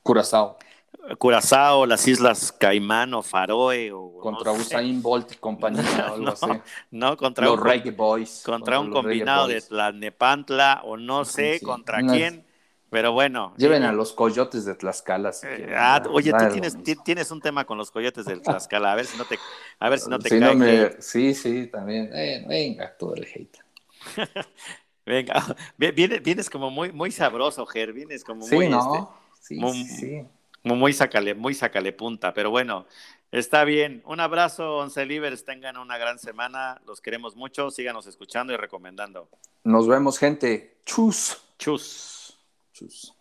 Curazao. 0.02 0.56
Curazao, 1.18 1.86
las 1.86 2.08
Islas 2.08 2.50
Caimán 2.50 3.12
o 3.14 3.22
Faroe. 3.22 3.92
O, 3.92 4.18
contra 4.20 4.52
Usain 4.52 5.02
Bolt 5.02 5.32
y 5.32 5.36
compañía. 5.36 6.14
no, 6.18 6.34
no, 6.90 7.16
contra 7.16 7.44
los 7.44 7.58
un, 7.58 7.64
Reggae 7.64 7.90
Boys. 7.90 8.42
Contra, 8.44 8.80
un 8.80 8.90
combinado 8.90 9.48
de 9.48 9.60
Tlalnepantla 9.60 10.82
o 10.84 10.96
no 10.96 11.24
sé 11.24 11.60
contra 11.60 12.00
quién. 12.00 12.47
Pero 12.90 13.12
bueno. 13.12 13.52
Lleven 13.56 13.82
a 13.82 13.92
los 13.92 14.12
coyotes 14.12 14.64
de 14.64 14.74
Tlaxcala. 14.74 15.32
Eh, 15.42 15.74
ah, 15.76 16.02
oye, 16.10 16.32
tú 16.32 16.48
tienes, 16.52 16.76
tienes 17.04 17.30
un 17.30 17.40
tema 17.40 17.64
con 17.66 17.76
los 17.76 17.90
coyotes 17.90 18.24
de 18.24 18.38
Tlaxcala. 18.38 18.92
A 18.92 18.94
ver 18.94 19.04
si 19.04 19.18
no 19.18 19.24
te, 19.24 19.38
a 19.78 19.88
ver 19.88 19.98
si 19.98 20.08
no 20.08 20.18
te 20.18 20.38
cae. 20.38 20.96
sí, 21.00 21.34
sí, 21.34 21.66
también. 21.66 22.10
Eh, 22.14 22.44
venga, 22.48 22.96
todo 22.96 23.14
el 23.14 23.24
hate. 23.24 23.58
venga, 25.04 25.56
vienes, 25.76 26.22
vienes, 26.22 26.48
como 26.48 26.70
muy, 26.70 26.92
muy 26.92 27.10
sabroso, 27.10 27.66
Ger. 27.66 27.92
Vienes 27.92 28.24
como 28.24 28.46
muy. 28.46 28.66
Este, 28.66 29.06
sí, 29.40 29.54
muy, 29.56 29.84
sí. 29.84 30.26
Muy 30.62 30.92
sácale, 30.92 31.34
muy 31.34 31.52
sácale 31.52 31.92
punta. 31.92 32.32
Pero 32.32 32.50
bueno, 32.50 32.86
está 33.30 33.64
bien. 33.64 34.02
Un 34.06 34.20
abrazo, 34.20 34.78
Once 34.78 35.04
Libres. 35.04 35.44
Tengan 35.44 35.76
una 35.76 35.98
gran 35.98 36.18
semana. 36.18 36.80
Los 36.86 37.02
queremos 37.02 37.36
mucho. 37.36 37.70
Síganos 37.70 38.06
escuchando 38.06 38.54
y 38.54 38.56
recomendando. 38.56 39.28
Nos 39.62 39.86
vemos, 39.86 40.18
gente. 40.18 40.78
Chus. 40.86 41.36
Chus. 41.58 42.17
Tschüss. 42.78 43.17